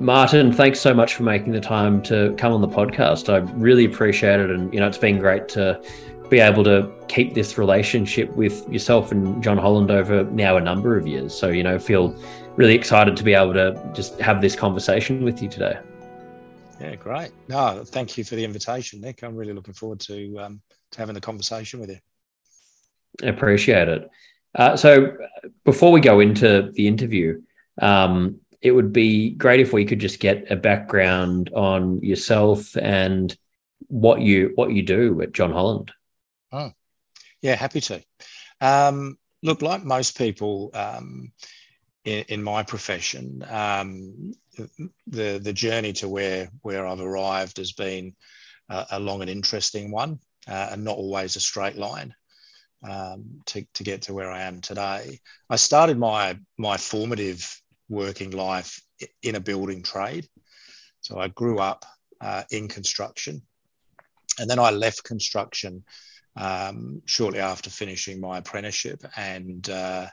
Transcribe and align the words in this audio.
Martin, 0.00 0.52
thanks 0.52 0.80
so 0.80 0.92
much 0.92 1.14
for 1.14 1.22
making 1.22 1.52
the 1.52 1.60
time 1.60 2.02
to 2.02 2.34
come 2.36 2.52
on 2.52 2.60
the 2.60 2.68
podcast. 2.68 3.32
I 3.32 3.38
really 3.54 3.84
appreciate 3.84 4.40
it, 4.40 4.50
and 4.50 4.72
you 4.74 4.80
know 4.80 4.88
it's 4.88 4.98
been 4.98 5.18
great 5.18 5.48
to 5.50 5.80
be 6.28 6.40
able 6.40 6.64
to 6.64 6.90
keep 7.08 7.34
this 7.34 7.58
relationship 7.58 8.34
with 8.34 8.68
yourself 8.68 9.12
and 9.12 9.42
John 9.42 9.58
Holland 9.58 9.90
over 9.90 10.24
now 10.24 10.56
a 10.56 10.60
number 10.60 10.96
of 10.96 11.06
years. 11.06 11.32
So, 11.34 11.48
you 11.48 11.62
know, 11.62 11.78
feel 11.78 12.16
really 12.56 12.74
excited 12.74 13.16
to 13.16 13.22
be 13.22 13.34
able 13.34 13.52
to 13.54 13.90
just 13.94 14.18
have 14.20 14.40
this 14.40 14.56
conversation 14.56 15.22
with 15.22 15.42
you 15.42 15.48
today. 15.48 15.78
Yeah, 16.80 16.96
great. 16.96 17.30
No, 17.48 17.84
thank 17.84 18.18
you 18.18 18.24
for 18.24 18.34
the 18.34 18.44
invitation, 18.44 19.00
Nick. 19.00 19.22
I'm 19.22 19.36
really 19.36 19.52
looking 19.52 19.74
forward 19.74 20.00
to 20.00 20.38
um, 20.38 20.60
to 20.90 20.98
having 20.98 21.14
the 21.14 21.20
conversation 21.20 21.78
with 21.78 21.90
you. 21.90 21.98
I 23.22 23.26
appreciate 23.26 23.88
it. 23.88 24.10
Uh, 24.56 24.76
so, 24.76 25.16
before 25.64 25.92
we 25.92 26.00
go 26.00 26.18
into 26.20 26.72
the 26.72 26.88
interview, 26.88 27.42
um, 27.80 28.40
it 28.64 28.72
would 28.72 28.94
be 28.94 29.30
great 29.30 29.60
if 29.60 29.74
we 29.74 29.84
could 29.84 29.98
just 29.98 30.20
get 30.20 30.50
a 30.50 30.56
background 30.56 31.50
on 31.54 32.02
yourself 32.02 32.74
and 32.78 33.36
what 33.88 34.22
you 34.22 34.52
what 34.54 34.72
you 34.72 34.82
do 34.82 35.20
at 35.20 35.32
John 35.32 35.52
Holland. 35.52 35.92
Oh, 36.50 36.72
yeah, 37.42 37.56
happy 37.56 37.82
to. 37.82 38.02
Um, 38.62 39.18
look, 39.42 39.60
like 39.60 39.84
most 39.84 40.16
people 40.16 40.70
um, 40.72 41.30
in, 42.06 42.24
in, 42.28 42.42
my 42.42 42.62
profession, 42.62 43.44
um, 43.50 44.32
the 45.06 45.38
the 45.38 45.52
journey 45.52 45.92
to 45.94 46.08
where 46.08 46.48
where 46.62 46.86
I've 46.86 47.00
arrived 47.00 47.58
has 47.58 47.72
been 47.72 48.14
a, 48.70 48.86
a 48.92 48.98
long 48.98 49.20
and 49.20 49.28
interesting 49.28 49.90
one, 49.90 50.20
uh, 50.48 50.68
and 50.72 50.84
not 50.84 50.96
always 50.96 51.36
a 51.36 51.40
straight 51.40 51.76
line. 51.76 52.14
Um, 52.82 53.40
to, 53.46 53.66
to 53.74 53.82
get 53.82 54.02
to 54.02 54.14
where 54.14 54.30
I 54.30 54.42
am 54.42 54.60
today, 54.60 55.20
I 55.50 55.56
started 55.56 55.98
my 55.98 56.38
my 56.56 56.78
formative 56.78 57.60
working 57.88 58.30
life 58.30 58.80
in 59.22 59.34
a 59.34 59.40
building 59.40 59.82
trade. 59.82 60.26
So 61.00 61.18
I 61.18 61.28
grew 61.28 61.58
up 61.58 61.84
uh, 62.20 62.44
in 62.50 62.68
construction, 62.68 63.42
and 64.38 64.48
then 64.48 64.58
I 64.58 64.70
left 64.70 65.04
construction 65.04 65.84
um, 66.36 67.02
shortly 67.04 67.40
after 67.40 67.70
finishing 67.70 68.20
my 68.20 68.38
apprenticeship 68.38 69.02
and 69.16 69.68
uh, 69.68 70.06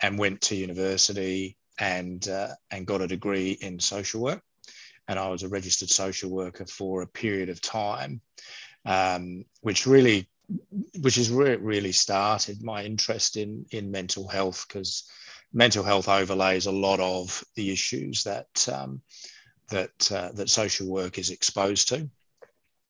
and 0.00 0.18
went 0.18 0.40
to 0.42 0.56
university 0.56 1.56
and 1.78 2.26
uh, 2.28 2.48
and 2.70 2.86
got 2.86 3.02
a 3.02 3.06
degree 3.06 3.52
in 3.52 3.78
social 3.78 4.20
work. 4.20 4.42
And 5.06 5.18
I 5.18 5.28
was 5.28 5.42
a 5.42 5.48
registered 5.48 5.90
social 5.90 6.30
worker 6.30 6.64
for 6.64 7.02
a 7.02 7.06
period 7.06 7.50
of 7.50 7.60
time, 7.60 8.20
um, 8.86 9.44
which 9.60 9.86
really 9.86 10.28
which 11.00 11.18
is 11.18 11.32
where 11.32 11.52
it 11.52 11.60
really 11.60 11.92
started 11.92 12.62
my 12.62 12.84
interest 12.84 13.36
in 13.36 13.66
in 13.70 13.90
mental 13.90 14.28
health 14.28 14.66
because 14.66 15.04
mental 15.54 15.84
health 15.84 16.08
overlays 16.08 16.66
a 16.66 16.72
lot 16.72 17.00
of 17.00 17.42
the 17.54 17.70
issues 17.70 18.24
that 18.24 18.68
um, 18.70 19.00
that 19.70 20.12
uh, 20.12 20.30
that 20.34 20.50
social 20.50 20.88
work 20.88 21.18
is 21.18 21.30
exposed 21.30 21.88
to. 21.88 22.10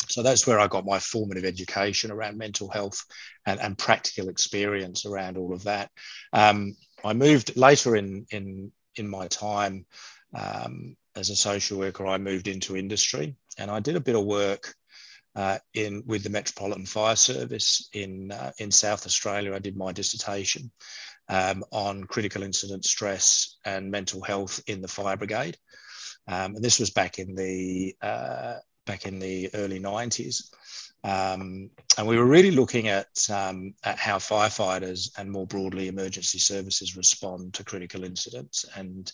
So 0.09 0.23
that's 0.23 0.47
where 0.47 0.59
I 0.59 0.67
got 0.67 0.85
my 0.85 0.99
formative 0.99 1.45
education 1.45 2.11
around 2.11 2.37
mental 2.37 2.69
health 2.69 3.03
and, 3.47 3.61
and 3.61 3.79
practical 3.79 4.29
experience 4.29 5.07
around 5.07 5.39
all 5.39 5.55
of 5.55 5.65
that. 5.65 5.91
Um, 6.33 6.77
I 7.05 7.13
moved 7.13 7.57
later 7.57 7.97
in 7.97 8.27
in 8.31 8.73
in 8.97 9.09
my 9.09 9.29
time 9.29 9.87
um, 10.35 10.97
as 11.15 11.31
a 11.31 11.37
social 11.37 11.79
worker. 11.79 12.07
I 12.07 12.19
moved 12.19 12.49
into 12.49 12.77
industry 12.77 13.37
and 13.59 13.71
I 13.71 13.81
did 13.81 13.97
a 13.97 14.01
bit 14.01 14.17
of 14.17 14.25
work 14.25 14.75
uh, 15.37 15.59
in 15.75 16.03
with 16.07 16.23
the 16.23 16.31
Metropolitan 16.31 16.87
Fire 16.87 17.17
Service 17.17 17.89
in 17.93 18.33
uh, 18.33 18.53
in 18.59 18.71
South 18.71 19.07
Australia. 19.07 19.55
I 19.55 19.59
did 19.59 19.77
my 19.77 19.93
dissertation 19.93 20.71
um, 21.29 21.65
on 21.71 22.05
critical 22.05 22.43
incident 22.43 22.85
stress 22.85 23.57
and 23.65 23.91
mental 23.91 24.23
health 24.23 24.61
in 24.67 24.81
the 24.81 24.89
fire 24.89 25.17
brigade. 25.17 25.57
Um, 26.27 26.57
and 26.57 26.65
this 26.65 26.81
was 26.81 26.91
back 26.91 27.19
in 27.19 27.35
the 27.35 27.95
uh, 28.01 28.55
back 28.87 29.07
in 29.07 29.19
the 29.19 29.51
early 29.55 29.81
90s. 29.81 30.51
Um, 31.05 31.71
and 31.99 32.07
we 32.07 32.17
were 32.17 32.25
really 32.25 32.51
looking 32.51 32.89
at, 32.89 33.09
um, 33.31 33.75
at 33.85 33.99
how 33.99 34.17
firefighters 34.17 35.11
and 35.19 35.31
more 35.31 35.47
broadly 35.47 35.89
emergency 35.89 36.39
services 36.39 36.97
respond 36.97 37.53
to 37.55 37.65
critical 37.65 38.05
incidents 38.05 38.65
and 38.75 39.13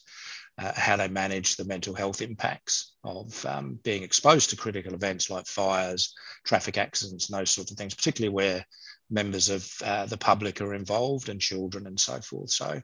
uh, 0.58 0.72
how 0.76 0.96
they 0.96 1.08
manage 1.08 1.56
the 1.56 1.64
mental 1.64 1.94
health 1.94 2.22
impacts 2.22 2.94
of 3.02 3.44
um, 3.46 3.78
being 3.82 4.04
exposed 4.04 4.50
to 4.50 4.56
critical 4.56 4.94
events 4.94 5.30
like 5.30 5.46
fires, 5.46 6.14
traffic 6.44 6.78
accidents, 6.78 7.28
and 7.28 7.38
those 7.38 7.50
sorts 7.50 7.72
of 7.72 7.76
things, 7.76 7.94
particularly 7.94 8.32
where 8.32 8.64
members 9.10 9.48
of 9.48 9.70
uh, 9.84 10.06
the 10.06 10.16
public 10.16 10.60
are 10.60 10.74
involved 10.74 11.28
and 11.28 11.40
children 11.40 11.86
and 11.86 11.98
so 11.98 12.20
forth. 12.20 12.50
So 12.50 12.80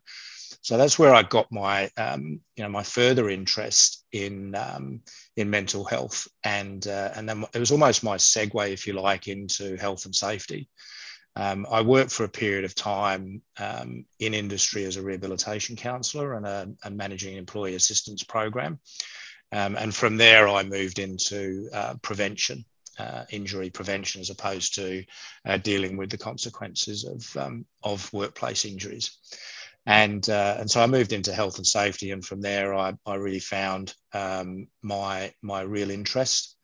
so 0.63 0.77
that's 0.77 0.99
where 0.99 1.15
I 1.15 1.23
got 1.23 1.51
my 1.51 1.91
um, 1.97 2.41
you 2.57 2.63
know 2.63 2.69
my 2.69 2.83
further 2.83 3.29
interest 3.29 4.05
in 4.13 4.55
um, 4.55 5.01
in 5.37 5.51
mental 5.51 5.85
health, 5.85 6.29
and 6.45 6.87
uh, 6.87 7.11
and 7.15 7.29
then 7.29 7.45
it 7.55 7.59
was 7.59 7.71
almost 7.71 8.05
my 8.05 8.17
segue, 8.17 8.73
if 8.73 8.87
you 8.87 8.95
like, 8.95 9.29
into 9.29 9.77
health 9.77 10.05
and 10.05 10.15
safety. 10.15 10.69
Um, 11.37 11.67
I 11.71 11.83
worked 11.83 12.13
for 12.13 12.25
a 12.25 12.29
period 12.29 12.65
of 12.65 12.75
time 12.75 13.43
um, 13.59 14.07
in 14.21 14.33
industry 14.33 14.85
as 14.85 14.97
a 14.97 15.03
rehabilitation 15.03 15.77
counsellor 15.77 16.35
and 16.35 16.47
a, 16.47 16.69
a, 16.85 16.91
managing 16.91 17.37
employee 17.37 17.75
assistance 17.75 18.25
program, 18.25 18.81
um, 19.53 19.77
and 19.77 19.95
from 19.95 20.17
there 20.17 20.49
I 20.49 20.63
moved 20.63 20.99
into 20.99 21.69
uh, 21.73 21.95
prevention. 22.03 22.65
Uh, 22.99 23.25
injury 23.31 23.71
prevention 23.71 24.21
as 24.23 24.31
opposed 24.31 24.75
to 24.77 25.05
uh, 25.47 25.59
dealing 25.59 25.97
with 25.99 26.11
the 26.11 26.19
consequences 26.19 27.05
of, 27.05 27.37
um, 27.37 27.67
of 27.83 28.13
workplace 28.13 28.65
injuries 28.65 29.19
and 29.87 30.29
uh, 30.29 30.57
and 30.59 30.71
so 30.71 30.83
I 30.83 30.87
moved 30.87 31.13
into 31.13 31.33
health 31.33 31.59
and 31.59 31.67
safety, 31.67 32.11
and 32.11 32.25
from 32.25 32.41
there 32.41 32.75
I, 32.75 32.95
I 33.07 33.17
really 33.17 33.41
found 33.41 33.95
um, 34.13 34.69
my 34.83 35.33
my 35.43 35.63
real 35.63 35.91
interest, 35.91 36.57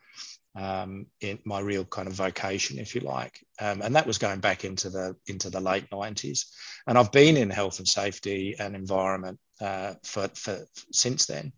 um, 0.56 1.06
in 1.20 1.38
my 1.44 1.61
real 1.61 1.84
kind 1.84 2.08
of 2.08 2.14
vocation, 2.14 2.79
if 2.79 2.94
you 2.94 3.02
like, 3.02 3.38
um, 3.61 3.82
and 3.82 3.96
that 3.96 4.06
was 4.06 4.19
going 4.19 4.40
back 4.40 4.64
into 4.64 4.90
the 4.90 5.17
into 5.26 5.50
the 5.50 5.61
late 5.61 5.87
nineties, 5.93 6.46
and 6.87 6.99
I've 6.99 7.12
been 7.12 7.37
in 7.37 7.50
health 7.50 7.79
and 7.79 7.88
safety 7.88 8.56
and 8.58 8.76
environment 8.76 9.38
uh, 9.61 9.94
for, 10.05 10.29
for 10.34 10.58
since 10.93 11.26
then. 11.26 11.52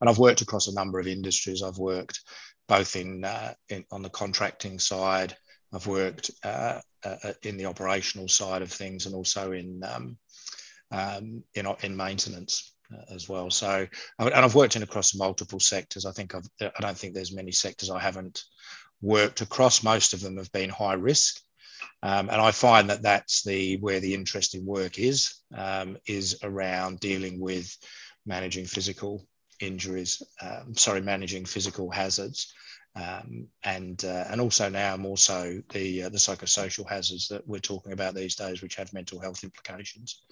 and 0.00 0.08
I've 0.10 0.18
worked 0.18 0.42
across 0.42 0.68
a 0.68 0.74
number 0.74 0.98
of 0.98 1.06
industries. 1.06 1.62
I've 1.62 1.78
worked 1.78 2.20
both 2.70 2.94
in, 2.94 3.24
uh, 3.24 3.52
in 3.68 3.84
on 3.90 4.00
the 4.00 4.08
contracting 4.08 4.78
side. 4.78 5.36
I've 5.74 5.88
worked 5.88 6.30
uh, 6.44 6.80
uh, 7.04 7.32
in 7.42 7.56
the 7.56 7.66
operational 7.66 8.28
side 8.28 8.62
of 8.62 8.72
things, 8.72 9.06
and 9.06 9.14
also 9.14 9.52
in 9.52 9.82
um, 9.84 10.16
um, 10.92 11.42
in, 11.54 11.66
in 11.82 11.96
maintenance 11.96 12.74
uh, 12.94 13.14
as 13.14 13.28
well. 13.28 13.50
So, 13.50 13.86
and 14.18 14.34
I've 14.34 14.54
worked 14.54 14.76
in 14.76 14.84
across 14.84 15.16
multiple 15.16 15.60
sectors. 15.60 16.06
I 16.06 16.12
think 16.12 16.34
I've, 16.34 16.48
I 16.60 16.80
don't 16.80 16.96
think 16.96 17.12
there's 17.14 17.34
many 17.34 17.52
sectors 17.52 17.90
I 17.90 17.98
haven't 17.98 18.44
worked 19.02 19.40
across. 19.40 19.82
Most 19.82 20.12
of 20.12 20.20
them 20.20 20.36
have 20.36 20.52
been 20.52 20.70
high 20.70 20.94
risk. 20.94 21.40
Um, 22.02 22.28
and 22.30 22.40
I 22.40 22.52
find 22.52 22.88
that 22.90 23.02
that's 23.02 23.42
the 23.42 23.78
where 23.78 24.00
the 24.00 24.14
interesting 24.14 24.64
work 24.64 24.98
is 24.98 25.34
um, 25.56 25.98
is 26.06 26.38
around 26.42 27.00
dealing 27.00 27.40
with 27.40 27.76
managing 28.26 28.66
physical 28.66 29.26
injuries. 29.60 30.22
Um, 30.40 30.74
sorry, 30.74 31.00
managing 31.00 31.44
physical 31.44 31.90
hazards, 31.90 32.52
um, 32.96 33.46
and 33.64 34.04
uh, 34.04 34.24
and 34.30 34.40
also 34.40 34.68
now 34.68 34.96
more 34.96 35.18
so 35.18 35.60
the 35.70 36.04
uh, 36.04 36.08
the 36.08 36.18
psychosocial 36.18 36.88
hazards 36.88 37.28
that 37.28 37.46
we're 37.46 37.60
talking 37.60 37.92
about 37.92 38.14
these 38.14 38.34
days, 38.34 38.62
which 38.62 38.76
have 38.76 38.92
mental 38.92 39.20
health 39.20 39.44
implications. 39.44 40.22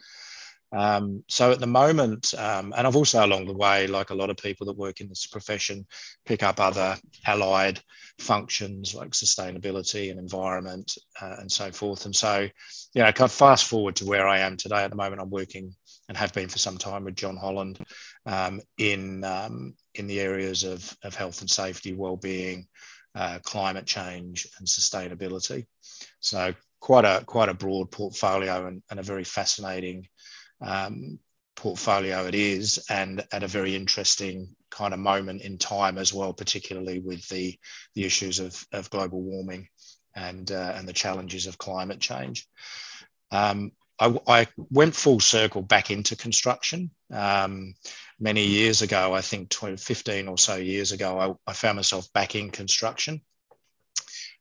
Um, 0.71 1.25
so 1.29 1.51
at 1.51 1.61
the 1.61 1.67
moment, 1.67 2.35
um, 2.37 2.75
and 2.77 2.87
I've 2.87 2.97
also 2.97 3.25
along 3.25 3.47
the 3.47 3.55
way, 3.55 3.87
like 3.87 4.11
a 4.11 4.15
lot 4.15 4.29
of 4.31 4.37
people 4.37 4.67
that 4.67 4.77
work 4.77 5.01
in 5.01 5.09
this 5.09 5.27
profession, 5.27 5.87
pick 6.27 6.43
up 6.43 6.61
other 6.61 6.97
allied 7.27 7.81
functions 8.19 8.95
like 8.95 9.11
sustainability 9.11 10.11
and 10.11 10.19
environment 10.19 10.93
uh, 11.23 11.37
and 11.39 11.51
so 11.51 11.71
forth. 11.71 12.05
And 12.05 12.15
so, 12.15 12.49
you 12.95 13.03
know, 13.03 13.13
kind 13.13 13.31
of 13.31 13.33
fast 13.33 13.67
forward 13.67 13.97
to 13.97 14.07
where 14.07 14.29
I 14.29 14.41
am 14.41 14.57
today. 14.57 14.83
At 14.85 14.91
the 14.91 14.97
moment, 14.97 15.23
I'm 15.23 15.31
working 15.31 15.75
and 16.09 16.17
have 16.19 16.35
been 16.35 16.49
for 16.49 16.59
some 16.59 16.77
time 16.77 17.05
with 17.05 17.17
John 17.17 17.37
Holland 17.37 17.79
um, 18.27 18.61
in 18.79 19.25
um, 19.25 19.75
in 19.95 20.07
the 20.07 20.21
areas 20.21 20.65
of, 20.65 20.97
of 21.03 21.15
health 21.15 21.41
and 21.41 21.51
safety, 21.51 21.95
well-being, 21.95 22.67
uh, 23.15 23.39
climate 23.43 23.87
change, 23.87 24.47
and 24.59 24.67
sustainability. 24.67 25.67
So 26.21 26.55
quite 26.81 27.05
a 27.05 27.25
quite 27.25 27.49
a 27.49 27.55
broad 27.55 27.91
portfolio 27.91 28.67
and, 28.67 28.83
and 28.91 29.01
a 29.01 29.03
very 29.03 29.25
fascinating 29.25 30.09
um, 30.61 31.19
portfolio 31.57 32.27
it 32.27 32.35
is, 32.35 32.85
and 32.89 33.25
at 33.33 33.43
a 33.43 33.49
very 33.49 33.75
interesting 33.75 34.55
kind 34.71 34.95
of 34.95 35.01
moment 35.01 35.43
in 35.43 35.59
time 35.59 35.99
as 35.99 36.13
well, 36.13 36.33
particularly 36.33 37.01
with 37.01 37.27
the 37.29 37.59
the 37.95 38.05
issues 38.05 38.39
of, 38.39 38.65
of 38.73 38.91
global 38.91 39.21
warming 39.21 39.69
and 40.15 40.51
uh, 40.53 40.73
and 40.77 40.89
the 40.89 40.93
challenges 40.93 41.47
of 41.47 41.59
climate 41.59 42.01
change. 42.01 42.47
Um, 43.31 43.73
I, 44.01 44.17
I, 44.29 44.47
went 44.71 44.95
full 44.95 45.19
circle 45.19 45.61
back 45.61 45.91
into 45.91 46.17
construction 46.17 46.91
um, 47.13 47.75
many 48.21 48.45
years 48.45 48.83
ago. 48.83 49.15
I 49.15 49.21
think 49.21 49.49
20, 49.51 49.77
15 49.77 50.29
or 50.29 50.39
so 50.39 50.57
years 50.57 50.93
ago, 50.93 51.19
I, 51.47 51.51
I 51.51 51.55
found 51.55 51.77
myself 51.77 52.13
back 52.13 52.35
in 52.35 52.51
construction. 52.51 53.21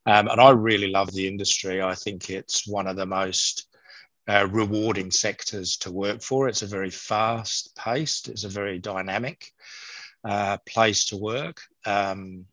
Um, 0.06 0.30
and 0.30 0.40
I 0.40 0.52
really 0.52 0.88
love 0.88 1.12
the 1.12 1.28
industry. 1.28 1.82
I 1.82 1.94
think 1.94 2.30
it's 2.30 2.66
one 2.68 2.88
of 2.88 2.96
the 2.96 3.06
most 3.06 3.68
uh, 4.28 4.48
rewarding 4.50 5.12
sectors 5.12 5.78
to 5.78 5.92
work 5.92 6.22
for. 6.22 6.48
It's 6.48 6.62
a 6.62 6.68
very 6.68 6.90
fast 6.90 7.76
paced, 7.76 8.30
it's 8.30 8.44
a 8.44 8.50
very 8.50 8.80
dynamic 8.80 9.52
uh, 10.24 10.58
place 10.66 11.06
to 11.06 11.18
work. 11.18 11.62
Um, 11.86 12.46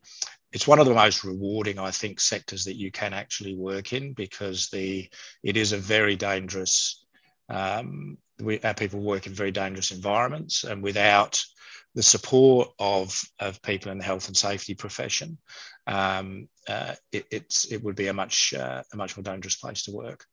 it's 0.53 0.69
one 0.69 0.79
of 0.79 0.87
the 0.87 0.94
most 0.94 1.25
rewarding, 1.25 1.81
I 1.81 1.91
think, 1.91 2.21
sectors 2.21 2.65
that 2.65 2.76
you 2.76 2.93
can 2.93 3.12
actually 3.12 3.56
work 3.56 3.93
in 3.93 4.12
because 4.12 4.69
the 4.69 5.09
it 5.43 5.56
is 5.56 5.73
a 5.73 5.79
very 5.79 6.15
dangerous. 6.15 7.05
Um, 7.49 8.19
we, 8.41 8.61
our 8.61 8.75
people 8.75 9.01
work 9.01 9.27
in 9.27 9.35
very 9.35 9.51
dangerous 9.51 9.91
environments, 9.91 10.65
and 10.65 10.83
without 10.83 11.43
the 11.95 12.03
support 12.03 12.71
of, 12.79 13.21
of 13.39 13.63
people 13.63 13.93
in 13.93 13.99
the 13.99 14.05
health 14.05 14.27
and 14.27 14.37
safety 14.37 14.75
profession, 14.75 15.39
um, 15.87 16.49
uh, 16.69 16.95
it, 17.13 17.27
it's 17.31 17.71
it 17.71 17.83
would 17.83 17.95
be 17.95 18.09
a 18.09 18.13
much 18.13 18.55
uh, 18.55 18.83
a 18.93 18.97
much 18.97 19.17
more 19.17 19.23
dangerous 19.23 19.57
place 19.57 19.85
to 19.85 19.93
work. 19.93 20.25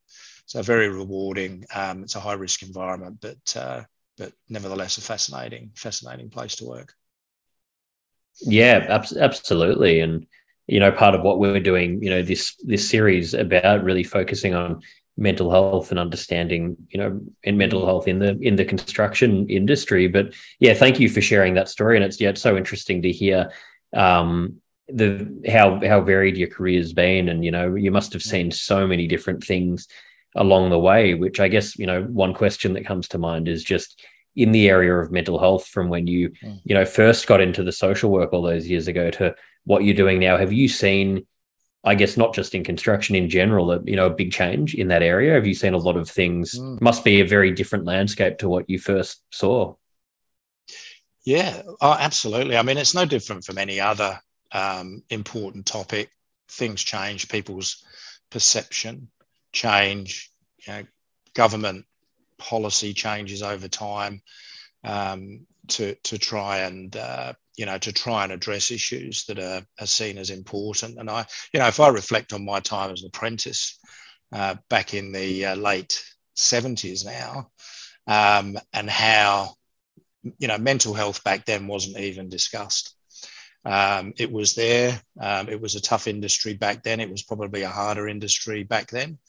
So 0.45 0.61
very 0.61 0.89
rewarding. 0.89 1.65
Um, 1.73 2.03
it's 2.03 2.15
a 2.15 2.19
high 2.19 2.33
risk 2.33 2.63
environment, 2.63 3.17
but 3.21 3.55
uh, 3.57 3.83
but 4.17 4.33
nevertheless 4.49 4.97
a 4.97 5.01
fascinating 5.01 5.71
fascinating 5.75 6.29
place 6.29 6.55
to 6.57 6.65
work. 6.65 6.93
Yeah, 8.41 8.85
ab- 8.89 9.17
absolutely, 9.17 9.99
and 9.99 10.25
you 10.67 10.79
know 10.79 10.91
part 10.91 11.15
of 11.15 11.21
what 11.21 11.39
we're 11.39 11.59
doing, 11.59 12.01
you 12.01 12.09
know 12.09 12.21
this 12.21 12.55
this 12.63 12.89
series 12.89 13.33
about 13.33 13.83
really 13.83 14.03
focusing 14.03 14.53
on 14.53 14.81
mental 15.17 15.51
health 15.51 15.91
and 15.91 15.99
understanding 15.99 16.77
you 16.89 16.99
know 16.99 17.19
in 17.43 17.57
mental 17.57 17.85
health 17.85 18.07
in 18.07 18.19
the 18.19 18.37
in 18.41 18.55
the 18.55 18.65
construction 18.65 19.47
industry 19.49 20.07
but 20.07 20.33
yeah 20.59 20.73
thank 20.73 20.99
you 20.99 21.09
for 21.09 21.21
sharing 21.21 21.53
that 21.53 21.69
story 21.69 21.95
and 21.95 22.05
it's 22.05 22.19
yeah 22.19 22.29
it's 22.29 22.41
so 22.41 22.55
interesting 22.57 23.01
to 23.01 23.11
hear 23.11 23.51
um 23.93 24.55
the 24.87 25.27
how 25.47 25.79
how 25.85 26.01
varied 26.01 26.37
your 26.37 26.47
career's 26.47 26.93
been 26.93 27.29
and 27.29 27.45
you 27.45 27.51
know 27.51 27.75
you 27.75 27.91
must 27.91 28.13
have 28.13 28.23
seen 28.23 28.51
so 28.51 28.87
many 28.87 29.05
different 29.05 29.43
things 29.43 29.87
along 30.35 30.69
the 30.69 30.79
way, 30.79 31.13
which 31.13 31.39
I 31.39 31.47
guess, 31.47 31.77
you 31.77 31.85
know, 31.85 32.03
one 32.03 32.33
question 32.33 32.73
that 32.73 32.85
comes 32.85 33.07
to 33.09 33.17
mind 33.17 33.47
is 33.47 33.63
just 33.63 34.01
in 34.35 34.51
the 34.51 34.69
area 34.69 34.93
of 34.93 35.11
mental 35.11 35.39
health 35.39 35.67
from 35.67 35.89
when 35.89 36.07
you, 36.07 36.29
mm. 36.43 36.59
you 36.63 36.73
know, 36.73 36.85
first 36.85 37.27
got 37.27 37.41
into 37.41 37.63
the 37.63 37.71
social 37.71 38.09
work 38.09 38.31
all 38.31 38.41
those 38.41 38.67
years 38.67 38.87
ago 38.87 39.11
to 39.11 39.35
what 39.65 39.83
you're 39.83 39.93
doing 39.93 40.19
now. 40.19 40.37
Have 40.37 40.53
you 40.53 40.67
seen, 40.67 41.25
I 41.83 41.95
guess, 41.95 42.15
not 42.15 42.33
just 42.33 42.53
in 42.53 42.63
construction 42.63 43.15
in 43.15 43.29
general, 43.29 43.71
a, 43.71 43.81
you 43.83 43.95
know, 43.95 44.05
a 44.05 44.11
big 44.11 44.31
change 44.31 44.75
in 44.75 44.89
that 44.89 45.01
area? 45.01 45.33
Have 45.33 45.47
you 45.47 45.55
seen 45.55 45.73
a 45.73 45.77
lot 45.77 45.97
of 45.97 46.09
things? 46.09 46.57
Mm. 46.59 46.79
Must 46.81 47.03
be 47.03 47.21
a 47.21 47.25
very 47.25 47.51
different 47.51 47.85
landscape 47.85 48.37
to 48.39 48.49
what 48.49 48.69
you 48.69 48.77
first 48.77 49.23
saw. 49.31 49.75
Yeah, 51.25 51.61
oh, 51.81 51.95
absolutely. 51.99 52.57
I 52.57 52.63
mean, 52.63 52.77
it's 52.77 52.95
no 52.95 53.05
different 53.05 53.43
from 53.43 53.57
any 53.57 53.79
other 53.79 54.19
um, 54.51 55.03
important 55.09 55.65
topic. 55.65 56.09
Things 56.49 56.83
change, 56.83 57.29
people's 57.29 57.83
perception 58.29 59.09
change, 59.51 60.31
you 60.65 60.73
know, 60.73 60.83
government 61.33 61.85
policy 62.37 62.93
changes 62.93 63.43
over 63.43 63.67
time 63.67 64.21
um, 64.83 65.45
to 65.67 65.95
to 65.95 66.17
try 66.17 66.59
and 66.59 66.95
uh, 66.95 67.33
you 67.61 67.67
know 67.67 67.77
to 67.77 67.93
try 67.93 68.23
and 68.23 68.31
address 68.31 68.71
issues 68.71 69.25
that 69.25 69.37
are, 69.37 69.61
are 69.79 69.85
seen 69.85 70.17
as 70.17 70.31
important. 70.31 70.97
And 70.97 71.07
I, 71.09 71.27
you 71.53 71.59
know, 71.59 71.67
if 71.67 71.79
I 71.79 71.89
reflect 71.89 72.33
on 72.33 72.43
my 72.43 72.59
time 72.59 72.91
as 72.91 73.03
an 73.03 73.11
apprentice 73.13 73.77
uh, 74.33 74.55
back 74.67 74.95
in 74.95 75.11
the 75.11 75.45
uh, 75.45 75.55
late 75.55 76.03
seventies 76.35 77.05
now, 77.05 77.51
um, 78.07 78.57
and 78.73 78.89
how 78.89 79.53
you 80.39 80.47
know 80.47 80.57
mental 80.57 80.95
health 80.95 81.23
back 81.23 81.45
then 81.45 81.67
wasn't 81.67 81.99
even 81.99 82.29
discussed. 82.29 82.95
Um, 83.63 84.13
it 84.17 84.31
was 84.31 84.55
there. 84.55 84.99
Um, 85.19 85.47
it 85.47 85.61
was 85.61 85.75
a 85.75 85.81
tough 85.81 86.07
industry 86.07 86.55
back 86.55 86.81
then. 86.81 86.99
It 86.99 87.11
was 87.11 87.21
probably 87.21 87.61
a 87.61 87.69
harder 87.69 88.07
industry 88.07 88.63
back 88.63 88.89
then 88.89 89.19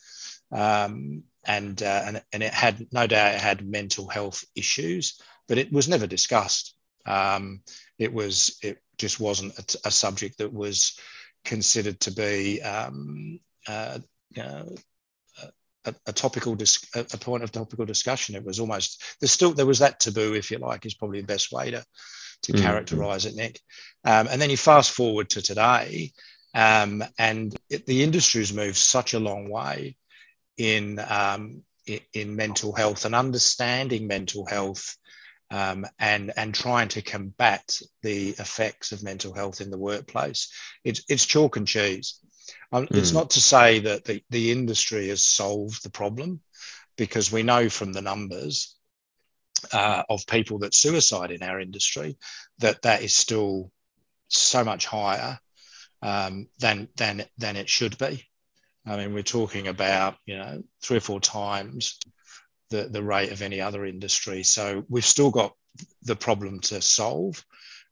um, 0.53 1.25
and, 1.45 1.83
uh, 1.83 2.03
and 2.07 2.23
and 2.33 2.43
it 2.43 2.53
had 2.53 2.87
no 2.93 3.07
doubt 3.07 3.35
it 3.35 3.41
had 3.41 3.67
mental 3.67 4.07
health 4.09 4.45
issues, 4.55 5.21
but 5.49 5.59
it 5.59 5.73
was 5.73 5.89
never 5.89 6.07
discussed. 6.07 6.75
Um, 7.05 7.63
it 8.03 8.13
was 8.13 8.59
it 8.63 8.79
just 8.99 9.21
wasn't 9.21 9.59
a, 9.59 9.89
a, 9.89 9.91
subject 9.91 10.39
that 10.39 10.53
was 10.53 10.99
considered 11.45 11.99
to 12.01 12.13
be 12.13 12.61
um, 12.63 13.41
uh, 13.67 13.99
you 14.31 14.43
know, 14.43 14.75
a, 15.85 15.95
a, 16.07 16.13
topical 16.13 16.55
dis- 16.55 16.87
a 16.95 17.05
point 17.19 17.43
of 17.43 17.51
topical 17.51 17.85
discussion. 17.85 18.35
It 18.35 18.45
was 18.45 18.61
almost 18.61 19.03
there's 19.21 19.33
still 19.33 19.53
there 19.53 19.67
was 19.67 19.81
that 19.81 20.01
taboo, 20.01 20.35
if 20.35 20.51
you 20.51 20.59
like, 20.59 20.87
is 20.87 20.95
probably 20.95 21.21
the 21.21 21.27
best 21.27 21.53
way 21.53 21.71
to 21.71 21.85
to 22.43 22.53
mm-hmm. 22.53 22.63
characterize 22.63 23.25
it, 23.27 23.35
Nick. 23.35 23.61
Um, 24.05 24.29
and 24.29 24.41
then 24.41 24.51
you 24.51 24.57
fast 24.57 24.91
forward 24.91 25.31
to 25.31 25.43
today, 25.43 26.13
um, 26.55 27.03
and 27.19 27.55
it, 27.71 27.87
the 27.87 28.03
industry's 28.03 28.53
moved 28.53 28.77
such 28.77 29.15
a 29.15 29.21
long 29.21 29.49
way 29.49 29.97
in, 30.57 31.01
um, 31.09 31.63
in, 31.87 32.37
mental 32.37 32.75
health 32.75 33.05
and 33.05 33.15
understanding 33.15 34.07
mental 34.07 34.45
health 34.47 34.97
um, 35.53 35.87
and 35.99 36.33
and 36.37 36.55
trying 36.55 36.89
to 36.89 37.03
combat 37.03 37.79
the 38.03 38.31
effects 38.31 38.91
of 38.91 39.03
mental 39.03 39.35
health 39.35 39.61
in 39.61 39.71
the 39.71 39.79
workplace. 39.79 40.51
It's 40.83 41.05
it's 41.09 41.27
chalk 41.27 41.57
and 41.57 41.69
cheese. 41.69 42.19
Um, 42.73 42.87
mm. 42.87 42.97
It's 42.97 43.11
hmm. 43.11 43.19
not 43.19 43.31
to 43.31 43.41
say 43.41 43.81
that 43.81 44.05
the, 44.05 44.23
the 44.31 44.51
industry 44.51 45.09
has 45.09 45.23
solved 45.23 45.85
the 45.85 45.91
problem, 45.91 46.41
because 46.97 47.31
we 47.31 47.43
know 47.43 47.69
from 47.69 47.93
the 47.93 48.03
numbers 48.03 48.77
uh, 49.73 50.03
of 50.09 50.27
people 50.27 50.61
that 50.61 50.75
suicide 50.75 51.31
in 51.31 51.43
our 51.43 51.61
industry 51.61 52.17
that 52.59 52.83
that 52.83 53.03
is 53.03 53.15
still 53.15 53.71
so 54.29 54.65
much 54.65 54.87
higher 54.87 55.39
um, 56.01 56.49
than 56.59 56.89
than 56.97 57.25
than 57.37 57.57
it 57.57 57.69
should 57.69 57.99
be. 57.99 58.27
I 58.85 58.97
mean, 58.97 59.15
we're 59.15 59.23
talking 59.23 59.69
about, 59.69 60.17
you 60.27 60.37
know, 60.39 60.63
three 60.83 60.97
or 60.97 61.01
four 61.01 61.21
times 61.21 61.99
the, 62.73 62.89
the 62.89 63.03
rate 63.03 63.31
of 63.31 63.43
any 63.43 63.61
other 63.61 63.85
industry. 63.85 64.43
So 64.43 64.85
we've 64.89 65.05
still 65.05 65.31
got 65.31 65.55
the 66.03 66.17
problem 66.17 66.61
to 66.61 66.83
solve. 66.83 67.45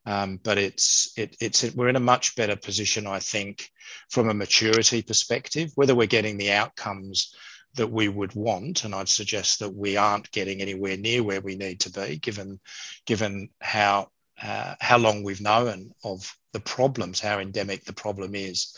Um, 0.07 0.41
but 0.43 0.57
it's 0.57 1.13
it, 1.17 1.37
it's 1.41 1.75
we're 1.75 1.91
in 1.91 1.97
a 1.97 2.01
much 2.15 2.35
better 2.35 2.57
position, 2.57 3.07
I 3.07 3.21
think, 3.21 3.71
from 4.09 4.31
a 4.31 4.35
maturity 4.35 5.03
perspective. 5.03 5.71
Whether 5.75 5.95
we're 5.95 6.17
getting 6.17 6.39
the 6.39 6.53
outcomes 6.53 7.35
that 7.75 7.93
we 7.93 8.09
would 8.09 8.35
want, 8.35 8.85
and 8.85 8.95
I'd 8.95 9.11
suggest 9.11 9.59
that 9.59 9.75
we 9.75 9.99
aren't 9.99 10.33
getting 10.33 10.63
anywhere 10.63 10.97
near 10.97 11.23
where 11.23 11.43
we 11.43 11.55
need 11.55 11.81
to 11.81 11.91
be, 11.91 12.17
given 12.17 12.61
given 13.05 13.51
how 13.61 14.09
uh, 14.43 14.75
how 14.81 14.97
long 14.97 15.23
we've 15.23 15.43
known 15.43 15.93
of 16.03 16.35
the 16.53 16.61
problems, 16.61 17.21
how 17.21 17.39
endemic 17.39 17.85
the 17.85 17.93
problem 17.93 18.35
is 18.35 18.75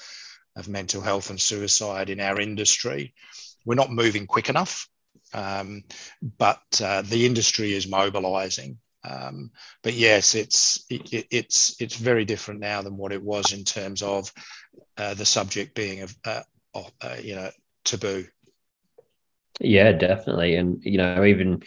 of 0.56 0.68
mental 0.68 1.00
health 1.00 1.30
and 1.30 1.40
suicide 1.40 2.10
in 2.10 2.20
our 2.20 2.40
industry. 2.40 3.14
We're 3.64 3.82
not 3.82 3.92
moving 3.92 4.26
quick 4.26 4.48
enough, 4.48 4.88
um, 5.34 5.84
but 6.38 6.62
uh, 6.82 7.02
the 7.02 7.26
industry 7.26 7.72
is 7.72 7.88
mobilising. 7.88 8.78
Um, 9.04 9.50
but 9.82 9.94
yes, 9.94 10.34
it's 10.34 10.84
it, 10.88 11.26
it's 11.30 11.80
it's 11.80 11.96
very 11.96 12.24
different 12.24 12.60
now 12.60 12.82
than 12.82 12.96
what 12.96 13.12
it 13.12 13.22
was 13.22 13.52
in 13.52 13.64
terms 13.64 14.02
of 14.02 14.32
uh, 14.96 15.14
the 15.14 15.24
subject 15.24 15.74
being 15.74 16.02
of 16.02 16.16
uh, 16.24 16.42
uh, 16.74 17.16
you 17.20 17.34
know 17.34 17.50
taboo. 17.84 18.26
Yeah, 19.60 19.92
definitely, 19.92 20.54
and 20.54 20.82
you 20.84 20.98
know 20.98 21.24
even 21.24 21.62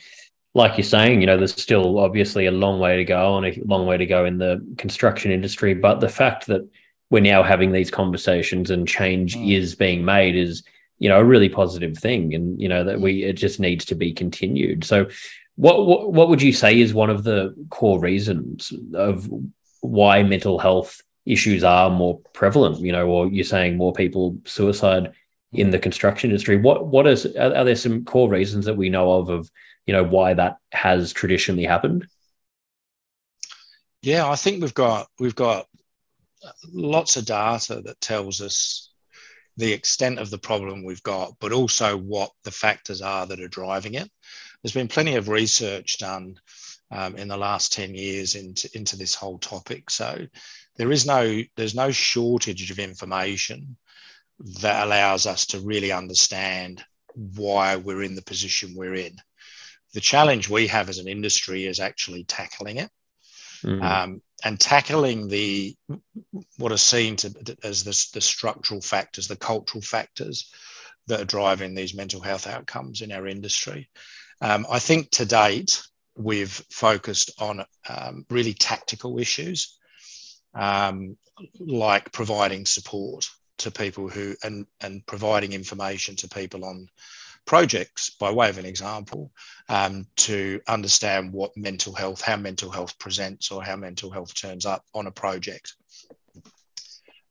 like 0.55 0.77
you're 0.77 0.85
saying, 0.85 1.19
you 1.19 1.27
know, 1.27 1.37
there's 1.37 1.61
still 1.61 1.99
obviously 1.99 2.45
a 2.45 2.51
long 2.51 2.79
way 2.79 2.95
to 2.95 3.03
go 3.03 3.37
and 3.37 3.45
a 3.45 3.61
long 3.65 3.85
way 3.85 3.97
to 3.97 4.05
go 4.05 4.23
in 4.23 4.37
the 4.37 4.65
construction 4.77 5.29
industry. 5.29 5.73
But 5.73 5.99
the 5.99 6.09
fact 6.09 6.47
that 6.47 6.67
we're 7.09 7.19
now 7.19 7.43
having 7.43 7.73
these 7.73 7.91
conversations 7.91 8.71
and 8.71 8.87
change 8.87 9.35
mm. 9.35 9.53
is 9.53 9.75
being 9.75 10.05
made 10.05 10.37
is, 10.37 10.63
you 10.99 11.09
know, 11.09 11.19
a 11.19 11.23
really 11.23 11.49
positive 11.49 11.97
thing. 11.97 12.33
And, 12.33 12.59
you 12.59 12.69
know, 12.69 12.83
that 12.83 12.99
we, 12.99 13.21
mm. 13.21 13.29
it 13.29 13.33
just 13.33 13.59
needs 13.59 13.85
to 13.85 13.95
be 13.95 14.13
continued. 14.13 14.83
So, 14.83 15.07
what, 15.55 15.85
what, 15.85 16.11
what 16.11 16.29
would 16.29 16.41
you 16.41 16.51
say 16.51 16.79
is 16.79 16.93
one 16.93 17.09
of 17.09 17.23
the 17.23 17.55
core 17.69 17.99
reasons 17.99 18.73
of 18.93 19.29
why 19.79 20.21
mental 20.21 20.59
health 20.59 21.01
issues 21.25 21.63
are 21.63 21.89
more 21.89 22.19
prevalent, 22.33 22.79
you 22.81 22.91
know, 22.91 23.07
or 23.07 23.27
you're 23.27 23.45
saying 23.45 23.77
more 23.77 23.93
people 23.93 24.37
suicide 24.45 25.13
in 25.53 25.71
the 25.71 25.79
construction 25.79 26.29
industry? 26.29 26.57
What, 26.57 26.87
what 26.87 27.07
is, 27.07 27.25
are, 27.37 27.55
are 27.55 27.63
there 27.63 27.75
some 27.75 28.03
core 28.03 28.29
reasons 28.29 28.65
that 28.65 28.75
we 28.75 28.89
know 28.89 29.13
of, 29.13 29.29
of, 29.29 29.49
you 29.85 29.93
know 29.93 30.03
why 30.03 30.33
that 30.33 30.57
has 30.71 31.13
traditionally 31.13 31.65
happened? 31.65 32.07
Yeah, 34.01 34.29
I 34.29 34.35
think 34.35 34.61
we've 34.61 34.73
got 34.73 35.07
we've 35.19 35.35
got 35.35 35.67
lots 36.71 37.17
of 37.17 37.25
data 37.25 37.81
that 37.85 38.01
tells 38.01 38.41
us 38.41 38.84
the 39.57 39.71
extent 39.71 40.19
of 40.19 40.29
the 40.29 40.37
problem 40.37 40.83
we've 40.83 41.03
got, 41.03 41.33
but 41.39 41.51
also 41.51 41.97
what 41.97 42.31
the 42.43 42.51
factors 42.51 43.01
are 43.01 43.25
that 43.25 43.39
are 43.39 43.47
driving 43.47 43.93
it. 43.93 44.09
There's 44.61 44.73
been 44.73 44.87
plenty 44.87 45.15
of 45.15 45.29
research 45.29 45.97
done 45.97 46.39
um, 46.91 47.15
in 47.15 47.27
the 47.27 47.37
last 47.37 47.73
10 47.73 47.95
years 47.95 48.35
into, 48.35 48.69
into 48.73 48.97
this 48.97 49.15
whole 49.15 49.37
topic. 49.37 49.89
So 49.89 50.27
there 50.77 50.91
is 50.91 51.05
no 51.05 51.41
there's 51.55 51.75
no 51.75 51.91
shortage 51.91 52.69
of 52.71 52.79
information 52.79 53.77
that 54.61 54.85
allows 54.85 55.25
us 55.25 55.45
to 55.47 55.59
really 55.59 55.91
understand 55.91 56.83
why 57.13 57.77
we're 57.77 58.03
in 58.03 58.15
the 58.15 58.21
position 58.21 58.73
we're 58.75 58.95
in 58.95 59.15
the 59.93 60.01
challenge 60.01 60.49
we 60.49 60.67
have 60.67 60.89
as 60.89 60.97
an 60.97 61.07
industry 61.07 61.65
is 61.65 61.79
actually 61.79 62.25
tackling 62.25 62.77
it 62.77 62.89
mm. 63.63 63.81
um, 63.81 64.21
and 64.43 64.59
tackling 64.59 65.27
the 65.27 65.75
what 66.57 66.71
are 66.71 66.77
seen 66.77 67.15
to 67.15 67.57
as 67.63 67.83
the, 67.83 68.09
the 68.13 68.21
structural 68.21 68.81
factors 68.81 69.27
the 69.27 69.35
cultural 69.35 69.81
factors 69.81 70.51
that 71.07 71.21
are 71.21 71.25
driving 71.25 71.75
these 71.75 71.93
mental 71.93 72.19
health 72.19 72.47
outcomes 72.47 73.01
in 73.01 73.11
our 73.11 73.27
industry. 73.27 73.89
Um, 74.41 74.65
i 74.69 74.79
think 74.79 75.09
to 75.11 75.25
date 75.25 75.81
we've 76.17 76.63
focused 76.69 77.31
on 77.39 77.65
um, 77.89 78.25
really 78.29 78.53
tactical 78.53 79.19
issues 79.19 79.77
um, 80.53 81.17
like 81.59 82.11
providing 82.11 82.65
support 82.65 83.27
to 83.57 83.71
people 83.71 84.09
who 84.09 84.35
and 84.43 84.65
and 84.81 85.05
providing 85.05 85.53
information 85.53 86.15
to 86.17 86.27
people 86.27 86.65
on 86.65 86.87
projects, 87.45 88.09
by 88.09 88.31
way 88.31 88.49
of 88.49 88.57
an 88.57 88.65
example, 88.65 89.31
um, 89.69 90.05
to 90.15 90.59
understand 90.67 91.31
what 91.31 91.55
mental 91.55 91.93
health, 91.93 92.21
how 92.21 92.37
mental 92.37 92.69
health 92.69 92.97
presents 92.99 93.51
or 93.51 93.63
how 93.63 93.75
mental 93.75 94.09
health 94.09 94.33
turns 94.33 94.65
up 94.65 94.83
on 94.93 95.07
a 95.07 95.11
project. 95.11 95.75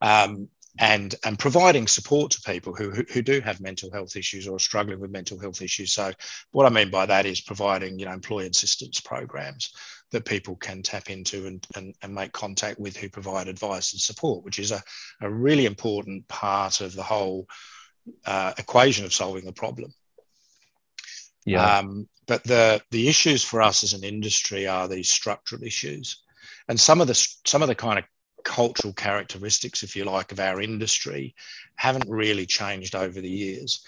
Um, 0.01 0.49
and, 0.79 1.15
and 1.25 1.39
providing 1.39 1.87
support 1.87 2.33
to 2.33 2.41
people 2.41 2.75
who, 2.75 2.91
who, 2.91 3.23
do 3.23 3.41
have 3.41 3.61
mental 3.61 3.93
health 3.93 4.17
issues 4.17 4.49
or 4.49 4.57
are 4.57 4.61
struggling 4.61 4.99
with 4.99 5.13
mental 5.13 5.39
health 5.39 5.63
issues. 5.63 5.93
So 5.93 6.11
what 6.51 6.67
I 6.67 6.69
mean 6.69 6.91
by 6.91 7.07
that 7.07 7.27
is 7.27 7.41
providing, 7.41 7.99
you 7.99 8.07
know, 8.07 8.13
employee 8.13 8.49
assistance 8.49 9.01
programs 9.01 9.73
that 10.11 10.25
people 10.25 10.57
can 10.57 10.83
tap 10.83 11.11
into 11.11 11.47
and, 11.47 11.65
and, 11.77 11.95
and 12.03 12.13
make 12.13 12.33
contact 12.33 12.81
with 12.81 12.97
who 12.97 13.09
provide 13.09 13.47
advice 13.47 13.93
and 13.93 14.01
support, 14.01 14.45
which 14.45 14.59
is 14.59 14.73
a, 14.73 14.83
a 15.21 15.31
really 15.31 15.67
important 15.67 16.27
part 16.27 16.81
of 16.81 16.95
the 16.95 17.03
whole 17.03 17.47
uh, 18.27 18.53
equation 18.59 19.05
of 19.05 19.15
solving 19.15 19.45
the 19.45 19.53
problem. 19.53 19.93
Yeah. 21.45 21.79
Um, 21.79 22.09
but 22.27 22.43
the 22.45 22.83
the 22.91 23.09
issues 23.09 23.45
for 23.45 23.61
us 23.61 23.83
as 23.83 23.93
an 23.93 24.05
industry 24.05 24.67
are 24.67 24.89
these 24.89 25.13
structural 25.13 25.63
issues, 25.63 26.23
and 26.69 26.81
some 26.81 27.01
of 27.01 27.07
the 27.07 27.15
some 27.47 27.63
of 27.63 27.69
the 27.69 27.75
kind 27.75 27.99
of 27.99 28.05
cultural 28.45 28.93
characteristics, 28.93 29.83
if 29.83 29.97
you 29.97 30.05
like, 30.05 30.33
of 30.33 30.41
our 30.41 30.61
industry 30.61 31.35
haven't 31.77 32.09
really 32.09 32.47
changed 32.47 32.95
over 32.95 33.21
the 33.21 33.29
years. 33.29 33.85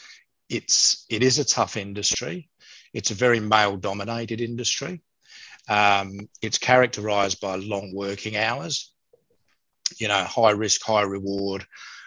It's 0.49 1.07
it 1.09 1.23
is 1.23 1.39
a 1.39 1.45
tough 1.45 1.77
industry. 1.77 2.49
It's 2.93 3.11
a 3.11 3.15
very 3.15 3.41
male 3.41 3.77
dominated 3.77 4.41
industry. 4.41 5.03
Um, 5.69 6.29
it's 6.43 6.59
characterized 6.59 7.41
by 7.41 7.57
long 7.57 7.93
working 7.95 8.37
hours, 8.37 8.93
you 9.99 10.09
know, 10.09 10.25
high 10.25 10.53
risk, 10.53 10.83
high 10.83 11.03
reward, 11.03 11.67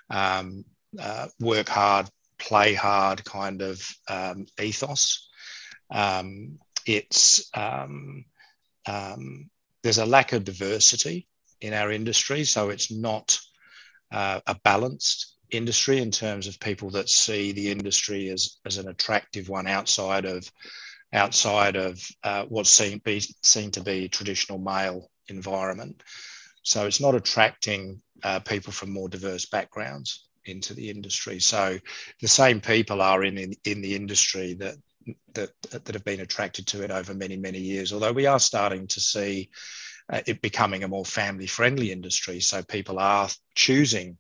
um, 0.10 0.64
uh, 1.00 1.28
work 1.40 1.68
hard, 1.68 2.10
play 2.38 2.74
hard 2.74 3.24
kind 3.26 3.62
of 3.62 3.86
um, 4.08 4.46
ethos. 4.62 5.29
Um, 5.92 6.60
it's 6.86 7.50
um, 7.54 8.26
um, 8.88 9.50
there's 9.84 9.98
a 9.98 10.06
lack 10.06 10.34
of 10.34 10.44
diversity 10.44 11.28
in 11.62 11.74
our 11.74 11.92
industry, 11.92 12.44
so 12.44 12.70
it's 12.70 12.92
not 12.92 13.40
uh, 14.12 14.40
a 14.48 14.56
balanced 14.64 15.36
industry 15.52 16.00
in 16.00 16.12
terms 16.12 16.48
of 16.48 16.60
people 16.60 16.90
that 16.92 17.10
see 17.10 17.52
the 17.52 17.72
industry 17.72 18.30
as, 18.30 18.58
as 18.66 18.78
an 18.78 18.88
attractive 18.90 19.50
one 19.50 19.68
outside 19.68 20.26
of 20.26 20.50
outside 21.12 21.76
of 21.76 22.00
uh, 22.24 22.46
what's 22.50 22.70
seen 22.70 23.00
be 23.04 23.20
seen 23.42 23.72
to 23.72 23.82
be 23.82 24.06
a 24.06 24.10
traditional 24.10 24.60
male 24.60 25.10
environment. 25.28 26.04
So 26.62 26.86
it's 26.86 27.02
not 27.02 27.16
attracting 27.16 28.02
uh, 28.24 28.40
people 28.42 28.72
from 28.72 28.92
more 28.92 29.10
diverse 29.10 29.48
backgrounds 29.48 30.28
into 30.46 30.74
the 30.74 30.90
industry. 30.90 31.40
So 31.40 31.80
the 32.22 32.28
same 32.28 32.62
people 32.62 33.02
are 33.02 33.24
in, 33.24 33.38
in, 33.38 33.54
in 33.66 33.82
the 33.82 33.96
industry 33.96 34.54
that 34.56 34.76
that 35.34 35.52
that 35.72 35.94
have 35.94 36.04
been 36.04 36.22
attracted 36.22 36.68
to 36.68 36.84
it 36.84 36.92
over 36.92 37.14
many 37.14 37.38
many 37.38 37.60
years. 37.60 37.94
Although 37.94 38.14
we 38.14 38.26
are 38.26 38.40
starting 38.40 38.88
to 38.88 39.00
see 39.00 39.50
uh, 40.12 40.22
it 40.26 40.42
becoming 40.42 40.84
a 40.84 40.88
more 40.88 41.06
family 41.06 41.48
friendly 41.48 41.92
industry, 41.92 42.40
so 42.40 42.64
people 42.64 43.00
are 43.00 43.30
choosing 43.56 44.18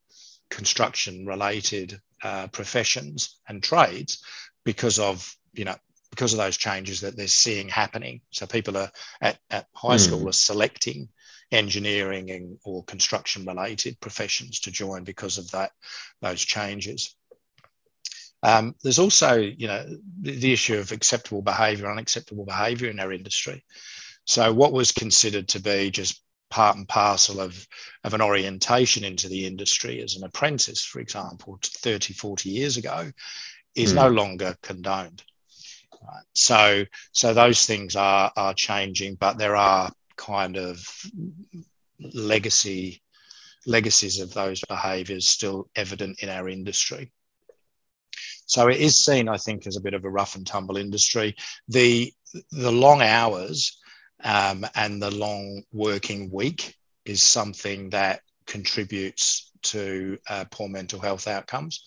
construction 0.49 1.25
related 1.25 1.99
uh, 2.23 2.47
professions 2.47 3.39
and 3.47 3.63
trades 3.63 4.23
because 4.65 4.99
of 4.99 5.35
you 5.53 5.65
know 5.65 5.75
because 6.09 6.33
of 6.33 6.39
those 6.39 6.57
changes 6.57 7.01
that 7.01 7.15
they're 7.15 7.27
seeing 7.27 7.69
happening. 7.69 8.21
So 8.31 8.47
people 8.47 8.77
are 8.77 8.91
at, 9.21 9.37
at 9.49 9.67
high 9.73 9.95
mm. 9.95 9.99
school 9.99 10.27
are 10.27 10.33
selecting 10.33 11.09
engineering 11.51 12.31
and, 12.31 12.57
or 12.63 12.83
construction 12.83 13.45
related 13.45 13.99
professions 13.99 14.59
to 14.61 14.71
join 14.71 15.03
because 15.03 15.37
of 15.37 15.49
that 15.51 15.71
those 16.21 16.41
changes. 16.41 17.15
Um, 18.41 18.75
there's 18.83 18.99
also, 18.99 19.35
you 19.35 19.67
know, 19.67 19.85
the, 20.21 20.31
the 20.31 20.53
issue 20.53 20.77
of 20.77 20.91
acceptable 20.91 21.41
behaviour, 21.41 21.91
unacceptable 21.91 22.45
behaviour 22.45 22.89
in 22.89 22.99
our 22.99 23.11
industry. 23.11 23.63
So 24.25 24.53
what 24.53 24.73
was 24.73 24.91
considered 24.91 25.47
to 25.49 25.59
be 25.59 25.91
just 25.91 26.21
part 26.49 26.77
and 26.77 26.87
parcel 26.87 27.41
of, 27.41 27.67
of 28.03 28.13
an 28.13 28.21
orientation 28.21 29.03
into 29.03 29.27
the 29.27 29.45
industry 29.45 30.01
as 30.01 30.15
an 30.15 30.23
apprentice, 30.23 30.83
for 30.83 30.99
example, 30.99 31.59
30, 31.63 32.13
40 32.13 32.49
years 32.49 32.77
ago, 32.77 33.11
is 33.75 33.91
mm. 33.91 33.95
no 33.95 34.09
longer 34.09 34.55
condoned. 34.61 35.23
Right. 36.01 36.23
So, 36.33 36.85
so 37.11 37.33
those 37.33 37.65
things 37.65 37.95
are, 37.95 38.31
are 38.37 38.53
changing, 38.53 39.15
but 39.15 39.37
there 39.37 39.55
are 39.55 39.91
kind 40.15 40.55
of 40.55 40.81
legacy 41.99 43.01
legacies 43.65 44.19
of 44.19 44.33
those 44.33 44.61
behaviours 44.67 45.27
still 45.27 45.69
evident 45.75 46.23
in 46.23 46.29
our 46.29 46.49
industry. 46.49 47.11
So 48.49 48.67
it 48.67 48.77
is 48.77 49.05
seen, 49.05 49.29
I 49.29 49.37
think, 49.37 49.67
as 49.67 49.77
a 49.77 49.81
bit 49.81 49.93
of 49.93 50.05
a 50.05 50.09
rough 50.09 50.35
and 50.35 50.45
tumble 50.45 50.77
industry. 50.77 51.35
The 51.67 52.11
the 52.51 52.71
long 52.71 53.03
hours 53.03 53.79
um, 54.23 54.65
and 54.73 54.99
the 54.99 55.11
long 55.11 55.61
working 55.71 56.31
week 56.31 56.75
is 57.05 57.21
something 57.21 57.91
that 57.91 58.21
contributes 58.47 59.51
to 59.61 60.17
uh, 60.27 60.45
poor 60.49 60.67
mental 60.67 60.99
health 60.99 61.27
outcomes. 61.27 61.85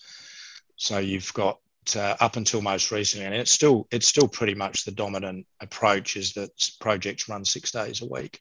So 0.77 0.99
you've 0.99 1.33
got 1.33 1.59
uh, 1.97 2.15
up 2.21 2.37
until 2.37 2.61
most 2.61 2.91
recently, 2.91 3.25
and 3.25 3.35
it's 3.35 3.51
still 3.51 3.85
it's 3.91 4.07
still 4.07 4.29
pretty 4.29 4.55
much 4.55 4.85
the 4.85 4.91
dominant 4.91 5.45
approach 5.59 6.15
is 6.15 6.31
that 6.33 6.51
projects 6.79 7.27
run 7.27 7.43
six 7.43 7.71
days 7.71 8.01
a 8.01 8.07
week, 8.07 8.39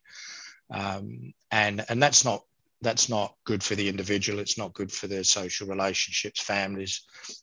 um, 0.71 1.35
and 1.51 1.85
and 1.89 2.01
that's 2.01 2.25
not 2.25 2.45
that's 2.83 3.09
not 3.09 3.35
good 3.45 3.63
for 3.63 3.75
the 3.75 3.89
individual. 3.89 4.41
It's 4.41 4.59
not 4.59 4.75
good 4.75 4.93
for 4.93 5.07
their 5.07 5.25
social 5.25 5.69
relationships, 5.69 6.43
families, 6.43 7.03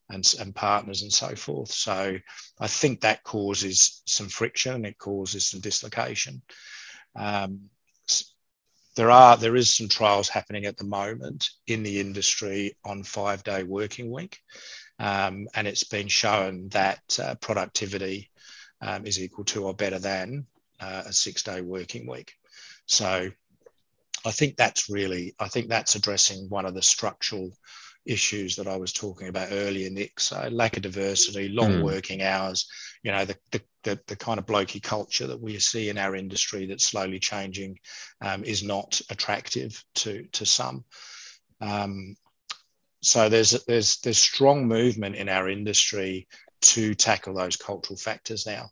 and, 0.09 0.23
and 0.39 0.53
partners, 0.53 1.01
and 1.01 1.11
so 1.11 1.35
forth. 1.35 1.71
So 1.71 2.17
I 2.59 2.67
think 2.67 3.01
that 3.01 3.23
causes 3.23 4.01
some 4.05 4.27
friction 4.27 4.73
and 4.75 4.85
it 4.85 4.97
causes 4.97 5.49
some 5.49 5.61
dislocation. 5.61 6.41
Um, 7.15 7.69
there 8.95 9.11
are 9.11 9.37
there 9.37 9.55
is 9.55 9.77
some 9.77 9.87
trials 9.87 10.27
happening 10.27 10.65
at 10.65 10.75
the 10.75 10.83
moment 10.83 11.49
in 11.67 11.83
the 11.83 12.01
industry 12.01 12.75
on 12.83 13.03
five 13.03 13.43
day 13.43 13.63
working 13.63 14.11
week, 14.11 14.39
um, 14.99 15.47
and 15.55 15.67
it's 15.67 15.85
been 15.85 16.09
shown 16.09 16.67
that 16.69 16.99
uh, 17.21 17.35
productivity 17.35 18.29
um, 18.81 19.05
is 19.05 19.21
equal 19.21 19.45
to 19.45 19.65
or 19.65 19.73
better 19.73 19.99
than 19.99 20.45
uh, 20.81 21.03
a 21.05 21.13
six 21.13 21.43
day 21.43 21.61
working 21.61 22.07
week. 22.09 22.33
So 22.87 23.31
I 24.25 24.31
think 24.31 24.57
that's 24.57 24.89
really 24.89 25.33
I 25.39 25.47
think 25.47 25.69
that's 25.69 25.95
addressing 25.95 26.49
one 26.49 26.65
of 26.65 26.73
the 26.73 26.81
structural 26.81 27.51
issues 28.05 28.55
that 28.55 28.67
I 28.67 28.75
was 28.75 28.91
talking 28.91 29.27
about 29.27 29.49
earlier, 29.51 29.89
Nick. 29.89 30.19
So 30.19 30.47
lack 30.51 30.77
of 30.77 30.83
diversity, 30.83 31.49
long 31.49 31.73
mm. 31.73 31.83
working 31.83 32.21
hours, 32.23 32.67
you 33.03 33.11
know, 33.11 33.25
the, 33.25 33.35
the, 33.51 33.61
the, 33.83 33.99
the, 34.07 34.15
kind 34.15 34.39
of 34.39 34.45
blokey 34.45 34.81
culture 34.81 35.27
that 35.27 35.39
we 35.39 35.59
see 35.59 35.89
in 35.89 35.97
our 35.97 36.15
industry 36.15 36.65
that's 36.65 36.87
slowly 36.87 37.19
changing 37.19 37.77
um, 38.21 38.43
is 38.43 38.63
not 38.63 38.99
attractive 39.09 39.83
to, 39.95 40.25
to 40.31 40.45
some. 40.45 40.83
Um, 41.61 42.15
so 43.01 43.29
there's, 43.29 43.51
there's, 43.65 43.99
there's 43.99 44.17
strong 44.17 44.67
movement 44.67 45.15
in 45.15 45.29
our 45.29 45.49
industry 45.49 46.27
to 46.61 46.93
tackle 46.95 47.33
those 47.33 47.55
cultural 47.55 47.97
factors 47.97 48.45
now. 48.45 48.69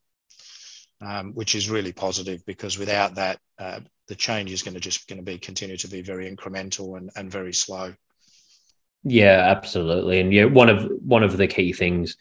Um, 1.00 1.34
which 1.34 1.54
is 1.54 1.70
really 1.70 1.94
positive 1.94 2.44
because 2.48 2.80
without 2.80 3.14
that, 3.16 3.38
uh, 3.60 3.82
the 4.08 4.16
change 4.16 4.52
is 4.52 4.64
going 4.64 4.74
to 4.74 4.80
just 4.80 5.08
going 5.08 5.20
to 5.20 5.24
be 5.24 5.38
continue 5.38 5.78
to 5.78 5.88
be 5.88 6.02
very 6.02 6.34
incremental 6.34 6.98
and, 6.98 7.12
and 7.16 7.32
very 7.32 7.54
slow. 7.54 7.94
Yeah, 9.04 9.44
absolutely. 9.46 10.20
And 10.20 10.34
yeah, 10.34 10.46
one 10.46 10.70
of 10.70 10.90
one 11.06 11.24
of 11.24 11.38
the 11.38 11.48
key 11.48 11.72
things, 11.72 12.18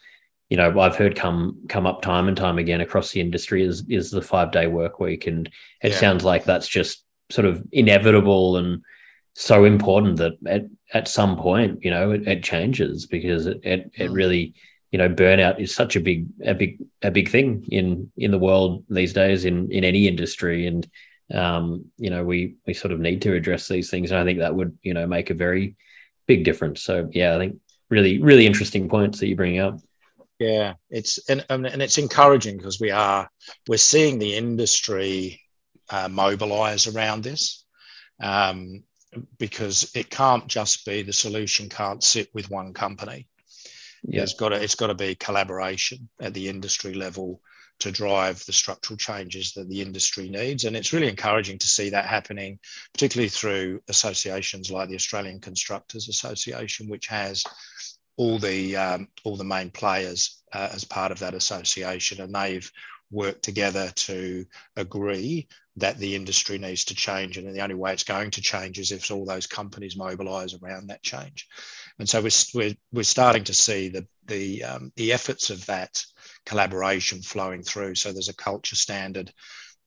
you 0.51 0.57
know, 0.57 0.79
I've 0.79 0.97
heard 0.97 1.17
come 1.17 1.63
come 1.69 1.87
up 1.87 2.03
time 2.03 2.29
and 2.29 2.37
time 2.37 2.59
again 2.59 2.81
across 2.81 3.13
the 3.13 3.21
industry 3.21 3.65
is 3.65 3.85
is 3.89 4.11
the 4.11 4.23
five 4.23 4.53
day 4.53 4.67
work 4.67 5.01
week, 5.01 5.27
and 5.27 5.47
it 5.83 5.93
yeah. 5.93 5.99
sounds 5.99 6.23
like 6.23 6.45
that's 6.45 6.69
just 6.69 7.03
sort 7.31 7.47
of 7.47 7.63
inevitable 7.73 8.57
and 8.57 8.83
so 9.35 9.65
important 9.65 10.17
that 10.19 10.33
at, 10.47 10.67
at 10.95 11.09
some 11.09 11.37
point, 11.37 11.83
you 11.83 11.91
know, 11.91 12.13
it, 12.13 12.27
it 12.29 12.43
changes 12.43 13.07
because 13.07 13.47
it, 13.47 13.61
it 13.65 13.91
it 13.95 14.11
mm. 14.11 14.15
really, 14.15 14.55
you 14.97 15.03
know, 15.03 15.11
burnout 15.11 15.61
is 15.61 15.75
such 15.75 15.95
a 15.95 16.01
big 16.01 16.27
a 16.43 16.55
big 16.55 16.83
a 17.03 17.11
big 17.11 17.29
thing 17.29 17.67
in 17.69 18.11
in 18.17 18.31
the 18.31 18.39
world 18.39 18.83
these 18.89 19.13
days 19.13 19.45
in 19.45 19.71
in 19.71 19.85
any 19.85 20.09
industry, 20.09 20.67
and 20.67 20.89
um, 21.35 21.85
you 21.99 22.09
know, 22.09 22.25
we 22.25 22.57
we 22.67 22.73
sort 22.73 22.93
of 22.93 23.01
need 23.01 23.21
to 23.21 23.35
address 23.35 23.69
these 23.69 23.91
things, 23.91 24.11
and 24.11 24.19
I 24.19 24.25
think 24.25 24.39
that 24.39 24.55
would 24.55 24.79
you 24.83 24.95
know 24.95 25.07
make 25.07 25.29
a 25.29 25.35
very 25.35 25.77
big 26.27 26.45
difference. 26.45 26.83
So 26.83 27.11
yeah, 27.13 27.35
I 27.35 27.39
think 27.39 27.59
really 27.91 28.23
really 28.23 28.47
interesting 28.47 28.89
points 28.89 29.21
that 29.21 29.29
you 29.29 29.37
bring 29.37 29.59
up. 29.59 29.79
Yeah, 30.39 30.73
it's 30.89 31.19
and 31.29 31.45
and 31.51 31.83
it's 31.83 31.99
encouraging 31.99 32.57
because 32.57 32.81
we 32.81 32.91
are 32.91 33.29
we're 33.69 33.77
seeing 33.77 34.19
the 34.19 34.35
industry 34.35 35.43
uh, 35.91 36.09
mobilize 36.09 36.87
around 36.87 37.23
this. 37.23 37.67
Um, 38.19 38.83
because 39.39 39.91
it 39.95 40.11
can't 40.11 40.47
just 40.47 40.87
be 40.87 41.03
the 41.03 41.13
solution 41.13 41.69
can't 41.69 42.03
sit 42.03 42.29
with 42.35 42.51
one 42.51 42.73
company. 42.73 43.27
Yeah. 44.03 44.21
There's 44.21 44.35
got 44.35 44.51
to, 44.51 44.63
it's 44.63 44.75
got 44.75 44.89
to 44.89 44.95
be 44.95 45.15
collaboration 45.15 46.09
at 46.21 46.35
the 46.35 46.49
industry 46.49 46.95
level 46.95 47.41
to 47.79 47.91
drive 47.91 48.45
the 48.47 48.53
structural 48.53 48.97
changes 48.97 49.53
that 49.53 49.69
the 49.69 49.83
industry 49.83 50.31
needs. 50.31 50.65
And 50.65 50.77
it's 50.77 50.93
really 50.93 51.09
encouraging 51.09 51.59
to 51.59 51.69
see 51.69 51.91
that 51.91 52.07
happening, 52.07 52.59
particularly 52.95 53.29
through 53.29 53.83
associations 53.89 54.71
like 54.71 54.89
the 54.89 54.95
Australian 54.95 55.41
Constructors 55.41 56.09
Association, 56.09 56.89
which 56.89 57.07
has 57.09 57.45
all 58.17 58.39
the 58.39 58.77
um, 58.77 59.09
all 59.25 59.37
the 59.37 59.45
main 59.45 59.71
players 59.71 60.43
uh, 60.53 60.71
as 60.73 60.85
part 60.85 61.13
of 61.13 61.19
that 61.19 61.35
association, 61.35 62.23
and 62.23 62.35
they've 62.35 62.71
worked 63.11 63.43
together 63.43 63.93
to 63.95 64.45
agree 64.77 65.47
that 65.77 65.99
the 65.99 66.15
industry 66.15 66.57
needs 66.59 66.85
to 66.85 66.95
change, 66.95 67.37
and 67.37 67.55
the 67.55 67.61
only 67.61 67.75
way 67.75 67.93
it's 67.93 68.05
going 68.05 68.31
to 68.31 68.41
change 68.41 68.79
is 68.79 68.91
if 68.91 69.11
all 69.11 69.27
those 69.27 69.47
companies 69.47 69.97
mobilise 69.97 70.55
around 70.55 70.87
that 70.87 71.03
change. 71.03 71.47
And 71.99 72.09
so 72.09 72.21
we're, 72.21 72.31
we're, 72.55 72.75
we're 72.93 73.03
starting 73.05 73.45
to 73.45 73.55
see 73.55 73.89
the 73.89 74.07
the 74.27 74.65
um, 74.65 74.93
the 74.97 75.13
efforts 75.13 75.51
of 75.51 75.65
that 75.67 76.05
collaboration 76.45 77.23
flowing 77.23 77.63
through. 77.63 77.95
So 77.95 78.13
there's 78.13 78.29
a 78.29 78.35
culture 78.35 78.77
standard 78.77 79.33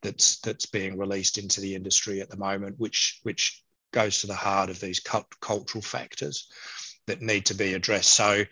that's 0.02 0.40
that's 0.40 0.66
being 0.66 0.98
released 0.98 1.38
into 1.38 1.62
the 1.62 1.76
industry 1.76 2.22
at 2.22 2.30
the 2.30 2.38
moment, 2.38 2.80
which 2.80 3.20
which 3.24 3.64
goes 3.92 4.22
to 4.22 4.28
the 4.28 4.36
heart 4.36 4.70
of 4.70 4.80
these 4.80 5.00
cult- 5.00 5.40
cultural 5.42 5.82
factors 5.82 6.48
that 7.08 7.22
need 7.22 7.46
to 7.48 7.56
be 7.56 7.74
addressed. 7.74 8.14
So 8.14 8.44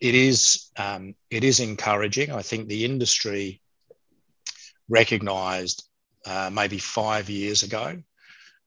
it 0.00 0.14
is 0.14 0.70
um, 0.76 1.14
it 1.30 1.44
is 1.44 1.60
encouraging. 1.60 2.30
I 2.30 2.42
think 2.42 2.68
the 2.68 2.84
industry 2.84 3.60
recognised 4.88 5.88
uh, 6.26 6.50
maybe 6.52 6.78
five 6.78 7.28
years 7.30 7.62
ago 7.62 8.02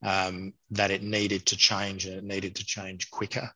um, 0.04 0.54
that 0.72 0.92
it 0.92 1.04
needed 1.04 1.46
to 1.48 1.58
change 1.58 2.06
and 2.06 2.18
it 2.18 2.24
needed 2.24 2.56
to 2.56 2.66
change 2.66 3.10
quicker. 3.12 3.52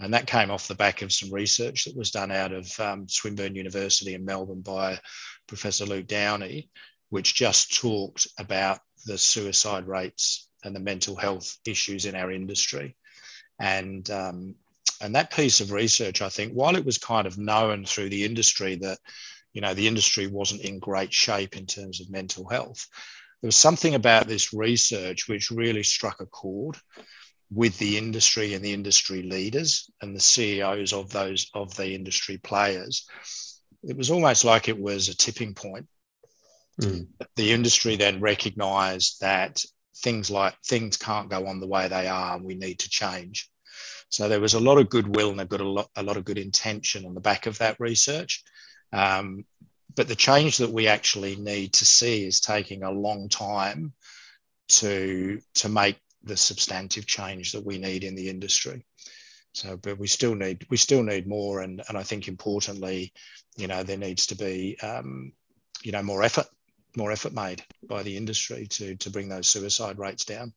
And 0.00 0.14
that 0.14 0.26
came 0.26 0.50
off 0.50 0.66
the 0.66 0.74
back 0.74 1.02
of 1.02 1.12
some 1.12 1.30
research 1.30 1.84
that 1.84 1.96
was 1.96 2.10
done 2.10 2.32
out 2.32 2.52
of 2.52 2.80
um, 2.80 3.06
Swinburne 3.06 3.54
University 3.54 4.14
in 4.14 4.24
Melbourne 4.24 4.62
by 4.62 4.98
Professor 5.46 5.84
Luke 5.84 6.06
Downey, 6.06 6.70
which 7.10 7.34
just 7.34 7.78
talked 7.78 8.26
about 8.38 8.80
the 9.04 9.18
suicide 9.18 9.86
rates 9.86 10.48
and 10.64 10.74
the 10.74 10.80
mental 10.80 11.16
health 11.16 11.58
issues 11.66 12.06
in 12.06 12.14
our 12.14 12.32
industry. 12.32 12.96
And, 13.60 14.08
um, 14.10 14.54
and 15.02 15.14
that 15.14 15.32
piece 15.32 15.60
of 15.60 15.70
research, 15.70 16.22
I 16.22 16.30
think, 16.30 16.54
while 16.54 16.76
it 16.76 16.84
was 16.84 16.96
kind 16.96 17.26
of 17.26 17.36
known 17.36 17.84
through 17.84 18.08
the 18.08 18.24
industry 18.24 18.76
that, 18.76 18.98
you 19.52 19.60
know, 19.60 19.74
the 19.74 19.86
industry 19.86 20.26
wasn't 20.26 20.62
in 20.62 20.78
great 20.78 21.12
shape 21.12 21.56
in 21.56 21.66
terms 21.66 22.00
of 22.00 22.10
mental 22.10 22.48
health, 22.48 22.86
there 23.42 23.48
was 23.48 23.56
something 23.56 23.94
about 23.94 24.28
this 24.28 24.52
research 24.54 25.28
which 25.28 25.50
really 25.50 25.82
struck 25.82 26.20
a 26.20 26.26
chord 26.26 26.76
with 27.52 27.76
the 27.78 27.98
industry 27.98 28.54
and 28.54 28.64
the 28.64 28.72
industry 28.72 29.22
leaders 29.22 29.90
and 30.02 30.14
the 30.14 30.20
CEOs 30.20 30.92
of 30.92 31.10
those 31.10 31.50
of 31.54 31.74
the 31.76 31.94
industry 31.94 32.38
players, 32.38 33.06
it 33.82 33.96
was 33.96 34.10
almost 34.10 34.44
like 34.44 34.68
it 34.68 34.78
was 34.78 35.08
a 35.08 35.16
tipping 35.16 35.54
point. 35.54 35.86
Mm. 36.80 37.08
The 37.36 37.52
industry 37.52 37.96
then 37.96 38.20
recognized 38.20 39.20
that 39.20 39.64
things 39.96 40.30
like 40.30 40.54
things 40.64 40.96
can't 40.96 41.28
go 41.28 41.46
on 41.46 41.60
the 41.60 41.66
way 41.66 41.88
they 41.88 42.06
are 42.06 42.36
and 42.36 42.44
we 42.44 42.54
need 42.54 42.78
to 42.80 42.90
change. 42.90 43.50
So 44.08 44.28
there 44.28 44.40
was 44.40 44.54
a 44.54 44.60
lot 44.60 44.78
of 44.78 44.88
goodwill 44.88 45.30
and 45.30 45.40
a, 45.40 45.44
good, 45.44 45.60
a, 45.60 45.68
lot, 45.68 45.88
a 45.96 46.02
lot 46.02 46.16
of 46.16 46.24
good 46.24 46.38
intention 46.38 47.04
on 47.04 47.14
the 47.14 47.20
back 47.20 47.46
of 47.46 47.58
that 47.58 47.78
research. 47.78 48.42
Um, 48.92 49.44
but 49.94 50.08
the 50.08 50.16
change 50.16 50.58
that 50.58 50.70
we 50.70 50.86
actually 50.86 51.36
need 51.36 51.72
to 51.74 51.84
see 51.84 52.26
is 52.26 52.40
taking 52.40 52.82
a 52.82 52.90
long 52.90 53.28
time 53.28 53.92
to, 54.68 55.40
to 55.54 55.68
make 55.68 55.98
the 56.24 56.36
substantive 56.36 57.06
change 57.06 57.52
that 57.52 57.64
we 57.64 57.78
need 57.78 58.04
in 58.04 58.14
the 58.14 58.28
industry. 58.28 58.84
So, 59.52 59.76
but 59.76 59.98
we 59.98 60.06
still 60.06 60.34
need 60.34 60.66
we 60.70 60.76
still 60.76 61.02
need 61.02 61.26
more, 61.26 61.60
and 61.60 61.82
and 61.88 61.98
I 61.98 62.02
think 62.02 62.28
importantly, 62.28 63.12
you 63.56 63.66
know, 63.66 63.82
there 63.82 63.96
needs 63.96 64.26
to 64.28 64.36
be 64.36 64.78
um, 64.82 65.32
you 65.82 65.92
know 65.92 66.02
more 66.02 66.22
effort 66.22 66.46
more 66.96 67.12
effort 67.12 67.32
made 67.32 67.62
by 67.88 68.02
the 68.02 68.16
industry 68.16 68.66
to 68.66 68.96
to 68.96 69.10
bring 69.10 69.28
those 69.28 69.48
suicide 69.48 69.98
rates 69.98 70.24
down. 70.24 70.52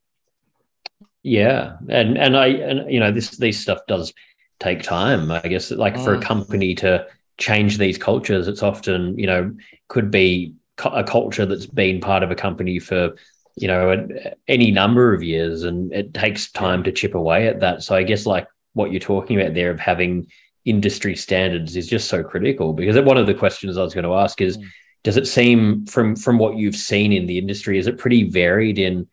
Yeah, 1.23 1.77
and 1.89 2.17
and 2.17 2.37
I 2.37 2.47
and 2.47 2.91
you 2.91 2.99
know 2.99 3.11
this 3.11 3.31
these 3.37 3.59
stuff 3.59 3.79
does 3.87 4.13
take 4.59 4.83
time. 4.83 5.31
I 5.31 5.41
guess 5.41 5.71
like 5.71 5.97
for 5.97 6.13
a 6.13 6.19
mm. 6.19 6.23
company 6.23 6.75
to 6.75 7.07
change 7.37 7.77
these 7.77 7.97
cultures, 7.97 8.47
it's 8.47 8.63
often 8.63 9.17
you 9.17 9.27
know 9.27 9.55
could 9.87 10.11
be 10.11 10.53
a 10.83 11.03
culture 11.03 11.45
that's 11.45 11.65
been 11.65 12.01
part 12.01 12.23
of 12.23 12.31
a 12.31 12.35
company 12.35 12.79
for 12.79 13.15
you 13.55 13.67
know, 13.67 14.07
any 14.47 14.71
number 14.71 15.13
of 15.13 15.23
years, 15.23 15.63
and 15.63 15.93
it 15.93 16.13
takes 16.13 16.51
time 16.51 16.83
to 16.83 16.91
chip 16.91 17.15
away 17.15 17.47
at 17.47 17.59
that. 17.59 17.83
So 17.83 17.95
I 17.95 18.03
guess 18.03 18.25
like 18.25 18.47
what 18.73 18.91
you're 18.91 18.99
talking 18.99 19.39
about 19.39 19.53
there 19.53 19.71
of 19.71 19.79
having 19.79 20.27
industry 20.65 21.15
standards 21.15 21.75
is 21.75 21.87
just 21.87 22.07
so 22.07 22.23
critical 22.23 22.73
because 22.73 22.99
one 23.01 23.17
of 23.17 23.27
the 23.27 23.33
questions 23.33 23.77
I 23.77 23.83
was 23.83 23.93
going 23.93 24.05
to 24.05 24.13
ask 24.15 24.39
is 24.41 24.57
mm. 24.57 24.65
does 25.03 25.17
it 25.17 25.27
seem 25.27 25.85
from 25.85 26.15
from 26.15 26.37
what 26.37 26.55
you've 26.55 26.75
seen 26.75 27.11
in 27.11 27.25
the 27.25 27.37
industry 27.37 27.77
is 27.77 27.87
it 27.87 27.97
pretty 27.97 28.29
varied 28.29 28.79
in 28.79 29.07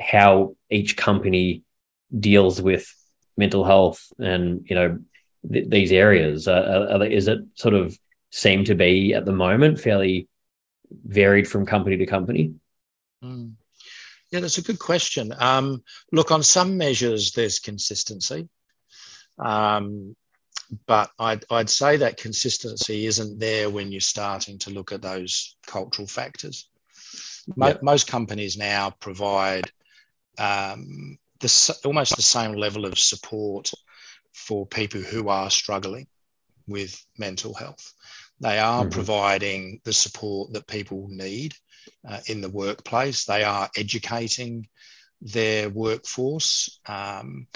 how 0.00 0.56
each 0.70 0.96
company 0.96 1.62
deals 2.18 2.62
with 2.62 2.94
mental 3.36 3.64
health 3.64 4.12
and 4.18 4.64
you 4.68 4.76
know 4.76 4.98
th- 5.52 5.68
these 5.68 5.90
areas 5.90 6.46
uh, 6.46 7.00
is 7.10 7.26
it 7.26 7.40
sort 7.54 7.74
of 7.74 7.98
seem 8.30 8.64
to 8.64 8.74
be 8.74 9.12
at 9.12 9.24
the 9.24 9.32
moment 9.32 9.80
fairly 9.80 10.28
varied 11.04 11.48
from 11.48 11.66
company 11.66 11.96
to 11.96 12.06
company 12.06 12.54
mm. 13.24 13.52
Yeah, 14.32 14.40
that's 14.40 14.58
a 14.58 14.62
good 14.62 14.78
question. 14.78 15.34
Um, 15.38 15.82
look, 16.10 16.30
on 16.30 16.42
some 16.42 16.78
measures, 16.78 17.32
there's 17.32 17.58
consistency. 17.58 18.48
Um, 19.38 20.16
but 20.86 21.10
I'd, 21.18 21.44
I'd 21.50 21.68
say 21.68 21.98
that 21.98 22.16
consistency 22.16 23.04
isn't 23.06 23.38
there 23.38 23.68
when 23.68 23.92
you're 23.92 24.00
starting 24.00 24.58
to 24.60 24.70
look 24.70 24.90
at 24.90 25.02
those 25.02 25.56
cultural 25.66 26.08
factors. 26.08 26.70
Mo- 27.56 27.78
Most 27.82 28.06
companies 28.06 28.56
now 28.56 28.90
provide 29.00 29.70
um, 30.38 31.18
the, 31.40 31.78
almost 31.84 32.16
the 32.16 32.22
same 32.22 32.54
level 32.54 32.86
of 32.86 32.98
support 32.98 33.70
for 34.32 34.66
people 34.66 35.02
who 35.02 35.28
are 35.28 35.50
struggling 35.50 36.06
with 36.66 37.04
mental 37.18 37.52
health. 37.52 37.92
They 38.40 38.58
are 38.58 38.82
mm-hmm. 38.82 38.92
providing 38.92 39.80
the 39.84 39.92
support 39.92 40.54
that 40.54 40.66
people 40.66 41.06
need 41.10 41.54
uh, 42.08 42.20
in 42.26 42.40
the 42.40 42.48
workplace. 42.50 43.24
They 43.24 43.44
are 43.44 43.70
educating 43.76 44.68
their 45.20 45.68
workforce 45.70 46.80
um, 46.86 47.46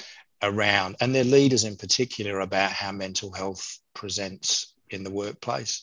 around, 0.42 0.96
and 1.00 1.14
their 1.14 1.24
leaders 1.24 1.64
in 1.64 1.76
particular, 1.76 2.40
about 2.40 2.70
how 2.70 2.92
mental 2.92 3.32
health 3.32 3.78
presents 3.94 4.74
in 4.90 5.02
the 5.02 5.10
workplace. 5.10 5.82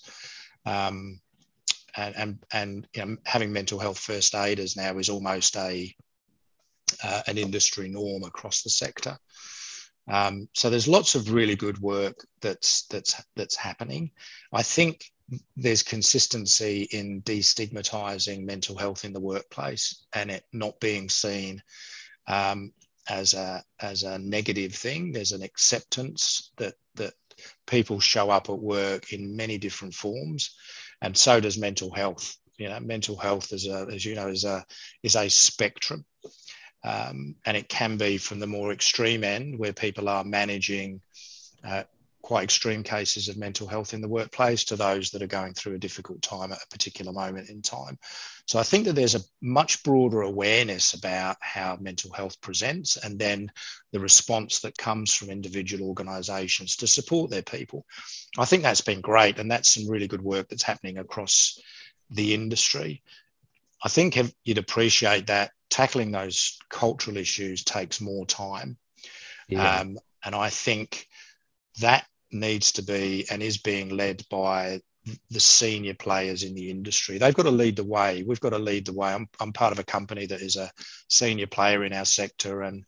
Um, 0.65 1.19
and 1.95 2.15
and, 2.15 2.39
and 2.51 2.87
you 2.95 3.05
know, 3.05 3.17
having 3.25 3.51
mental 3.51 3.79
health 3.79 3.99
first 3.99 4.33
aiders 4.35 4.75
now 4.75 4.97
is 4.97 5.09
almost 5.09 5.55
a 5.57 5.93
uh, 7.03 7.21
an 7.27 7.37
industry 7.37 7.89
norm 7.89 8.23
across 8.23 8.61
the 8.61 8.69
sector. 8.69 9.17
Um, 10.07 10.49
so 10.53 10.69
there's 10.69 10.87
lots 10.87 11.15
of 11.15 11.31
really 11.31 11.55
good 11.55 11.79
work 11.79 12.25
that's 12.41 12.85
that's 12.87 13.21
that's 13.35 13.55
happening. 13.55 14.11
I 14.51 14.63
think 14.63 15.05
there's 15.55 15.83
consistency 15.83 16.87
in 16.91 17.21
destigmatizing 17.23 18.43
mental 18.43 18.77
health 18.77 19.05
in 19.05 19.13
the 19.13 19.19
workplace 19.19 20.03
and 20.13 20.29
it 20.29 20.43
not 20.51 20.79
being 20.79 21.09
seen 21.09 21.61
um, 22.27 22.71
as 23.09 23.33
a 23.33 23.63
as 23.81 24.03
a 24.03 24.19
negative 24.19 24.73
thing. 24.73 25.11
There's 25.11 25.31
an 25.31 25.43
acceptance 25.43 26.51
that 26.57 26.75
that 26.95 27.13
people 27.67 27.99
show 27.99 28.29
up 28.29 28.49
at 28.49 28.59
work 28.59 29.13
in 29.13 29.35
many 29.35 29.57
different 29.57 29.93
forms, 29.93 30.55
and 31.01 31.17
so 31.17 31.39
does 31.39 31.57
mental 31.57 31.91
health. 31.91 32.37
You 32.57 32.69
know, 32.69 32.79
mental 32.79 33.17
health 33.17 33.51
is 33.51 33.67
a, 33.67 33.87
as 33.91 34.05
you 34.05 34.15
know, 34.15 34.27
is 34.27 34.45
a 34.45 34.65
is 35.01 35.15
a 35.15 35.29
spectrum, 35.29 36.05
um, 36.83 37.35
and 37.45 37.57
it 37.57 37.67
can 37.67 37.97
be 37.97 38.17
from 38.17 38.39
the 38.39 38.47
more 38.47 38.71
extreme 38.71 39.23
end 39.23 39.57
where 39.57 39.73
people 39.73 40.07
are 40.07 40.23
managing 40.23 41.01
uh, 41.65 41.83
quite 42.23 42.45
extreme 42.45 42.83
cases 42.83 43.27
of 43.27 43.35
mental 43.35 43.67
health 43.67 43.93
in 43.93 43.99
the 43.99 44.07
workplace 44.07 44.63
to 44.63 44.77
those 44.77 45.11
that 45.11 45.21
are 45.21 45.27
going 45.27 45.53
through 45.53 45.75
a 45.75 45.79
difficult 45.79 46.21
time 46.21 46.53
at 46.53 46.63
a 46.63 46.67
particular 46.69 47.11
moment 47.11 47.49
in 47.49 47.61
time. 47.61 47.99
So 48.47 48.57
I 48.57 48.63
think 48.63 48.85
that 48.85 48.93
there's 48.93 49.15
a 49.15 49.21
much 49.41 49.83
broader 49.83 50.21
awareness 50.21 50.93
about 50.93 51.35
how 51.41 51.77
mental 51.81 52.13
health 52.13 52.39
presents 52.39 52.95
and 52.95 53.19
then 53.19 53.51
the 53.91 53.99
response 53.99 54.61
that 54.61 54.77
comes 54.77 55.13
from 55.13 55.29
individual 55.29 55.85
organisations 55.89 56.77
to 56.77 56.87
support 56.87 57.29
their 57.29 57.41
people. 57.41 57.85
I 58.37 58.45
think 58.45 58.63
that's 58.63 58.81
been 58.81 59.01
great 59.01 59.37
and 59.37 59.51
that's 59.51 59.73
some 59.73 59.89
really 59.89 60.07
good 60.07 60.23
work 60.23 60.47
that's 60.47 60.63
happening 60.63 60.99
across 60.99 61.59
the 62.09 62.33
industry. 62.33 63.03
I 63.83 63.89
think 63.89 64.17
you'd 64.45 64.57
appreciate 64.57 65.27
that 65.27 65.51
tackling 65.69 66.11
those 66.11 66.57
cultural 66.69 67.17
issues 67.17 67.65
takes 67.65 67.99
more 67.99 68.25
time. 68.25 68.77
Yeah. 69.49 69.79
Um, 69.79 69.97
and 70.23 70.33
I 70.33 70.49
think 70.49 71.09
that 71.81 72.05
needs 72.33 72.71
to 72.73 72.83
be 72.83 73.25
and 73.29 73.41
is 73.41 73.57
being 73.57 73.89
led 73.89 74.23
by 74.29 74.79
the 75.29 75.39
senior 75.39 75.93
players 75.93 76.43
in 76.43 76.53
the 76.55 76.69
industry. 76.69 77.17
They've 77.17 77.33
got 77.33 77.43
to 77.43 77.51
lead 77.51 77.75
the 77.75 77.83
way. 77.83 78.23
We've 78.23 78.39
got 78.39 78.51
to 78.51 78.59
lead 78.59 78.85
the 78.85 78.93
way. 78.93 79.13
I'm, 79.13 79.27
I'm 79.39 79.51
part 79.51 79.73
of 79.73 79.79
a 79.79 79.83
company 79.83 80.25
that 80.27 80.41
is 80.41 80.55
a 80.55 80.71
senior 81.09 81.47
player 81.47 81.83
in 81.83 81.93
our 81.93 82.05
sector, 82.05 82.61
and 82.63 82.83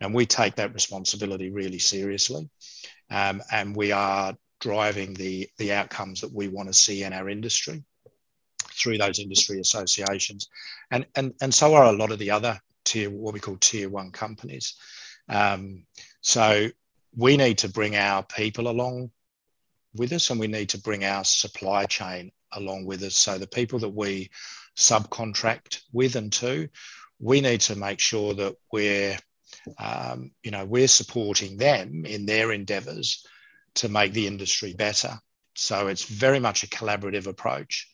and 0.00 0.14
we 0.14 0.26
take 0.26 0.56
that 0.56 0.74
responsibility 0.74 1.50
really 1.50 1.78
seriously. 1.78 2.48
Um, 3.10 3.42
and 3.52 3.76
we 3.76 3.92
are 3.92 4.34
driving 4.60 5.14
the 5.14 5.48
the 5.58 5.72
outcomes 5.72 6.20
that 6.20 6.32
we 6.32 6.48
want 6.48 6.68
to 6.68 6.74
see 6.74 7.04
in 7.04 7.12
our 7.12 7.28
industry 7.28 7.84
through 8.72 8.98
those 8.98 9.18
industry 9.18 9.60
associations, 9.60 10.48
and 10.90 11.06
and 11.14 11.34
and 11.40 11.54
so 11.54 11.74
are 11.74 11.86
a 11.86 11.92
lot 11.92 12.10
of 12.10 12.18
the 12.18 12.30
other 12.30 12.60
tier 12.84 13.10
what 13.10 13.34
we 13.34 13.40
call 13.40 13.56
tier 13.58 13.88
one 13.88 14.10
companies. 14.10 14.74
Um, 15.28 15.84
so 16.20 16.68
we 17.16 17.36
need 17.36 17.58
to 17.58 17.68
bring 17.68 17.96
our 17.96 18.22
people 18.22 18.68
along 18.68 19.10
with 19.94 20.12
us 20.12 20.30
and 20.30 20.38
we 20.38 20.46
need 20.46 20.68
to 20.70 20.78
bring 20.78 21.04
our 21.04 21.24
supply 21.24 21.84
chain 21.84 22.30
along 22.52 22.84
with 22.86 23.02
us. 23.02 23.14
So 23.14 23.38
the 23.38 23.46
people 23.46 23.78
that 23.80 23.88
we 23.88 24.30
subcontract 24.76 25.80
with 25.92 26.16
and 26.16 26.32
to, 26.34 26.68
we 27.18 27.40
need 27.40 27.60
to 27.62 27.76
make 27.76 28.00
sure 28.00 28.34
that 28.34 28.56
we're, 28.72 29.16
um, 29.78 30.30
you 30.42 30.50
know, 30.50 30.64
we're 30.64 30.88
supporting 30.88 31.56
them 31.56 32.04
in 32.06 32.26
their 32.26 32.52
endeavours 32.52 33.26
to 33.74 33.88
make 33.88 34.12
the 34.12 34.26
industry 34.26 34.74
better. 34.74 35.18
So 35.54 35.88
it's 35.88 36.04
very 36.04 36.40
much 36.40 36.62
a 36.62 36.68
collaborative 36.68 37.26
approach. 37.26 37.88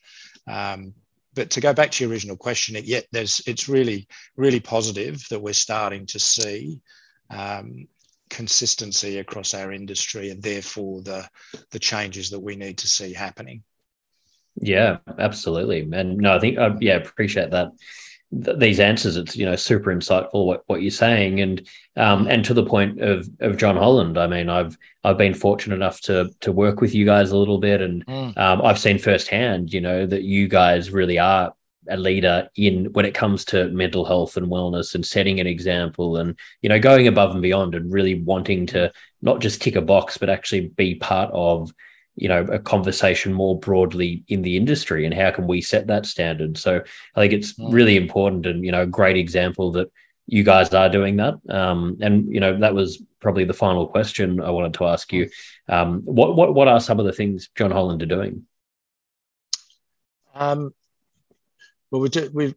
Um, 0.46 0.94
but 1.34 1.50
to 1.50 1.60
go 1.60 1.74
back 1.74 1.90
to 1.92 2.04
your 2.04 2.10
original 2.10 2.36
question, 2.36 2.76
yet 2.82 3.06
there's 3.12 3.42
it's 3.46 3.68
really 3.68 4.08
really 4.36 4.60
positive 4.60 5.26
that 5.28 5.40
we're 5.40 5.52
starting 5.52 6.06
to 6.06 6.18
see 6.18 6.80
um, 7.30 7.88
consistency 8.30 9.18
across 9.18 9.54
our 9.54 9.72
industry 9.72 10.30
and 10.30 10.42
therefore 10.42 11.02
the 11.02 11.28
the 11.70 11.78
changes 11.78 12.30
that 12.30 12.40
we 12.40 12.56
need 12.56 12.78
to 12.78 12.88
see 12.88 13.12
happening. 13.12 13.62
Yeah 14.60 14.98
absolutely. 15.18 15.88
And 15.92 16.18
no 16.18 16.36
i 16.36 16.38
think 16.38 16.58
uh, 16.58 16.76
yeah 16.80 16.96
appreciate 16.96 17.50
that 17.50 17.72
th- 18.44 18.58
these 18.58 18.80
answers. 18.80 19.16
It's 19.16 19.36
you 19.36 19.46
know 19.46 19.56
super 19.56 19.94
insightful 19.94 20.46
what, 20.46 20.64
what 20.66 20.82
you're 20.82 20.90
saying. 20.90 21.40
And 21.40 21.68
um 21.96 22.26
and 22.26 22.44
to 22.44 22.54
the 22.54 22.64
point 22.64 23.00
of 23.00 23.28
of 23.40 23.56
john 23.56 23.76
holland 23.76 24.18
i 24.18 24.26
mean 24.26 24.50
i've 24.50 24.76
i've 25.02 25.16
been 25.16 25.32
fortunate 25.32 25.74
enough 25.76 26.00
to 26.02 26.30
to 26.40 26.52
work 26.52 26.80
with 26.82 26.94
you 26.94 27.06
guys 27.06 27.30
a 27.30 27.36
little 27.36 27.58
bit 27.58 27.80
and 27.80 28.04
mm. 28.06 28.36
um, 28.36 28.60
i've 28.62 28.78
seen 28.78 28.98
firsthand 28.98 29.72
you 29.72 29.80
know 29.80 30.04
that 30.04 30.22
you 30.22 30.46
guys 30.46 30.90
really 30.90 31.18
are 31.18 31.54
a 31.88 31.96
leader 31.96 32.48
in 32.56 32.86
when 32.92 33.04
it 33.04 33.14
comes 33.14 33.44
to 33.44 33.68
mental 33.68 34.04
health 34.04 34.36
and 34.36 34.46
wellness 34.46 34.94
and 34.94 35.04
setting 35.04 35.40
an 35.40 35.46
example 35.46 36.16
and 36.16 36.38
you 36.62 36.68
know 36.68 36.78
going 36.78 37.06
above 37.06 37.32
and 37.32 37.42
beyond 37.42 37.74
and 37.74 37.92
really 37.92 38.22
wanting 38.22 38.66
to 38.66 38.92
not 39.22 39.40
just 39.40 39.62
tick 39.62 39.76
a 39.76 39.82
box 39.82 40.18
but 40.18 40.30
actually 40.30 40.68
be 40.68 40.94
part 40.94 41.30
of 41.32 41.72
you 42.16 42.28
know 42.28 42.42
a 42.44 42.58
conversation 42.58 43.32
more 43.32 43.58
broadly 43.58 44.24
in 44.28 44.42
the 44.42 44.56
industry 44.56 45.04
and 45.04 45.14
how 45.14 45.30
can 45.30 45.46
we 45.46 45.60
set 45.60 45.86
that 45.86 46.06
standard. 46.06 46.58
So 46.58 46.82
i 47.14 47.20
think 47.20 47.32
it's 47.32 47.52
mm. 47.52 47.72
really 47.72 47.96
important 47.96 48.46
and 48.46 48.64
you 48.64 48.72
know 48.72 48.82
a 48.82 48.86
great 48.86 49.16
example 49.16 49.72
that 49.72 49.92
you 50.28 50.42
guys 50.42 50.74
are 50.74 50.88
doing 50.88 51.16
that. 51.16 51.34
Um, 51.48 51.98
and 52.00 52.32
you 52.32 52.40
know 52.40 52.58
that 52.58 52.74
was 52.74 53.00
probably 53.20 53.44
the 53.44 53.54
final 53.54 53.86
question 53.86 54.40
i 54.40 54.50
wanted 54.50 54.74
to 54.74 54.86
ask 54.86 55.12
you. 55.12 55.28
Um, 55.68 56.02
what, 56.04 56.36
what 56.36 56.54
what 56.54 56.68
are 56.68 56.80
some 56.80 56.98
of 56.98 57.06
the 57.06 57.12
things 57.12 57.50
john 57.54 57.70
holland 57.70 58.02
are 58.02 58.06
doing? 58.06 58.46
Um, 60.34 60.74
well, 61.90 62.00
we 62.00 62.08
do, 62.08 62.30
we've, 62.32 62.54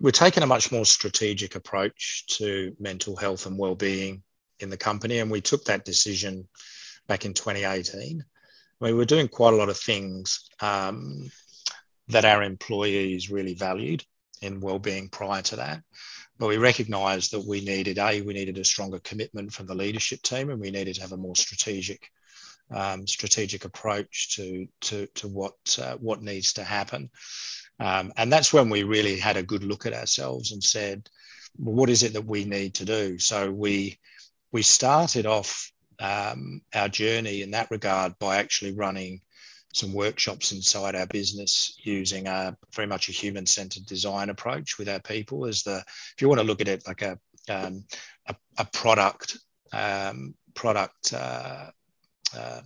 we're 0.00 0.10
taking 0.10 0.42
a 0.42 0.46
much 0.46 0.70
more 0.70 0.84
strategic 0.84 1.54
approach 1.54 2.26
to 2.26 2.76
mental 2.78 3.16
health 3.16 3.46
and 3.46 3.58
well-being 3.58 4.22
in 4.60 4.70
the 4.70 4.76
company, 4.76 5.18
and 5.18 5.30
we 5.30 5.40
took 5.40 5.64
that 5.64 5.84
decision 5.84 6.48
back 7.08 7.24
in 7.24 7.34
2018. 7.34 8.02
I 8.02 8.04
mean, 8.04 8.24
We 8.80 8.92
were 8.92 9.04
doing 9.04 9.28
quite 9.28 9.54
a 9.54 9.56
lot 9.56 9.68
of 9.68 9.78
things 9.78 10.48
um, 10.60 11.30
that 12.08 12.24
our 12.24 12.42
employees 12.42 13.30
really 13.30 13.54
valued 13.54 14.04
in 14.40 14.60
well-being 14.60 15.08
prior 15.08 15.42
to 15.42 15.56
that, 15.56 15.82
but 16.38 16.48
we 16.48 16.56
recognised 16.56 17.32
that 17.32 17.46
we 17.46 17.60
needed 17.60 17.98
a 17.98 18.20
we 18.22 18.34
needed 18.34 18.58
a 18.58 18.64
stronger 18.64 18.98
commitment 18.98 19.52
from 19.52 19.66
the 19.66 19.74
leadership 19.74 20.20
team, 20.22 20.50
and 20.50 20.60
we 20.60 20.70
needed 20.70 20.96
to 20.96 21.00
have 21.00 21.12
a 21.12 21.16
more 21.16 21.36
strategic 21.36 22.10
um, 22.70 23.06
strategic 23.06 23.64
approach 23.64 24.36
to 24.36 24.66
to 24.82 25.06
to 25.14 25.28
what 25.28 25.54
uh, 25.80 25.96
what 25.96 26.22
needs 26.22 26.54
to 26.54 26.64
happen. 26.64 27.10
Um, 27.82 28.12
and 28.16 28.32
that's 28.32 28.52
when 28.52 28.70
we 28.70 28.84
really 28.84 29.18
had 29.18 29.36
a 29.36 29.42
good 29.42 29.64
look 29.64 29.86
at 29.86 29.92
ourselves 29.92 30.52
and 30.52 30.62
said, 30.62 31.08
well, 31.58 31.74
what 31.74 31.90
is 31.90 32.02
it 32.02 32.12
that 32.12 32.24
we 32.24 32.44
need 32.44 32.74
to 32.74 32.84
do? 32.84 33.18
So 33.18 33.50
we 33.50 33.98
we 34.52 34.62
started 34.62 35.26
off 35.26 35.72
um, 35.98 36.60
our 36.74 36.88
journey 36.88 37.42
in 37.42 37.50
that 37.52 37.70
regard 37.70 38.18
by 38.18 38.36
actually 38.36 38.72
running 38.72 39.20
some 39.74 39.92
workshops 39.92 40.52
inside 40.52 40.94
our 40.94 41.06
business 41.06 41.78
using 41.82 42.26
a 42.26 42.56
very 42.74 42.86
much 42.86 43.08
a 43.08 43.12
human-centered 43.12 43.86
design 43.86 44.28
approach 44.28 44.78
with 44.78 44.88
our 44.88 45.00
people 45.00 45.46
as 45.46 45.62
the 45.62 45.78
if 45.78 46.16
you 46.20 46.28
want 46.28 46.40
to 46.40 46.46
look 46.46 46.60
at 46.60 46.68
it 46.68 46.86
like 46.86 47.02
a 47.02 47.18
um, 47.48 47.84
a, 48.26 48.36
a, 48.58 48.64
product 48.66 49.38
um, 49.72 50.34
product 50.54 51.14
uh, 51.14 51.70
um, 52.38 52.62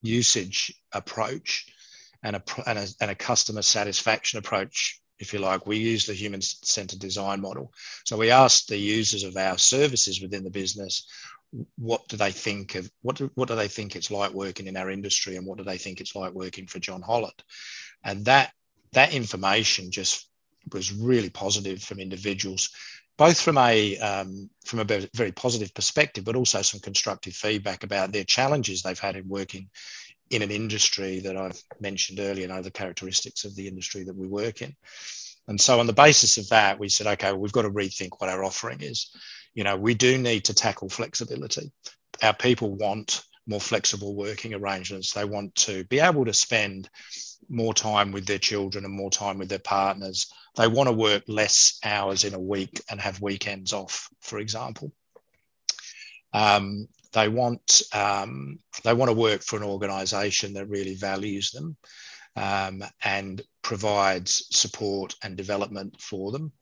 usage 0.00 0.74
approach 0.92 1.66
and 2.22 2.36
a, 2.36 2.42
and 2.66 2.78
a, 2.78 2.86
and 3.00 3.10
a 3.10 3.14
customer 3.14 3.62
satisfaction 3.62 4.38
approach 4.38 5.00
if 5.22 5.32
you 5.32 5.38
like, 5.38 5.66
we 5.66 5.78
use 5.78 6.04
the 6.04 6.14
human 6.14 6.42
centered 6.42 6.98
design 6.98 7.40
model. 7.40 7.72
So 8.04 8.16
we 8.16 8.32
asked 8.32 8.68
the 8.68 8.76
users 8.76 9.22
of 9.22 9.36
our 9.36 9.56
services 9.56 10.20
within 10.20 10.42
the 10.42 10.50
business, 10.50 11.06
what 11.76 12.08
do 12.08 12.16
they 12.16 12.32
think 12.32 12.74
of 12.74 12.90
what 13.02 13.16
do, 13.16 13.30
what 13.34 13.46
do 13.46 13.54
they 13.54 13.68
think 13.68 13.94
it's 13.94 14.10
like 14.10 14.32
working 14.32 14.66
in 14.66 14.76
our 14.76 14.90
industry, 14.90 15.36
and 15.36 15.46
what 15.46 15.58
do 15.58 15.64
they 15.64 15.78
think 15.78 16.00
it's 16.00 16.16
like 16.16 16.32
working 16.32 16.66
for 16.66 16.80
John 16.80 17.02
Holland? 17.02 17.40
And 18.02 18.24
that 18.24 18.52
that 18.92 19.14
information 19.14 19.90
just 19.90 20.28
was 20.72 20.92
really 20.92 21.30
positive 21.30 21.82
from 21.82 22.00
individuals, 22.00 22.70
both 23.16 23.38
from 23.40 23.58
a 23.58 23.98
um, 23.98 24.48
from 24.64 24.80
a 24.80 24.84
very 24.84 25.32
positive 25.32 25.74
perspective, 25.74 26.24
but 26.24 26.36
also 26.36 26.62
some 26.62 26.80
constructive 26.80 27.34
feedback 27.34 27.84
about 27.84 28.12
their 28.12 28.24
challenges 28.24 28.82
they've 28.82 28.98
had 28.98 29.16
in 29.16 29.28
working 29.28 29.68
in 30.32 30.42
an 30.42 30.50
industry 30.50 31.20
that 31.20 31.36
I've 31.36 31.62
mentioned 31.78 32.18
earlier, 32.18 32.48
know 32.48 32.62
the 32.62 32.70
characteristics 32.70 33.44
of 33.44 33.54
the 33.54 33.68
industry 33.68 34.02
that 34.04 34.16
we 34.16 34.26
work 34.26 34.62
in. 34.62 34.74
And 35.46 35.60
so, 35.60 35.78
on 35.78 35.86
the 35.86 35.92
basis 35.92 36.38
of 36.38 36.48
that, 36.48 36.78
we 36.78 36.88
said, 36.88 37.06
okay, 37.06 37.32
well, 37.32 37.40
we've 37.40 37.52
got 37.52 37.62
to 37.62 37.70
rethink 37.70 38.12
what 38.18 38.30
our 38.30 38.42
offering 38.42 38.80
is. 38.80 39.10
You 39.54 39.64
know, 39.64 39.76
we 39.76 39.94
do 39.94 40.16
need 40.16 40.44
to 40.46 40.54
tackle 40.54 40.88
flexibility. 40.88 41.70
Our 42.22 42.34
people 42.34 42.74
want 42.76 43.22
more 43.46 43.60
flexible 43.60 44.14
working 44.14 44.54
arrangements. 44.54 45.12
They 45.12 45.24
want 45.24 45.54
to 45.56 45.84
be 45.84 46.00
able 46.00 46.24
to 46.24 46.32
spend 46.32 46.88
more 47.48 47.74
time 47.74 48.12
with 48.12 48.24
their 48.24 48.38
children 48.38 48.84
and 48.84 48.94
more 48.94 49.10
time 49.10 49.36
with 49.36 49.50
their 49.50 49.58
partners. 49.58 50.32
They 50.56 50.68
want 50.68 50.88
to 50.88 50.94
work 50.94 51.24
less 51.26 51.78
hours 51.84 52.24
in 52.24 52.34
a 52.34 52.40
week 52.40 52.80
and 52.88 53.00
have 53.00 53.20
weekends 53.20 53.72
off, 53.72 54.08
for 54.20 54.38
example. 54.38 54.92
Um, 56.32 56.88
they 57.12 57.28
want 57.28 57.82
um, 57.92 58.58
they 58.84 58.94
want 58.94 59.10
to 59.10 59.16
work 59.16 59.42
for 59.42 59.56
an 59.56 59.62
organisation 59.62 60.54
that 60.54 60.68
really 60.68 60.94
values 60.94 61.50
them 61.50 61.76
um, 62.36 62.82
and 63.04 63.42
provides 63.62 64.46
support 64.50 65.14
and 65.22 65.36
development 65.36 66.00
for 66.00 66.32
them. 66.32 66.52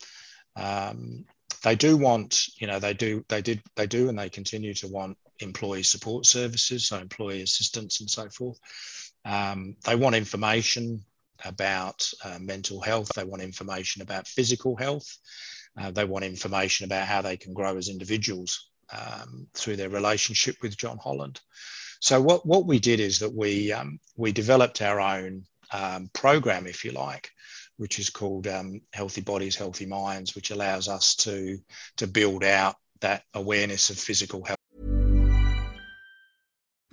Um, 0.57 1.25
they 1.63 1.77
do 1.77 1.97
want, 1.97 2.49
you 2.61 2.67
know, 2.67 2.79
they 2.79 2.95
do, 2.95 3.25
they 3.29 3.43
did, 3.43 3.63
they 3.77 3.87
do, 3.87 4.09
and 4.09 4.19
they 4.19 4.31
continue 4.31 4.75
to 4.75 4.89
want 4.89 5.17
employee 5.41 5.83
support 5.83 6.27
services, 6.27 6.89
so 6.89 6.99
employee 6.99 7.43
assistance 7.43 8.01
and 8.01 8.11
so 8.11 8.29
forth. 8.31 8.59
Um, 9.25 9.77
they 9.85 9.95
want 9.95 10.17
information 10.17 11.05
about 11.45 12.09
uh, 12.25 12.39
mental 12.41 12.81
health. 12.81 13.11
They 13.15 13.25
want 13.25 13.43
information 13.43 14.03
about 14.03 14.27
physical 14.27 14.77
health. 14.77 15.07
Uh, 15.81 15.91
they 15.91 16.05
want 16.05 16.25
information 16.25 16.85
about 16.85 17.07
how 17.07 17.23
they 17.23 17.37
can 17.37 17.55
grow 17.55 17.77
as 17.77 17.89
individuals 17.89 18.70
um, 18.93 19.47
through 19.55 19.77
their 19.77 19.89
relationship 19.89 20.57
with 20.63 20.77
John 20.77 20.99
Holland. 20.99 21.41
So 22.01 22.21
what, 22.21 22.47
what 22.47 22.67
we 22.67 22.79
did 22.79 23.01
is 23.01 23.19
that 23.19 23.35
we 23.35 23.73
um, 23.73 24.01
we 24.17 24.33
developed 24.33 24.81
our 24.83 25.01
own 25.01 25.45
um, 25.73 26.11
program, 26.13 26.67
if 26.67 26.85
you 26.85 26.93
like, 26.93 27.31
which 27.77 27.99
is 27.99 28.11
called 28.11 28.47
um, 28.47 28.81
Healthy 28.93 29.21
Bodies, 29.21 29.57
Healthy 29.57 29.87
Minds, 29.87 30.35
which 30.35 30.51
allows 30.51 30.89
us 30.89 31.15
to 31.17 31.59
to 31.97 32.07
build 32.07 32.43
out 32.45 32.77
that 33.01 33.25
awareness 33.35 33.91
of 33.91 33.99
physical 33.99 34.45
health. 34.45 34.60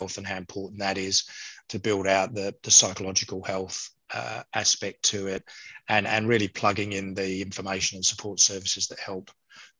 and 0.00 0.26
how 0.26 0.36
important 0.36 0.80
that 0.80 0.98
is 0.98 1.24
to 1.68 1.78
build 1.78 2.06
out 2.06 2.34
the, 2.34 2.54
the 2.62 2.70
psychological 2.70 3.42
health 3.42 3.90
uh, 4.14 4.42
aspect 4.54 5.02
to 5.02 5.26
it 5.26 5.42
and, 5.88 6.06
and 6.06 6.28
really 6.28 6.48
plugging 6.48 6.92
in 6.92 7.14
the 7.14 7.42
information 7.42 7.96
and 7.96 8.04
support 8.04 8.40
services 8.40 8.86
that 8.88 9.00
help 9.00 9.30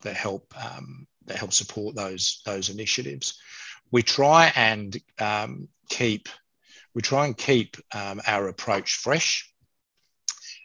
that 0.02 0.16
help 0.16 0.52
um, 0.56 1.06
that 1.26 1.36
help 1.36 1.52
support 1.52 1.94
those 1.94 2.40
those 2.44 2.70
initiatives. 2.70 3.38
We 3.92 4.02
try 4.02 4.52
and 4.56 4.96
um, 5.20 5.68
keep 5.88 6.28
we 6.94 7.02
try 7.02 7.26
and 7.26 7.36
keep 7.36 7.76
um, 7.94 8.20
our 8.26 8.48
approach 8.48 8.96
fresh 8.96 9.52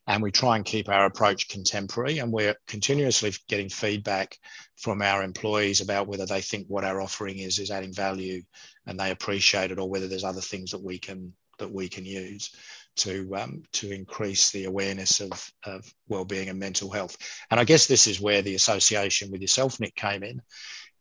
and 0.08 0.24
we 0.24 0.32
try 0.32 0.56
and 0.56 0.66
keep 0.66 0.90
our 0.90 1.06
approach 1.06 1.50
contemporary 1.50 2.20
and 2.20 2.32
we're 2.32 2.56
continuously 2.68 3.34
getting 3.48 3.70
feedback 3.70 4.38
from 4.82 5.02
our 5.02 5.24
employees 5.24 5.80
about 5.80 6.08
whether 6.08 6.26
they 6.26 6.41
think 6.41 6.65
what 6.67 6.84
our 6.84 7.02
offering 7.02 7.38
is 7.38 7.60
is 7.60 7.72
adding 7.72 7.94
value 7.94 8.41
and 8.88 9.00
they 9.00 9.12
appreciate 9.12 9.72
it 9.72 9.80
or 9.80 9.88
whether 9.88 10.08
there's 10.08 10.24
other 10.24 10.41
things 10.41 10.72
that 10.72 10.84
we 10.84 10.98
can 10.98 11.32
that 11.60 11.72
we 11.72 11.88
can 11.88 12.06
use 12.06 12.56
to 12.96 13.34
um, 13.36 13.63
to 13.72 13.91
increase 13.91 14.52
the 14.52 14.65
awareness 14.65 15.22
of, 15.22 15.52
of 15.65 15.86
well-being 16.10 16.50
and 16.50 16.60
mental 16.60 16.89
health 16.89 17.15
and 17.52 17.60
i 17.60 17.63
guess 17.63 17.86
this 17.86 18.08
is 18.08 18.20
where 18.20 18.41
the 18.41 18.56
association 18.56 19.32
with 19.32 19.39
yourself 19.39 19.80
nick 19.80 19.96
came 19.96 20.24
in 20.24 20.41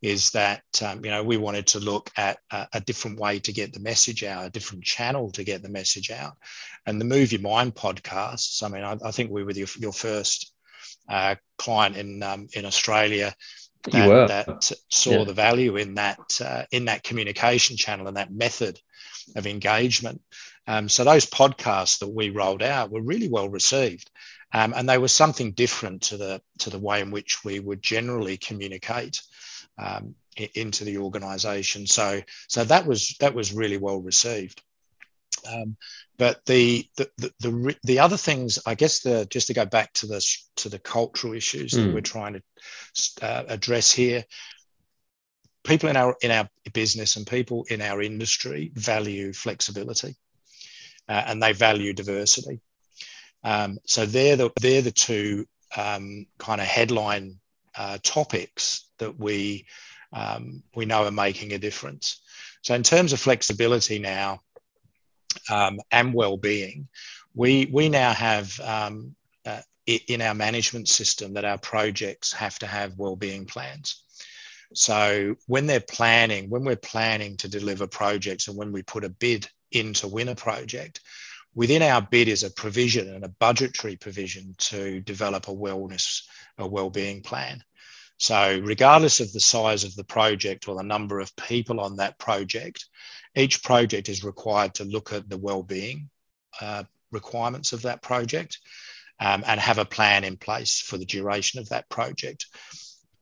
is 0.02 0.30
that 0.30 0.62
um, 0.84 1.04
you 1.04 1.10
know 1.10 1.22
we 1.22 1.36
wanted 1.36 1.66
to 1.66 1.78
look 1.78 2.10
at 2.16 2.38
a, 2.52 2.66
a, 2.74 2.80
different 2.80 3.18
way 3.18 3.38
to 3.38 3.52
get 3.52 3.72
the 3.72 3.80
message 3.80 4.24
out, 4.24 4.46
a 4.46 4.50
different 4.50 4.82
channel 4.82 5.30
to 5.30 5.44
get 5.44 5.62
the 5.62 5.68
message 5.68 6.10
out, 6.10 6.36
and 6.86 6.98
the 6.98 7.04
Move 7.04 7.32
Your 7.32 7.42
Mind 7.42 7.74
podcasts. 7.74 8.62
I 8.62 8.68
mean, 8.68 8.82
I, 8.82 8.96
I 9.04 9.10
think 9.10 9.30
we 9.30 9.44
were 9.44 9.52
your, 9.52 9.68
your 9.78 9.92
first 9.92 10.54
uh, 11.08 11.34
client 11.58 11.96
in 11.96 12.22
um, 12.22 12.48
in 12.54 12.64
Australia 12.64 13.34
that, 13.84 14.46
that 14.46 14.72
saw 14.90 15.18
yeah. 15.18 15.24
the 15.24 15.32
value 15.32 15.76
in 15.76 15.94
that 15.94 16.20
uh, 16.44 16.64
in 16.70 16.86
that 16.86 17.02
communication 17.02 17.76
channel 17.76 18.08
and 18.08 18.16
that 18.16 18.32
method 18.32 18.80
of 19.36 19.46
engagement. 19.46 20.20
Um, 20.66 20.88
so 20.88 21.04
those 21.04 21.26
podcasts 21.26 21.98
that 22.00 22.08
we 22.08 22.30
rolled 22.30 22.62
out 22.62 22.90
were 22.90 23.02
really 23.02 23.28
well 23.28 23.48
received. 23.48 24.10
Um, 24.52 24.74
and 24.76 24.88
they 24.88 24.98
were 24.98 25.08
something 25.08 25.52
different 25.52 26.02
to 26.02 26.16
the 26.16 26.42
to 26.58 26.70
the 26.70 26.78
way 26.78 27.00
in 27.00 27.10
which 27.10 27.44
we 27.44 27.60
would 27.60 27.82
generally 27.82 28.36
communicate 28.36 29.22
um, 29.78 30.14
into 30.54 30.84
the 30.84 30.98
organisation. 30.98 31.86
So 31.86 32.20
so 32.48 32.64
that 32.64 32.86
was 32.86 33.16
that 33.20 33.34
was 33.34 33.52
really 33.52 33.78
well 33.78 34.00
received. 34.00 34.62
Um, 35.52 35.76
but 36.18 36.44
the 36.46 36.86
the, 36.96 37.10
the 37.18 37.32
the, 37.40 37.76
the 37.82 37.98
other 37.98 38.16
things, 38.16 38.58
I 38.66 38.74
guess, 38.74 39.00
the 39.00 39.26
just 39.30 39.46
to 39.48 39.54
go 39.54 39.64
back 39.64 39.92
to 39.94 40.06
the 40.06 40.24
to 40.56 40.68
the 40.68 40.78
cultural 40.78 41.34
issues 41.34 41.72
mm. 41.72 41.76
that 41.76 41.88
hmm. 41.88 41.94
we're 41.94 42.00
trying 42.00 42.34
to 42.34 42.42
uh, 43.22 43.44
address 43.48 43.92
here. 43.92 44.24
People 45.64 45.88
in 45.88 45.96
our 45.96 46.16
in 46.22 46.30
our 46.30 46.48
business 46.72 47.16
and 47.16 47.26
people 47.26 47.64
in 47.70 47.82
our 47.82 48.02
industry 48.02 48.72
value 48.74 49.32
flexibility, 49.32 50.16
uh, 51.08 51.22
and 51.26 51.42
they 51.42 51.52
value 51.52 51.92
diversity. 51.92 52.60
Um, 53.44 53.78
so 53.86 54.06
they're 54.06 54.36
the 54.36 54.50
they're 54.60 54.82
the 54.82 54.90
two 54.90 55.46
um, 55.76 56.26
kind 56.38 56.60
of 56.60 56.66
headline 56.66 57.38
uh, 57.76 57.98
topics 58.02 58.88
that 58.98 59.18
we 59.18 59.66
um, 60.12 60.62
we 60.74 60.86
know 60.86 61.04
are 61.04 61.10
making 61.10 61.52
a 61.52 61.58
difference. 61.58 62.20
So 62.62 62.74
in 62.74 62.82
terms 62.82 63.12
of 63.12 63.20
flexibility 63.20 63.98
now 63.98 64.40
um, 65.50 65.78
and 65.90 66.14
well-being, 66.14 66.88
we 67.34 67.70
we 67.72 67.88
now 67.88 68.12
have 68.12 68.58
um, 68.60 69.14
uh, 69.46 69.62
in 69.86 70.20
our 70.22 70.34
management 70.34 70.88
system 70.88 71.34
that 71.34 71.44
our 71.44 71.58
projects 71.58 72.32
have 72.32 72.58
to 72.58 72.66
have 72.66 72.98
well-being 72.98 73.44
plans. 73.46 74.04
So 74.74 75.36
when 75.46 75.66
they're 75.66 75.80
planning, 75.80 76.48
when 76.48 76.64
we're 76.64 76.76
planning 76.76 77.36
to 77.38 77.48
deliver 77.48 77.86
projects, 77.86 78.48
and 78.48 78.56
when 78.56 78.72
we 78.72 78.82
put 78.82 79.04
a 79.04 79.08
bid 79.08 79.48
in 79.72 79.92
to 79.94 80.08
win 80.08 80.28
a 80.28 80.34
project, 80.34 81.00
within 81.54 81.82
our 81.82 82.00
bid 82.02 82.28
is 82.28 82.44
a 82.44 82.50
provision 82.50 83.12
and 83.12 83.24
a 83.24 83.34
budgetary 83.40 83.96
provision 83.96 84.54
to 84.58 85.00
develop 85.00 85.48
a 85.48 85.54
wellness, 85.54 86.22
a 86.58 86.66
well-being 86.66 87.22
plan. 87.22 87.62
So, 88.18 88.60
regardless 88.62 89.20
of 89.20 89.32
the 89.32 89.40
size 89.40 89.82
of 89.82 89.94
the 89.96 90.04
project 90.04 90.68
or 90.68 90.76
the 90.76 90.82
number 90.82 91.20
of 91.20 91.34
people 91.36 91.80
on 91.80 91.96
that 91.96 92.18
project, 92.18 92.84
each 93.36 93.62
project 93.62 94.08
is 94.08 94.24
required 94.24 94.74
to 94.74 94.84
look 94.84 95.12
at 95.12 95.28
the 95.28 95.38
well-being 95.38 96.10
uh, 96.60 96.84
requirements 97.12 97.72
of 97.72 97.82
that 97.82 98.02
project 98.02 98.58
um, 99.20 99.44
and 99.46 99.60
have 99.60 99.78
a 99.78 99.84
plan 99.84 100.24
in 100.24 100.36
place 100.36 100.80
for 100.80 100.96
the 100.96 101.04
duration 101.04 101.60
of 101.60 101.68
that 101.68 101.88
project. 101.88 102.46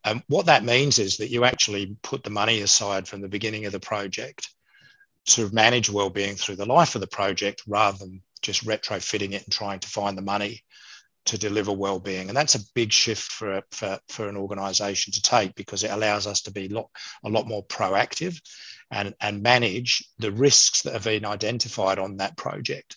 Um, 0.04 0.22
what 0.28 0.46
that 0.46 0.64
means 0.64 0.98
is 0.98 1.18
that 1.18 1.30
you 1.30 1.44
actually 1.44 1.96
put 2.02 2.22
the 2.22 2.30
money 2.30 2.60
aside 2.60 3.08
from 3.08 3.20
the 3.20 3.28
beginning 3.28 3.66
of 3.66 3.72
the 3.72 3.80
project 3.80 4.48
to 5.26 5.52
manage 5.52 5.90
well-being 5.90 6.36
through 6.36 6.56
the 6.56 6.64
life 6.64 6.94
of 6.94 7.00
the 7.00 7.06
project 7.06 7.62
rather 7.66 7.98
than 7.98 8.22
just 8.40 8.64
retrofitting 8.64 9.32
it 9.32 9.44
and 9.44 9.52
trying 9.52 9.80
to 9.80 9.88
find 9.88 10.16
the 10.16 10.22
money 10.22 10.62
to 11.26 11.36
deliver 11.36 11.72
well-being 11.72 12.28
and 12.28 12.36
that's 12.36 12.54
a 12.54 12.64
big 12.74 12.90
shift 12.90 13.30
for, 13.32 13.60
for, 13.70 13.98
for 14.08 14.28
an 14.28 14.36
organization 14.36 15.12
to 15.12 15.20
take 15.20 15.54
because 15.56 15.84
it 15.84 15.90
allows 15.90 16.26
us 16.26 16.40
to 16.42 16.50
be 16.50 16.68
lot, 16.68 16.88
a 17.24 17.28
lot 17.28 17.46
more 17.46 17.66
proactive 17.66 18.40
and, 18.90 19.14
and 19.20 19.42
manage 19.42 20.04
the 20.18 20.32
risks 20.32 20.82
that 20.82 20.94
have 20.94 21.04
been 21.04 21.24
identified 21.24 21.98
on 21.98 22.16
that 22.16 22.36
project. 22.36 22.96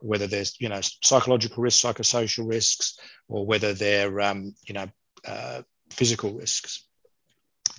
Whether 0.00 0.26
there's 0.26 0.60
you 0.60 0.68
know 0.68 0.80
psychological 1.02 1.62
risks 1.62 1.82
psychosocial 1.82 2.48
risks 2.48 2.98
or 3.28 3.46
whether 3.46 3.72
they're 3.72 4.20
um, 4.20 4.54
you 4.66 4.74
know 4.74 4.86
uh, 5.26 5.62
physical 5.90 6.34
risks. 6.34 6.84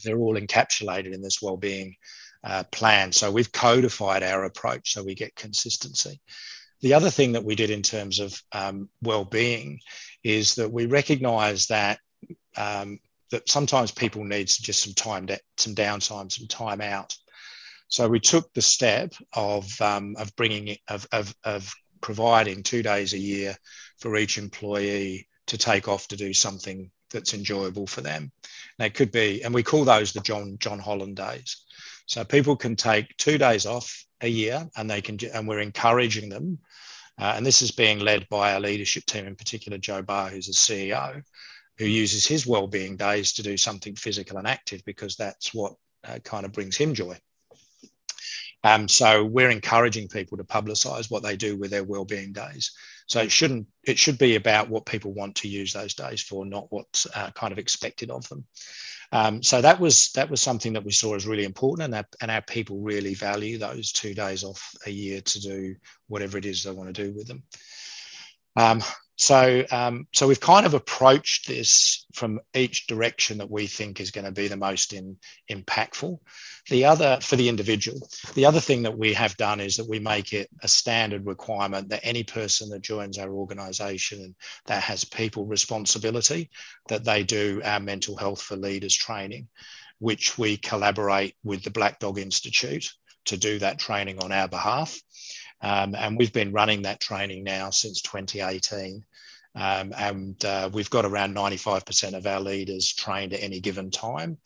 They're 0.03 0.17
all 0.17 0.35
encapsulated 0.35 1.13
in 1.13 1.21
this 1.21 1.41
well-being 1.41 1.95
uh, 2.43 2.63
plan. 2.71 3.11
So 3.11 3.31
we've 3.31 3.51
codified 3.51 4.23
our 4.23 4.45
approach 4.45 4.93
so 4.93 5.03
we 5.03 5.15
get 5.15 5.35
consistency. 5.35 6.19
The 6.81 6.93
other 6.93 7.09
thing 7.09 7.31
that 7.31 7.43
we 7.43 7.55
did 7.55 7.69
in 7.69 7.81
terms 7.81 8.19
of 8.19 8.39
um, 8.51 8.89
well-being 9.01 9.79
is 10.23 10.55
that 10.55 10.71
we 10.71 10.85
recognise 10.85 11.67
that 11.67 11.99
um, 12.55 12.99
that 13.31 13.49
sometimes 13.49 13.91
people 13.91 14.23
need 14.23 14.47
just 14.47 14.83
some 14.83 14.93
time, 14.93 15.27
some 15.57 15.75
downtime, 15.75 16.31
some 16.31 16.47
time 16.47 16.81
out. 16.81 17.15
So 17.89 18.07
we 18.07 18.19
took 18.19 18.53
the 18.53 18.61
step 18.61 19.13
of 19.33 19.69
um, 19.81 20.15
of 20.17 20.35
bringing 20.35 20.77
of, 20.87 21.07
of 21.11 21.33
of 21.43 21.73
providing 22.01 22.63
two 22.63 22.83
days 22.83 23.13
a 23.13 23.17
year 23.17 23.55
for 23.99 24.15
each 24.17 24.37
employee 24.37 25.27
to 25.47 25.57
take 25.57 25.87
off 25.87 26.07
to 26.09 26.17
do 26.17 26.33
something 26.33 26.91
that's 27.11 27.33
enjoyable 27.33 27.87
for 27.87 28.01
them. 28.01 28.31
And 28.77 28.85
it 28.85 28.93
could 28.93 29.11
be, 29.11 29.43
and 29.43 29.53
we 29.53 29.63
call 29.63 29.85
those 29.85 30.11
the 30.11 30.19
John 30.19 30.57
John 30.59 30.79
Holland 30.79 31.15
days. 31.15 31.63
So 32.05 32.23
people 32.23 32.55
can 32.55 32.75
take 32.75 33.15
two 33.17 33.37
days 33.37 33.65
off 33.65 34.05
a 34.21 34.27
year, 34.27 34.69
and 34.75 34.89
they 34.89 35.01
can, 35.01 35.17
and 35.33 35.47
we're 35.47 35.59
encouraging 35.59 36.29
them. 36.29 36.59
Uh, 37.19 37.33
and 37.35 37.45
this 37.45 37.61
is 37.61 37.71
being 37.71 37.99
led 37.99 38.27
by 38.29 38.53
our 38.53 38.59
leadership 38.59 39.05
team, 39.05 39.25
in 39.25 39.35
particular 39.35 39.77
Joe 39.77 40.01
Barr, 40.01 40.29
who's 40.29 40.49
a 40.49 40.51
CEO, 40.51 41.23
who 41.77 41.85
uses 41.85 42.27
his 42.27 42.45
well-being 42.45 42.95
days 42.95 43.33
to 43.33 43.43
do 43.43 43.57
something 43.57 43.95
physical 43.95 44.37
and 44.37 44.47
active 44.47 44.83
because 44.85 45.15
that's 45.15 45.53
what 45.53 45.73
uh, 46.03 46.19
kind 46.19 46.45
of 46.45 46.51
brings 46.51 46.77
him 46.77 46.93
joy. 46.93 47.17
Um, 48.67 48.87
so 48.89 49.23
we're 49.23 49.49
encouraging 49.49 50.09
people 50.09 50.37
to 50.37 50.43
publicise 50.43 51.09
what 51.09 51.23
they 51.23 51.37
do 51.37 51.55
with 51.55 51.71
their 51.71 51.85
well-being 51.85 52.33
days. 52.33 52.73
So 53.07 53.21
it 53.21 53.31
shouldn't. 53.31 53.65
It 53.83 53.97
should 53.97 54.17
be 54.17 54.35
about 54.35 54.69
what 54.69 54.85
people 54.85 55.13
want 55.13 55.35
to 55.37 55.47
use 55.47 55.71
those 55.71 55.93
days 55.93 56.21
for, 56.21 56.45
not 56.45 56.67
what's 56.69 57.07
uh, 57.15 57.31
kind 57.31 57.53
of 57.53 57.59
expected 57.59 58.11
of 58.11 58.27
them. 58.27 58.45
Um, 59.13 59.41
so 59.41 59.61
that 59.61 59.79
was 59.79 60.11
that 60.11 60.29
was 60.29 60.41
something 60.41 60.73
that 60.73 60.83
we 60.83 60.91
saw 60.91 61.15
as 61.15 61.25
really 61.25 61.45
important, 61.45 61.85
and 61.85 61.95
our, 61.95 62.07
and 62.21 62.29
our 62.29 62.41
people 62.41 62.81
really 62.81 63.13
value 63.13 63.57
those 63.57 63.93
two 63.93 64.13
days 64.13 64.43
off 64.43 64.75
a 64.85 64.91
year 64.91 65.21
to 65.21 65.39
do 65.39 65.75
whatever 66.09 66.37
it 66.37 66.45
is 66.45 66.63
they 66.63 66.71
want 66.71 66.93
to 66.93 67.03
do 67.03 67.15
with 67.15 67.27
them. 67.27 67.43
Um, 68.57 68.81
so, 69.17 69.65
um, 69.71 70.07
so 70.13 70.27
we've 70.27 70.39
kind 70.39 70.67
of 70.67 70.75
approached 70.75 71.47
this 71.47 72.05
from 72.13 72.39
each 72.53 72.85
direction 72.85 73.39
that 73.39 73.49
we 73.49 73.65
think 73.65 73.99
is 73.99 74.11
going 74.11 74.25
to 74.25 74.31
be 74.31 74.47
the 74.47 74.57
most 74.57 74.93
in, 74.93 75.17
impactful. 75.51 76.19
The 76.69 76.85
other, 76.85 77.17
for 77.21 77.35
the 77.35 77.49
individual, 77.49 78.07
the 78.35 78.45
other 78.45 78.59
thing 78.59 78.83
that 78.83 78.95
we 78.95 79.13
have 79.13 79.35
done 79.35 79.59
is 79.59 79.77
that 79.77 79.89
we 79.89 79.97
make 79.97 80.33
it 80.33 80.49
a 80.61 80.67
standard 80.67 81.25
requirement 81.25 81.89
that 81.89 82.05
any 82.05 82.23
person 82.23 82.69
that 82.69 82.83
joins 82.83 83.17
our 83.17 83.31
organisation 83.31 84.35
that 84.67 84.83
has 84.83 85.03
people 85.03 85.47
responsibility, 85.47 86.51
that 86.87 87.03
they 87.03 87.23
do 87.23 87.59
our 87.65 87.79
mental 87.79 88.17
health 88.17 88.41
for 88.41 88.55
leaders 88.55 88.95
training, 88.95 89.47
which 89.97 90.37
we 90.37 90.57
collaborate 90.57 91.35
with 91.43 91.63
the 91.63 91.71
Black 91.71 91.97
Dog 91.97 92.19
Institute 92.19 92.87
to 93.25 93.37
do 93.37 93.57
that 93.59 93.79
training 93.79 94.19
on 94.19 94.31
our 94.31 94.47
behalf. 94.47 94.95
Um, 95.61 95.95
and 95.95 96.17
we've 96.17 96.33
been 96.33 96.51
running 96.51 96.83
that 96.83 96.99
training 96.99 97.43
now 97.43 97.69
since 97.69 98.01
2018. 98.01 99.03
Um, 99.55 99.93
and 99.97 100.45
uh, 100.45 100.69
we've 100.71 100.89
got 100.89 101.05
around 101.05 101.35
95% 101.35 102.13
of 102.13 102.27
our 102.27 102.39
leaders 102.39 102.93
trained 102.93 103.33
at 103.33 103.41
any 103.41 103.59
given 103.59 103.89
time 103.89 104.37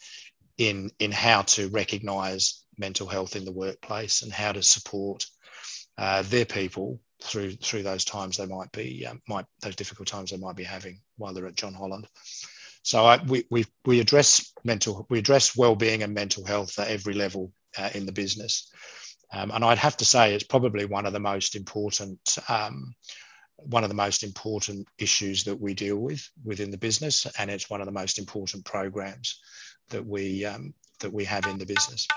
in, 0.58 0.90
in 1.00 1.12
how 1.12 1.42
to 1.44 1.68
recognise 1.70 2.64
mental 2.78 3.08
health 3.08 3.36
in 3.36 3.44
the 3.44 3.52
workplace 3.52 4.22
and 4.22 4.32
how 4.32 4.52
to 4.54 4.64
support 4.64 5.26
uh, 5.98 6.22
their 6.24 6.46
people 6.46 7.00
through 7.22 7.52
through 7.52 7.84
those 7.84 8.04
times 8.04 8.38
they 8.38 8.48
might 8.48 8.72
be 8.72 9.06
um, 9.06 9.22
might 9.28 9.46
those 9.62 9.76
difficult 9.76 10.08
times 10.08 10.32
they 10.32 10.38
might 10.38 10.56
be 10.56 10.64
having 10.64 11.00
while 11.18 11.34
they're 11.34 11.48
at 11.48 11.56
John 11.56 11.74
Holland. 11.74 12.08
So 12.84 13.06
I, 13.06 13.22
we, 13.24 13.46
we 13.52 13.66
we 13.86 14.00
address 14.00 14.54
mental 14.64 15.06
we 15.10 15.20
address 15.20 15.56
well-being 15.56 16.04
and 16.04 16.14
mental 16.14 16.46
health 16.46 16.80
at 16.80 16.88
every 16.88 17.14
level 17.14 17.52
uh, 17.78 17.90
in 17.94 18.06
the 18.06 18.12
business. 18.12 18.72
Um, 19.34 19.52
and 19.52 19.64
I'd 19.64 19.78
have 19.78 19.98
to 19.98 20.06
say 20.06 20.34
it's 20.34 20.44
probably 20.44 20.86
one 20.86 21.06
of 21.06 21.14
the 21.14 21.20
most 21.20 21.56
important 21.56 22.38
um, 22.50 22.94
one 23.64 23.84
of 23.84 23.90
the 23.90 23.96
most 23.96 24.24
important 24.24 24.88
issues 24.98 25.44
that 25.44 25.60
we 25.60 25.74
deal 25.74 25.98
with 25.98 26.28
within 26.44 26.72
the 26.72 26.78
business, 26.78 27.28
and 27.38 27.52
it's 27.52 27.70
one 27.70 27.80
of 27.80 27.86
the 27.86 27.92
most 27.92 28.18
important 28.18 28.66
programs 28.66 29.40
that 29.90 30.06
we 30.06 30.46
um, 30.46 30.74
that 31.00 31.14
we 31.14 31.24
have 31.26 31.46
in 31.46 31.58
the 31.58 31.66
business. 31.66 32.08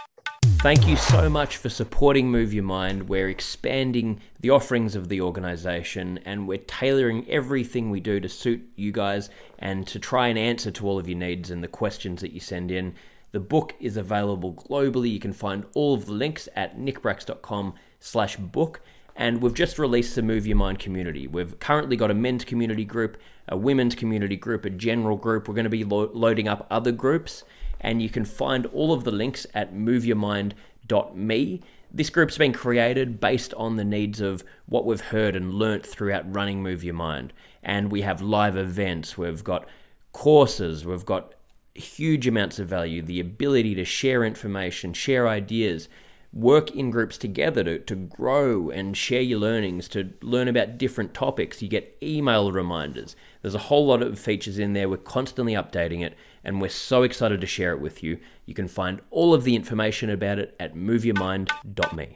Thank 0.58 0.86
you 0.86 0.96
so 0.96 1.28
much 1.28 1.58
for 1.58 1.68
supporting 1.68 2.30
Move 2.30 2.54
Your 2.54 2.64
Mind. 2.64 3.08
We're 3.08 3.28
expanding 3.28 4.20
the 4.40 4.50
offerings 4.50 4.94
of 4.94 5.08
the 5.08 5.20
organization 5.20 6.18
and 6.24 6.48
we're 6.48 6.58
tailoring 6.58 7.28
everything 7.28 7.90
we 7.90 8.00
do 8.00 8.20
to 8.20 8.28
suit 8.28 8.62
you 8.76 8.92
guys 8.92 9.30
and 9.58 9.86
to 9.86 9.98
try 9.98 10.28
and 10.28 10.38
answer 10.38 10.70
to 10.70 10.86
all 10.86 10.98
of 10.98 11.08
your 11.08 11.18
needs 11.18 11.50
and 11.50 11.62
the 11.62 11.68
questions 11.68 12.20
that 12.22 12.32
you 12.32 12.40
send 12.40 12.70
in. 12.70 12.94
The 13.34 13.40
book 13.40 13.74
is 13.80 13.96
available 13.96 14.54
globally. 14.54 15.10
You 15.10 15.18
can 15.18 15.32
find 15.32 15.66
all 15.74 15.94
of 15.94 16.06
the 16.06 16.12
links 16.12 16.48
at 16.54 16.78
nickbracks.com 16.78 17.74
slash 17.98 18.36
book. 18.36 18.80
And 19.16 19.42
we've 19.42 19.52
just 19.52 19.76
released 19.76 20.14
the 20.14 20.22
Move 20.22 20.46
Your 20.46 20.56
Mind 20.56 20.78
community. 20.78 21.26
We've 21.26 21.58
currently 21.58 21.96
got 21.96 22.12
a 22.12 22.14
men's 22.14 22.44
community 22.44 22.84
group, 22.84 23.16
a 23.48 23.56
women's 23.56 23.96
community 23.96 24.36
group, 24.36 24.64
a 24.64 24.70
general 24.70 25.16
group. 25.16 25.48
We're 25.48 25.56
going 25.56 25.64
to 25.64 25.70
be 25.70 25.82
lo- 25.82 26.12
loading 26.14 26.46
up 26.46 26.68
other 26.70 26.92
groups. 26.92 27.42
And 27.80 28.00
you 28.00 28.08
can 28.08 28.24
find 28.24 28.66
all 28.66 28.92
of 28.92 29.02
the 29.02 29.10
links 29.10 29.48
at 29.52 29.74
moveyourmind.me. 29.74 31.60
This 31.92 32.10
group's 32.10 32.38
been 32.38 32.52
created 32.52 33.18
based 33.18 33.52
on 33.54 33.74
the 33.74 33.84
needs 33.84 34.20
of 34.20 34.44
what 34.66 34.86
we've 34.86 35.00
heard 35.00 35.34
and 35.34 35.52
learnt 35.52 35.84
throughout 35.84 36.32
running 36.32 36.62
Move 36.62 36.84
Your 36.84 36.94
Mind. 36.94 37.32
And 37.64 37.90
we 37.90 38.02
have 38.02 38.22
live 38.22 38.56
events, 38.56 39.18
we've 39.18 39.42
got 39.42 39.66
courses, 40.12 40.86
we've 40.86 41.04
got 41.04 41.34
huge 41.74 42.26
amounts 42.26 42.58
of 42.58 42.68
value 42.68 43.02
the 43.02 43.20
ability 43.20 43.74
to 43.74 43.84
share 43.84 44.24
information, 44.24 44.92
share 44.92 45.28
ideas, 45.28 45.88
work 46.34 46.72
in 46.72 46.90
groups 46.90 47.16
together 47.16 47.62
to, 47.62 47.78
to 47.78 47.94
grow 47.94 48.68
and 48.70 48.96
share 48.96 49.20
your 49.20 49.38
learnings, 49.38 49.88
to 49.88 50.12
learn 50.20 50.48
about 50.48 50.76
different 50.76 51.14
topics. 51.14 51.62
You 51.62 51.68
get 51.68 51.96
email 52.02 52.50
reminders. 52.50 53.14
There's 53.42 53.54
a 53.54 53.58
whole 53.58 53.86
lot 53.86 54.02
of 54.02 54.18
features 54.18 54.58
in 54.58 54.72
there. 54.72 54.88
We're 54.88 54.96
constantly 54.96 55.54
updating 55.54 56.04
it, 56.04 56.16
and 56.42 56.60
we're 56.60 56.68
so 56.68 57.04
excited 57.04 57.40
to 57.40 57.46
share 57.46 57.72
it 57.72 57.80
with 57.80 58.02
you. 58.02 58.18
You 58.46 58.54
can 58.54 58.68
find 58.68 59.00
all 59.10 59.32
of 59.32 59.44
the 59.44 59.54
information 59.54 60.10
about 60.10 60.38
it 60.38 60.56
at 60.58 60.74
moveyourmind.me. 60.74 62.14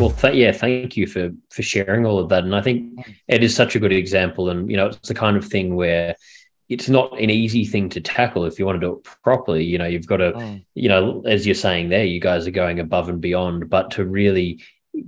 Well, 0.00 0.10
th- 0.10 0.34
yeah, 0.34 0.52
thank 0.52 0.96
you 0.96 1.06
for 1.06 1.30
for 1.50 1.62
sharing 1.62 2.06
all 2.06 2.18
of 2.18 2.28
that. 2.30 2.44
And 2.44 2.54
I 2.54 2.62
think 2.62 2.98
it 3.26 3.42
is 3.42 3.54
such 3.54 3.74
a 3.74 3.78
good 3.78 3.92
example. 3.92 4.48
And 4.48 4.70
you 4.70 4.76
know, 4.76 4.86
it's 4.86 5.08
the 5.08 5.14
kind 5.14 5.36
of 5.36 5.44
thing 5.44 5.76
where 5.76 6.14
it's 6.68 6.88
not 6.88 7.18
an 7.18 7.30
easy 7.30 7.64
thing 7.64 7.88
to 7.88 8.00
tackle 8.00 8.44
if 8.44 8.58
you 8.58 8.66
want 8.66 8.80
to 8.80 8.86
do 8.86 8.94
it 8.94 9.04
properly. 9.22 9.64
You 9.64 9.78
know, 9.78 9.86
you've 9.86 10.06
got 10.06 10.18
to, 10.18 10.32
mm. 10.32 10.64
you 10.74 10.88
know, 10.88 11.22
as 11.26 11.46
you're 11.46 11.54
saying 11.54 11.88
there, 11.88 12.04
you 12.04 12.20
guys 12.20 12.46
are 12.46 12.52
going 12.52 12.78
above 12.78 13.08
and 13.08 13.20
beyond, 13.20 13.70
but 13.70 13.90
to 13.92 14.04
really 14.04 14.62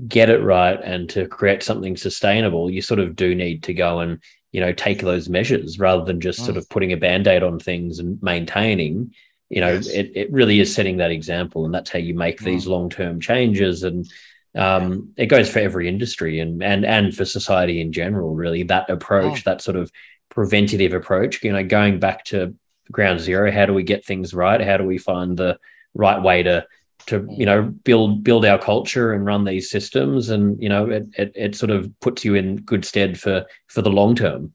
get 0.09 0.31
it 0.31 0.42
right 0.42 0.81
and 0.83 1.09
to 1.11 1.27
create 1.27 1.62
something 1.62 1.96
sustainable, 1.96 2.70
you 2.70 2.81
sort 2.81 3.01
of 3.01 3.14
do 3.14 3.35
need 3.35 3.62
to 3.64 3.75
go 3.75 4.01
and, 4.01 4.23
you 4.53 4.61
know, 4.61 4.73
take 4.73 5.01
those 5.01 5.29
measures 5.29 5.79
rather 5.79 6.05
than 6.05 6.20
just 6.20 6.40
mm. 6.40 6.46
sort 6.46 6.57
of 6.57 6.68
putting 6.70 6.92
a 6.92 6.96
band 6.96 7.29
aid 7.29 7.42
on 7.42 7.59
things 7.59 7.99
and 7.99 8.23
maintaining. 8.23 9.14
You 9.51 9.61
know, 9.61 9.73
yes. 9.75 9.88
it, 9.88 10.12
it 10.14 10.33
really 10.33 10.61
is 10.61 10.75
setting 10.75 10.99
that 10.99 11.11
example, 11.11 11.66
and 11.66 11.75
that's 11.75 11.90
how 11.90 11.99
you 11.99 12.14
make 12.14 12.40
mm. 12.40 12.44
these 12.44 12.66
long 12.66 12.88
term 12.88 13.20
changes. 13.20 13.83
And 13.83 14.09
um, 14.55 15.12
it 15.16 15.27
goes 15.27 15.51
for 15.51 15.59
every 15.59 15.88
industry 15.88 16.40
and 16.40 16.62
and 16.62 16.85
and 16.85 17.14
for 17.14 17.25
society 17.25 17.81
in 17.81 17.92
general. 17.92 18.35
Really, 18.35 18.62
that 18.64 18.88
approach, 18.88 19.40
mm. 19.40 19.44
that 19.44 19.61
sort 19.61 19.77
of 19.77 19.90
preventative 20.31 20.95
approach, 20.95 21.43
you 21.43 21.53
know, 21.53 21.64
going 21.64 22.01
back 22.01 22.25
to 22.27 22.55
ground 22.90 23.21
zero, 23.21 23.51
how 23.53 23.66
do 23.66 23.75
we 23.75 23.83
get 23.83 24.05
things 24.05 24.33
right? 24.33 24.61
How 24.61 24.77
do 24.77 24.85
we 24.85 24.99
find 24.99 25.37
the 25.37 25.59
right 25.95 26.23
way 26.23 26.43
to 26.43 26.66
to 27.07 27.27
you 27.31 27.47
know 27.47 27.62
build 27.62 28.23
build 28.23 28.45
our 28.45 28.59
culture 28.59 29.12
and 29.12 29.25
run 29.25 29.45
these 29.45 29.71
systems 29.71 30.29
and 30.29 30.62
you 30.62 30.69
know 30.69 30.88
it, 30.88 31.07
it, 31.16 31.33
it 31.35 31.55
sort 31.57 31.71
of 31.71 31.90
puts 32.01 32.25
you 32.25 32.35
in 32.35 32.57
good 32.57 32.85
stead 32.85 33.19
for 33.19 33.47
for 33.69 33.83
the 33.83 33.90
long 33.90 34.14
term 34.14 34.53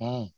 mm. 0.00 0.30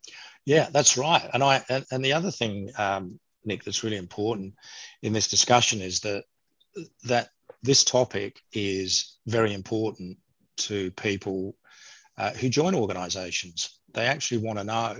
yeah 0.44 0.68
that's 0.72 0.96
right 0.96 1.28
and 1.34 1.42
i 1.42 1.62
and, 1.68 1.84
and 1.90 2.04
the 2.04 2.12
other 2.12 2.30
thing 2.30 2.70
um, 2.78 3.18
nick 3.44 3.62
that's 3.64 3.84
really 3.84 3.96
important 3.96 4.54
in 5.02 5.12
this 5.12 5.28
discussion 5.28 5.80
is 5.80 6.00
that 6.00 6.24
that 7.04 7.28
this 7.62 7.84
topic 7.84 8.40
is 8.52 9.18
very 9.26 9.52
important 9.52 10.16
to 10.56 10.90
people 10.92 11.54
uh, 12.18 12.30
who 12.32 12.48
join 12.48 12.74
organizations 12.74 13.80
they 13.94 14.06
actually 14.06 14.38
want 14.38 14.58
to 14.58 14.64
know 14.64 14.96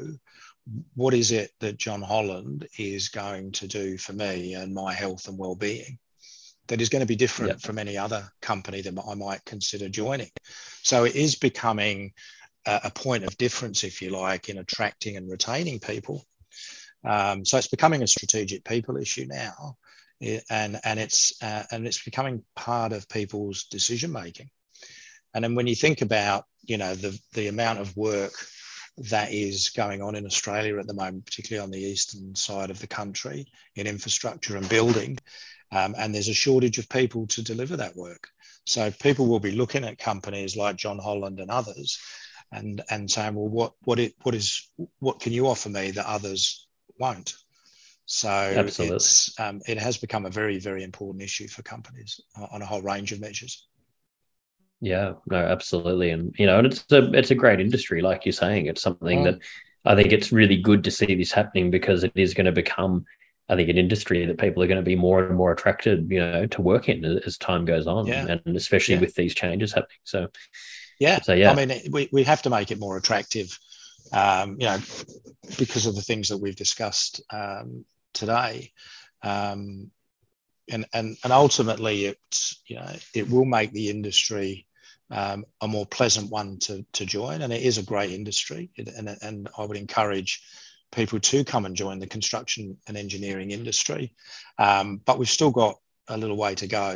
what 0.95 1.15
is 1.15 1.33
it 1.33 1.51
that 1.61 1.79
John 1.79 2.03
Holland 2.03 2.69
is 2.79 3.09
going 3.09 3.53
to 3.53 3.67
do 3.67 3.99
for 3.99 4.13
me 4.13 4.55
and 4.55 4.75
my 4.75 4.93
health 4.93 5.29
and 5.29 5.39
well-being 5.39 5.99
that 6.69 6.81
is 6.81 6.89
going 6.89 7.01
to 7.01 7.07
be 7.07 7.17
different 7.17 7.53
yep. 7.53 7.61
from 7.61 7.79
any 7.79 7.99
other 7.99 8.31
company 8.41 8.81
that 8.81 8.95
I 9.09 9.15
might 9.15 9.45
consider 9.45 9.89
joining. 9.89 10.31
So 10.83 11.05
it 11.05 11.17
is 11.17 11.35
becoming 11.35 12.13
a, 12.67 12.83
a 12.85 12.91
point 12.91 13.25
of 13.25 13.37
difference, 13.37 13.85
if 13.85 14.01
you 14.01 14.11
like, 14.11 14.49
in 14.49 14.59
attracting 14.59 15.17
and 15.17 15.29
retaining 15.29 15.81
people. 15.81 16.25
Um, 17.05 17.45
so 17.45 17.59
it's 17.59 17.69
becoming 17.69 18.03
a 18.03 18.07
strategic 18.07 18.65
people 18.65 18.97
issue 18.97 19.27
now, 19.29 19.77
and 20.49 20.81
and 20.85 21.01
it's 21.01 21.43
uh, 21.43 21.65
and 21.73 21.85
it's 21.85 22.05
becoming 22.05 22.45
part 22.55 22.93
of 22.93 23.09
people's 23.09 23.65
decision 23.65 24.13
making. 24.13 24.51
And 25.35 25.43
then 25.43 25.57
when 25.57 25.67
you 25.67 25.75
think 25.75 26.01
about 26.01 26.45
you 26.63 26.77
know 26.77 26.95
the 26.95 27.19
the 27.35 27.49
amount 27.49 27.81
of 27.81 27.97
work 27.97 28.33
that 28.99 29.33
is 29.33 29.71
going 29.71 30.03
on 30.03 30.15
in 30.15 30.27
Australia 30.27 30.79
at 30.79 30.87
the 30.87 30.95
moment, 30.95 31.25
particularly 31.25 31.65
on 31.65 31.71
the 31.71 31.81
eastern 31.81 32.35
side 32.35 32.71
of 32.71 32.79
the 32.81 32.87
country 32.87 33.47
in 33.77 33.87
infrastructure 33.87 34.57
and 34.57 34.69
building. 34.69 35.19
Um, 35.71 35.95
and 35.97 36.15
there's 36.15 36.29
a 36.29 36.35
shortage 36.35 36.79
of 36.79 36.89
people 36.89 37.27
to 37.29 37.43
deliver 37.43 37.77
that 37.79 37.97
work. 37.97 38.29
So 38.67 38.91
people 38.91 39.27
will 39.27 39.41
be 39.41 39.53
looking 39.53 39.85
at 39.85 39.99
companies 39.99 40.57
like 40.57 40.77
John 40.77 40.99
Holland 40.99 41.41
and 41.41 41.51
others 41.51 41.99
and, 42.53 42.83
and 42.91 43.11
saying, 43.11 43.35
well, 43.35 43.49
what, 43.49 43.73
what, 43.85 43.99
it, 43.99 44.15
what, 44.23 44.35
is, 44.35 44.69
what 44.99 45.21
can 45.21 45.33
you 45.33 45.49
offer 45.49 45.71
me 45.71 45.91
that 45.93 46.07
others 46.07 46.69
won't? 46.99 47.35
So 48.05 48.53
it's, 48.95 49.41
um, 49.41 49.63
it 49.67 49.79
has 49.79 49.97
become 49.97 50.27
a 50.27 50.31
very, 50.31 50.59
very 50.59 50.85
important 50.85 51.23
issue 51.23 51.49
for 51.49 51.63
companies 51.63 52.21
on 52.51 52.61
a 52.61 52.67
whole 52.67 52.83
range 52.83 53.13
of 53.13 53.21
measures. 53.21 53.67
Yeah, 54.83 55.13
no, 55.31 55.37
absolutely, 55.37 56.11
and 56.11 56.35
you 56.37 56.47
know, 56.47 56.59
and 56.59 56.67
it's 56.67 56.85
a 56.91 57.13
it's 57.13 57.31
a 57.31 57.37
great 57.37 57.61
industry, 57.61 58.03
like 58.03 58.27
you're 58.27 58.33
saying. 58.33 58.67
It's 58.67 58.83
something 58.83 59.21
mm. 59.21 59.25
that 59.25 59.39
I 59.85 59.95
think 59.95 60.13
it's 60.13 60.33
really 60.33 60.57
good 60.57 60.83
to 60.85 60.91
see 60.91 61.15
this 61.15 61.31
happening 61.31 61.71
because 61.71 62.03
it 62.03 62.13
is 62.17 62.35
going 62.35 62.47
to 62.47 62.53
become 62.53 63.07
I 63.49 63.57
think 63.57 63.69
an 63.69 63.79
industry 63.79 64.25
that 64.25 64.39
people 64.39 64.63
are 64.63 64.67
going 64.67 64.81
to 64.81 64.83
be 64.83 64.97
more 64.97 65.25
and 65.25 65.37
more 65.37 65.53
attracted, 65.53 66.11
you 66.11 66.21
know, 66.21 66.47
to 66.47 66.63
work 66.63 66.89
in 66.89 67.05
as 67.05 67.37
time 67.37 67.65
goes 67.65 67.87
on, 67.87 68.07
yeah. 68.07 68.27
and 68.27 68.57
especially 68.57 68.95
yeah. 68.95 69.01
with 69.01 69.15
these 69.15 69.35
changes 69.35 69.73
happening. 69.73 69.99
So, 70.05 70.29
yeah, 70.99 71.21
so 71.21 71.33
yeah, 71.33 71.51
I 71.51 71.55
mean, 71.55 71.79
we, 71.91 72.09
we 72.13 72.25
have 72.25 72.43
to 72.43 72.51
make 72.51 72.71
it 72.71 72.79
more 72.79 72.97
attractive, 72.97 73.59
um, 74.13 74.57
you 74.59 74.67
know, 74.67 74.79
because 75.59 75.87
of 75.87 75.95
the 75.95 76.03
things 76.03 76.29
that 76.29 76.39
we've 76.39 76.57
discussed 76.57 77.21
um, 77.31 77.85
today, 78.15 78.73
um, 79.23 79.91
and 80.71 80.87
and 80.95 81.17
and 81.23 81.33
ultimately, 81.33 82.07
it's 82.07 82.63
you 82.67 82.77
know, 82.77 82.95
it 83.15 83.29
will 83.29 83.45
make 83.45 83.73
the 83.73 83.91
industry. 83.91 84.67
Um, 85.11 85.45
a 85.61 85.69
more 85.69 85.85
pleasant 85.85 86.31
one 86.31 86.59
to, 86.61 86.87
to 86.95 87.05
join, 87.05 87.43
and 87.43 87.53
it 87.53 87.63
is 87.63 87.77
a 87.77 87.83
great 87.83 88.13
industry, 88.13 88.71
and, 88.79 89.17
and 89.21 89.49
I 89.59 89.65
would 89.65 89.77
encourage 89.77 90.43
people 90.91 91.21
to 91.21 91.45
come 91.45 91.67
and 91.67 91.77
join 91.77 91.99
the 91.99 92.07
construction 92.07 92.77
and 92.89 92.97
engineering 92.97 93.51
industry. 93.51 94.15
Um, 94.59 95.03
but 95.05 95.19
we've 95.19 95.29
still 95.29 95.51
got 95.51 95.77
a 96.09 96.17
little 96.17 96.37
way 96.37 96.55
to 96.55 96.67
go. 96.67 96.93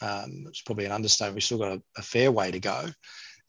Um, 0.00 0.44
it's 0.48 0.62
probably 0.62 0.86
an 0.86 0.92
understatement. 0.92 1.34
We've 1.34 1.44
still 1.44 1.58
got 1.58 1.72
a, 1.72 1.82
a 1.98 2.02
fair 2.02 2.32
way 2.32 2.50
to 2.50 2.60
go 2.60 2.88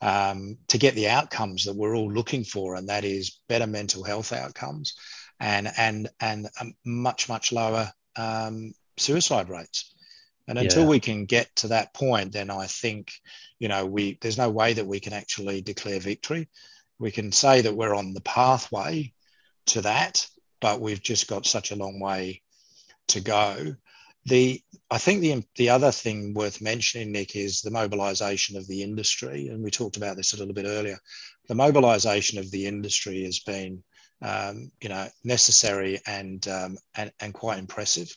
um, 0.02 0.58
to 0.68 0.78
get 0.78 0.96
the 0.96 1.10
outcomes 1.10 1.66
that 1.66 1.76
we're 1.76 1.96
all 1.96 2.12
looking 2.12 2.44
for, 2.44 2.76
and 2.76 2.90
that 2.90 3.06
is 3.06 3.40
better 3.48 3.68
mental 3.68 4.04
health 4.04 4.34
outcomes 4.34 4.96
and 5.40 5.72
and 5.78 6.10
and 6.20 6.48
much 6.86 7.30
much 7.30 7.52
lower 7.52 7.92
um, 8.16 8.74
suicide 8.98 9.50
rates. 9.50 9.94
And 10.52 10.60
until 10.60 10.84
yeah. 10.84 10.90
we 10.90 11.00
can 11.00 11.24
get 11.24 11.56
to 11.56 11.70
that 11.70 11.94
point, 11.94 12.34
then 12.34 12.50
I 12.50 12.68
think, 12.68 13.14
you 13.58 13.70
know, 13.70 13.86
we 13.86 14.18
there's 14.20 14.38
no 14.38 14.50
way 14.50 14.74
that 14.74 14.86
we 14.86 15.00
can 15.00 15.14
actually 15.14 15.62
declare 15.62 16.02
victory. 16.02 16.50
We 17.00 17.10
can 17.10 17.32
say 17.32 17.62
that 17.62 17.74
we're 17.74 17.96
on 17.96 18.14
the 18.14 18.20
pathway 18.20 19.14
to 19.68 19.82
that, 19.84 20.28
but 20.60 20.82
we've 20.82 21.02
just 21.02 21.30
got 21.30 21.46
such 21.46 21.72
a 21.72 21.78
long 21.78 22.02
way 22.02 22.42
to 23.08 23.22
go. 23.22 23.78
The 24.26 24.62
I 24.90 24.98
think 24.98 25.22
the 25.22 25.42
the 25.56 25.70
other 25.70 25.90
thing 25.90 26.34
worth 26.34 26.60
mentioning, 26.60 27.14
Nick, 27.14 27.38
is 27.38 27.62
the 27.62 27.72
mobilisation 27.72 28.58
of 28.58 28.68
the 28.68 28.84
industry, 28.84 29.48
and 29.48 29.64
we 29.64 29.72
talked 29.72 29.96
about 29.96 30.18
this 30.18 30.34
a 30.34 30.38
little 30.38 30.54
bit 30.54 30.66
earlier. 30.66 31.00
The 31.48 31.56
mobilisation 31.56 32.40
of 32.40 32.52
the 32.52 32.66
industry 32.66 33.24
has 33.24 33.40
been, 33.40 33.84
um, 34.22 34.70
you 34.82 34.90
know, 34.90 35.08
necessary 35.24 36.02
and 36.06 36.46
um, 36.50 36.78
and, 36.94 37.14
and 37.22 37.34
quite 37.34 37.58
impressive. 37.58 38.14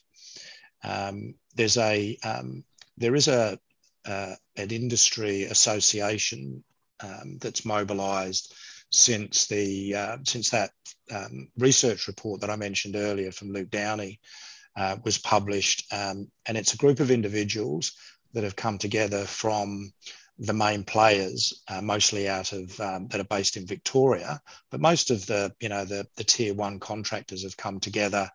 Um, 0.83 1.35
there's 1.55 1.77
a 1.77 2.17
um, 2.23 2.63
there 2.97 3.15
is 3.15 3.27
a 3.27 3.59
uh, 4.05 4.35
an 4.57 4.69
industry 4.71 5.43
association 5.43 6.63
um, 7.01 7.37
that's 7.41 7.65
mobilised 7.65 8.53
since 8.91 9.47
the 9.47 9.95
uh, 9.95 10.17
since 10.23 10.49
that 10.51 10.71
um, 11.11 11.49
research 11.57 12.07
report 12.07 12.41
that 12.41 12.49
I 12.49 12.55
mentioned 12.55 12.95
earlier 12.95 13.31
from 13.31 13.51
Luke 13.51 13.69
Downey 13.69 14.19
uh, 14.75 14.97
was 15.03 15.17
published, 15.17 15.91
um, 15.93 16.29
and 16.45 16.57
it's 16.57 16.73
a 16.73 16.77
group 16.77 16.99
of 16.99 17.11
individuals 17.11 17.93
that 18.33 18.43
have 18.43 18.55
come 18.55 18.77
together 18.77 19.25
from 19.25 19.91
the 20.37 20.53
main 20.53 20.83
players, 20.83 21.63
uh, 21.69 21.81
mostly 21.81 22.27
out 22.27 22.51
of 22.51 22.77
um, 22.81 23.07
that 23.07 23.21
are 23.21 23.25
based 23.25 23.55
in 23.55 23.65
Victoria, 23.65 24.41
but 24.69 24.81
most 24.81 25.09
of 25.09 25.25
the 25.25 25.53
you 25.59 25.69
know 25.69 25.85
the 25.85 26.05
the 26.17 26.23
tier 26.23 26.53
one 26.53 26.79
contractors 26.79 27.43
have 27.43 27.57
come 27.57 27.79
together 27.79 28.29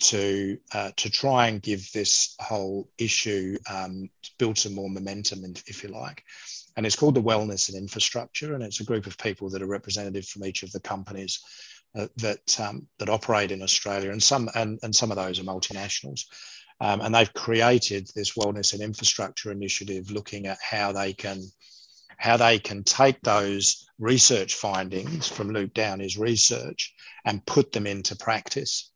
to 0.00 0.58
uh, 0.72 0.90
to 0.96 1.10
try 1.10 1.48
and 1.48 1.62
give 1.62 1.90
this 1.92 2.34
whole 2.40 2.88
issue 2.98 3.58
um, 3.70 4.08
build 4.38 4.58
some 4.58 4.74
more 4.74 4.90
momentum, 4.90 5.44
if 5.66 5.82
you 5.82 5.88
like 5.88 6.22
and 6.78 6.86
it's 6.86 6.94
called 6.94 7.16
the 7.16 7.22
Wellness 7.22 7.68
in 7.68 7.76
Infrastructure, 7.76 8.54
and 8.54 8.62
it's 8.62 8.78
a 8.78 8.84
group 8.84 9.08
of 9.08 9.18
people 9.18 9.50
that 9.50 9.62
are 9.62 9.66
representative 9.66 10.24
from 10.24 10.44
each 10.44 10.62
of 10.62 10.70
the 10.70 10.78
companies 10.78 11.40
uh, 11.98 12.06
that 12.18 12.60
um, 12.60 12.86
that 13.00 13.08
operate 13.08 13.50
in 13.50 13.62
Australia, 13.62 14.12
and 14.12 14.22
some 14.22 14.48
and, 14.54 14.78
and 14.84 14.94
some 14.94 15.10
of 15.10 15.16
those 15.16 15.40
are 15.40 15.42
multinationals. 15.42 16.20
Um, 16.80 17.00
and 17.00 17.12
they've 17.12 17.34
created 17.34 18.08
this 18.14 18.36
Wellness 18.36 18.74
in 18.74 18.80
Infrastructure 18.80 19.50
initiative, 19.50 20.12
looking 20.12 20.46
at 20.46 20.58
how 20.62 20.92
they 20.92 21.12
can 21.12 21.42
how 22.16 22.36
they 22.36 22.60
can 22.60 22.84
take 22.84 23.20
those 23.22 23.84
research 23.98 24.54
findings 24.54 25.26
from 25.26 25.50
Luke 25.50 25.74
Downey's 25.74 26.16
research 26.16 26.94
and 27.24 27.44
put 27.44 27.72
them 27.72 27.88
into 27.88 28.14
practice. 28.14 28.92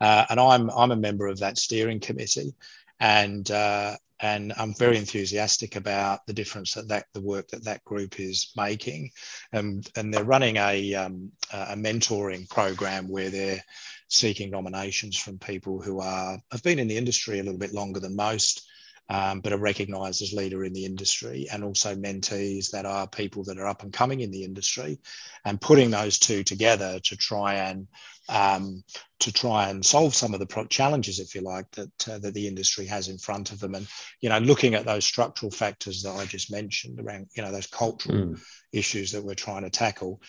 Uh, 0.00 0.24
and 0.30 0.40
I'm 0.40 0.70
I'm 0.70 0.92
a 0.92 0.96
member 0.96 1.26
of 1.26 1.38
that 1.40 1.58
steering 1.58 2.00
committee, 2.00 2.54
and 3.00 3.50
uh, 3.50 3.96
and 4.20 4.52
I'm 4.56 4.74
very 4.74 4.96
enthusiastic 4.96 5.76
about 5.76 6.26
the 6.26 6.32
difference 6.32 6.74
that, 6.74 6.88
that 6.88 7.06
the 7.12 7.20
work 7.20 7.48
that 7.48 7.64
that 7.64 7.84
group 7.84 8.18
is 8.18 8.52
making, 8.56 9.10
and 9.52 9.86
and 9.96 10.12
they're 10.12 10.24
running 10.24 10.56
a 10.56 10.94
um, 10.94 11.32
a 11.52 11.76
mentoring 11.76 12.48
program 12.48 13.08
where 13.08 13.30
they're 13.30 13.62
seeking 14.08 14.50
nominations 14.50 15.18
from 15.18 15.38
people 15.38 15.80
who 15.80 16.00
are 16.00 16.38
have 16.52 16.62
been 16.62 16.78
in 16.78 16.88
the 16.88 16.96
industry 16.96 17.38
a 17.38 17.42
little 17.42 17.58
bit 17.58 17.74
longer 17.74 18.00
than 18.00 18.16
most, 18.16 18.66
um, 19.08 19.40
but 19.40 19.52
are 19.52 19.58
recognised 19.58 20.22
as 20.22 20.32
leader 20.32 20.64
in 20.64 20.72
the 20.72 20.84
industry, 20.84 21.46
and 21.52 21.62
also 21.62 21.94
mentees 21.94 22.70
that 22.70 22.86
are 22.86 23.06
people 23.06 23.44
that 23.44 23.58
are 23.58 23.66
up 23.66 23.82
and 23.82 23.92
coming 23.92 24.20
in 24.20 24.30
the 24.30 24.44
industry, 24.44 24.98
and 25.44 25.60
putting 25.60 25.90
those 25.90 26.18
two 26.18 26.42
together 26.42 26.98
to 27.04 27.16
try 27.16 27.54
and 27.54 27.86
um, 28.28 28.82
to 29.20 29.32
try 29.32 29.68
and 29.68 29.84
solve 29.84 30.14
some 30.14 30.34
of 30.34 30.40
the 30.40 30.66
challenges, 30.68 31.20
if 31.20 31.34
you 31.34 31.40
like, 31.40 31.70
that 31.72 32.08
uh, 32.08 32.18
that 32.18 32.34
the 32.34 32.48
industry 32.48 32.86
has 32.86 33.08
in 33.08 33.18
front 33.18 33.52
of 33.52 33.60
them, 33.60 33.74
and 33.74 33.86
you 34.20 34.28
know, 34.28 34.38
looking 34.38 34.74
at 34.74 34.84
those 34.84 35.04
structural 35.04 35.50
factors 35.50 36.02
that 36.02 36.16
I 36.16 36.24
just 36.24 36.50
mentioned 36.50 37.00
around, 37.00 37.28
you 37.36 37.42
know, 37.42 37.52
those 37.52 37.68
cultural 37.68 38.18
mm. 38.18 38.40
issues 38.72 39.12
that 39.12 39.22
we're 39.22 39.34
trying 39.34 39.62
to 39.62 39.70
tackle. 39.70 40.20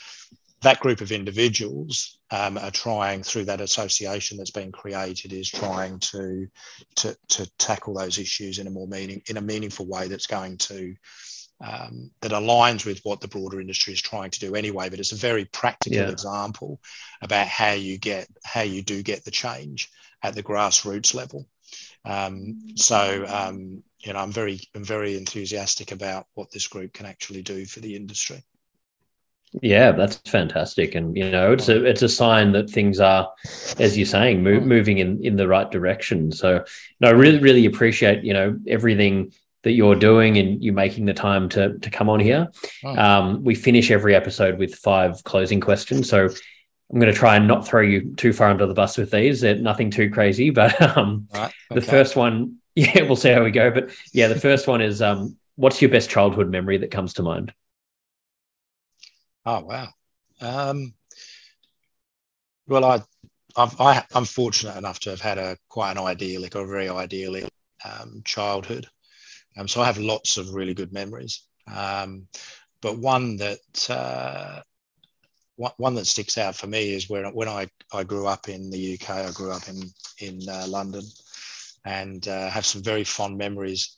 That 0.61 0.79
group 0.79 1.01
of 1.01 1.11
individuals 1.11 2.17
um, 2.31 2.57
are 2.57 2.71
trying, 2.71 3.23
through 3.23 3.45
that 3.45 3.61
association 3.61 4.37
that's 4.37 4.51
been 4.51 4.71
created, 4.71 5.31
is 5.31 5.49
trying 5.49 5.99
to, 5.99 6.47
to 6.95 7.15
to 7.29 7.49
tackle 7.57 7.93
those 7.93 8.17
issues 8.17 8.57
in 8.57 8.67
a 8.67 8.71
more 8.71 8.87
meaning 8.87 9.21
in 9.27 9.37
a 9.37 9.41
meaningful 9.41 9.85
way 9.85 10.07
that's 10.07 10.27
going 10.27 10.57
to 10.57 10.95
um, 11.61 12.11
that 12.21 12.31
aligns 12.31 12.85
with 12.85 13.01
what 13.03 13.21
the 13.21 13.27
broader 13.27 13.59
industry 13.59 13.93
is 13.93 14.01
trying 14.01 14.31
to 14.31 14.39
do 14.39 14.55
anyway. 14.55 14.89
But 14.89 14.99
it's 14.99 15.11
a 15.11 15.15
very 15.15 15.45
practical 15.45 15.99
yeah. 15.99 16.09
example 16.09 16.79
about 17.21 17.47
how 17.47 17.71
you 17.71 17.97
get 17.97 18.27
how 18.43 18.61
you 18.61 18.81
do 18.81 19.03
get 19.03 19.25
the 19.25 19.31
change 19.31 19.89
at 20.23 20.35
the 20.35 20.43
grassroots 20.43 21.13
level. 21.13 21.47
Um, 22.05 22.75
so 22.75 23.25
um, 23.27 23.83
you 23.99 24.13
know, 24.13 24.19
I'm 24.19 24.31
very 24.31 24.59
I'm 24.75 24.83
very 24.83 25.17
enthusiastic 25.17 25.91
about 25.91 26.27
what 26.33 26.51
this 26.51 26.67
group 26.67 26.93
can 26.93 27.05
actually 27.05 27.41
do 27.41 27.65
for 27.65 27.79
the 27.79 27.95
industry. 27.95 28.43
Yeah, 29.61 29.91
that's 29.93 30.17
fantastic, 30.17 30.93
and 30.95 31.15
you 31.15 31.29
know, 31.29 31.53
it's 31.53 31.69
a 31.69 31.83
it's 31.85 32.01
a 32.01 32.09
sign 32.09 32.51
that 32.51 32.69
things 32.69 32.99
are, 32.99 33.31
as 33.79 33.97
you're 33.97 34.05
saying, 34.05 34.43
mo- 34.43 34.59
moving 34.59 34.97
in 34.97 35.23
in 35.23 35.35
the 35.37 35.47
right 35.47 35.69
direction. 35.69 36.31
So, 36.31 36.63
no, 36.99 37.07
I 37.07 37.11
really 37.11 37.39
really 37.39 37.65
appreciate 37.65 38.23
you 38.23 38.33
know 38.33 38.57
everything 38.67 39.31
that 39.63 39.71
you're 39.71 39.95
doing 39.95 40.37
and 40.37 40.63
you 40.63 40.73
making 40.73 41.05
the 41.05 41.13
time 41.13 41.49
to 41.49 41.77
to 41.79 41.89
come 41.89 42.09
on 42.09 42.19
here. 42.19 42.49
Oh. 42.83 42.95
Um, 42.97 43.43
we 43.43 43.55
finish 43.55 43.89
every 43.89 44.15
episode 44.15 44.59
with 44.59 44.75
five 44.75 45.23
closing 45.23 45.61
questions, 45.61 46.09
so 46.09 46.29
I'm 46.91 46.99
going 46.99 47.11
to 47.11 47.17
try 47.17 47.35
and 47.35 47.47
not 47.47 47.67
throw 47.67 47.81
you 47.81 48.13
too 48.15 48.31
far 48.31 48.49
under 48.49 48.65
the 48.65 48.73
bus 48.73 48.97
with 48.97 49.11
these. 49.11 49.41
They're 49.41 49.55
nothing 49.55 49.91
too 49.91 50.09
crazy, 50.09 50.49
but 50.61 50.79
um, 50.81 51.27
right. 51.33 51.53
okay. 51.71 51.79
the 51.79 51.81
first 51.81 52.15
one, 52.15 52.57
yeah, 52.75 53.01
we'll 53.03 53.15
see 53.15 53.29
how 53.29 53.43
we 53.43 53.51
go. 53.51 53.71
But 53.71 53.91
yeah, 54.13 54.27
the 54.27 54.39
first 54.39 54.67
one 54.67 54.81
is, 54.81 55.01
um, 55.01 55.37
what's 55.55 55.81
your 55.81 55.91
best 55.91 56.09
childhood 56.09 56.49
memory 56.49 56.77
that 56.77 56.91
comes 56.91 57.13
to 57.15 57.23
mind? 57.23 57.53
Oh 59.47 59.61
wow. 59.61 59.87
Um, 60.41 60.93
well, 62.67 62.83
I, 62.83 63.01
I've, 63.55 63.79
I, 63.79 64.03
am 64.13 64.25
fortunate 64.25 64.75
enough 64.75 64.99
to 64.99 65.11
have 65.11 65.21
had 65.21 65.37
a 65.37 65.57
quite 65.69 65.91
an 65.91 65.99
idyllic 65.99 66.57
or 66.57 66.67
very 66.67 66.89
idyllic 66.89 67.49
um, 67.85 68.21
childhood. 68.25 68.87
Um, 69.57 69.69
so 69.69 69.79
I 69.79 69.85
have 69.85 69.99
lots 69.99 70.35
of 70.35 70.53
really 70.53 70.73
good 70.73 70.91
memories. 70.91 71.43
Um, 71.73 72.27
but 72.81 72.99
one 72.99 73.37
that 73.37 73.89
uh, 73.89 74.63
one 75.55 75.95
that 75.95 76.07
sticks 76.07 76.37
out 76.37 76.55
for 76.57 76.67
me 76.67 76.93
is 76.93 77.09
when 77.09 77.23
when 77.33 77.47
I, 77.47 77.67
I 77.93 78.03
grew 78.03 78.27
up 78.27 78.49
in 78.49 78.69
the 78.69 78.95
UK. 78.95 79.09
I 79.11 79.31
grew 79.31 79.53
up 79.53 79.69
in 79.69 79.81
in 80.19 80.41
uh, 80.49 80.65
London, 80.67 81.03
and 81.85 82.27
uh, 82.27 82.49
have 82.49 82.65
some 82.65 82.83
very 82.83 83.05
fond 83.05 83.37
memories. 83.37 83.95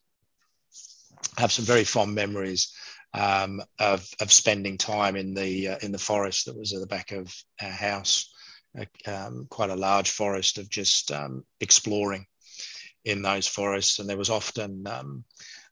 Have 1.39 1.52
some 1.52 1.66
very 1.66 1.86
fond 1.86 2.14
memories 2.14 2.72
um, 3.14 3.62
of 3.80 4.07
of 4.20 4.32
spending 4.32 4.78
time 4.78 5.16
in 5.16 5.34
the 5.34 5.70
uh, 5.70 5.78
in 5.82 5.91
the 5.91 5.97
forest 5.97 6.45
that 6.45 6.57
was 6.57 6.74
at 6.74 6.80
the 6.80 6.88
back 6.88 7.12
of 7.12 7.34
our 7.62 7.70
house. 7.70 8.34
Um, 9.07 9.47
quite 9.49 9.72
a 9.72 9.76
large 9.76 10.12
forest 10.12 10.60
of 10.60 10.70
just 10.70 11.12
um, 11.12 11.43
exploring 11.60 12.28
in 13.03 13.22
those 13.24 13.47
forests, 13.47 13.99
and 13.99 14.07
there 14.07 14.18
was 14.18 14.30
often 14.30 14.86
um, 14.88 15.24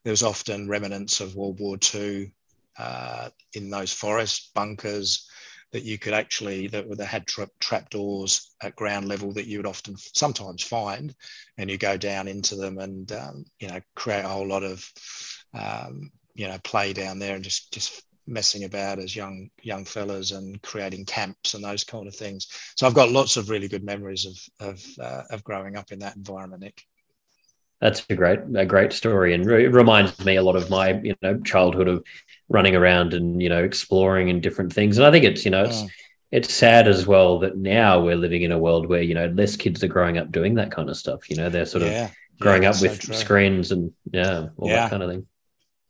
there 0.03 0.11
was 0.11 0.23
often 0.23 0.67
remnants 0.67 1.21
of 1.21 1.35
World 1.35 1.59
War 1.59 1.77
II 1.93 2.31
uh, 2.77 3.29
in 3.53 3.69
those 3.69 3.93
forest 3.93 4.51
bunkers 4.53 5.29
that 5.71 5.83
you 5.83 5.97
could 5.97 6.13
actually 6.13 6.67
that, 6.67 6.87
were 6.87 6.95
that 6.95 7.05
had 7.05 7.27
tra- 7.27 7.49
trap 7.59 7.89
doors 7.89 8.55
at 8.61 8.75
ground 8.75 9.07
level 9.07 9.33
that 9.33 9.47
you 9.47 9.59
would 9.59 9.65
often 9.65 9.95
sometimes 9.97 10.63
find, 10.63 11.13
and 11.57 11.69
you 11.69 11.77
go 11.77 11.97
down 11.97 12.27
into 12.27 12.55
them 12.55 12.79
and 12.79 13.11
um, 13.11 13.45
you 13.59 13.67
know 13.67 13.79
create 13.95 14.23
a 14.25 14.29
whole 14.29 14.47
lot 14.47 14.63
of 14.63 14.89
um, 15.53 16.11
you 16.37 16.47
know 16.47 16.57
play 16.63 16.93
down 16.93 17.19
there 17.19 17.35
and 17.35 17.43
just 17.43 17.73
just 17.73 18.03
messing 18.27 18.63
about 18.65 18.99
as 18.99 19.15
young 19.15 19.49
young 19.61 19.85
fellas 19.85 20.31
and 20.31 20.61
creating 20.61 21.05
camps 21.05 21.53
and 21.53 21.63
those 21.63 21.83
kind 21.83 22.07
of 22.07 22.15
things. 22.15 22.47
So 22.75 22.85
I've 22.85 22.93
got 22.93 23.11
lots 23.11 23.37
of 23.37 23.49
really 23.49 23.67
good 23.67 23.83
memories 23.83 24.25
of 24.25 24.69
of, 24.69 24.85
uh, 25.01 25.23
of 25.31 25.43
growing 25.43 25.75
up 25.75 25.91
in 25.91 25.99
that 25.99 26.15
environment, 26.15 26.61
Nick. 26.61 26.81
That's 27.81 28.03
a 28.09 28.15
great 28.15 28.39
a 28.55 28.65
great 28.65 28.93
story, 28.93 29.33
and 29.33 29.45
it 29.49 29.69
reminds 29.69 30.23
me 30.23 30.35
a 30.35 30.43
lot 30.43 30.55
of 30.55 30.69
my 30.69 30.99
you 31.01 31.15
know 31.21 31.39
childhood 31.41 31.87
of 31.87 32.03
running 32.49 32.75
around 32.75 33.13
and 33.13 33.41
you 33.41 33.49
know 33.49 33.63
exploring 33.63 34.29
and 34.29 34.41
different 34.41 34.73
things. 34.73 34.97
And 34.97 35.07
I 35.07 35.11
think 35.11 35.25
it's 35.25 35.43
you 35.45 35.51
know 35.51 35.63
it's 35.63 35.81
mm. 35.81 35.89
it's 36.31 36.53
sad 36.53 36.87
as 36.87 37.07
well 37.07 37.39
that 37.39 37.57
now 37.57 38.01
we're 38.01 38.15
living 38.15 38.43
in 38.43 38.51
a 38.51 38.59
world 38.59 38.87
where 38.87 39.01
you 39.01 39.13
know 39.13 39.27
less 39.27 39.55
kids 39.55 39.83
are 39.83 39.87
growing 39.87 40.17
up 40.17 40.31
doing 40.31 40.55
that 40.55 40.71
kind 40.71 40.89
of 40.89 40.97
stuff. 40.97 41.29
You 41.29 41.37
know 41.37 41.49
they're 41.49 41.65
sort 41.65 41.83
yeah. 41.83 42.05
of 42.05 42.11
growing 42.39 42.63
yeah, 42.63 42.71
up 42.71 42.81
with 42.81 43.01
so 43.01 43.13
screens 43.13 43.71
and 43.71 43.91
yeah 44.11 44.47
all 44.57 44.67
yeah. 44.67 44.81
that 44.81 44.89
kind 44.89 45.03
of 45.03 45.11
thing. 45.11 45.27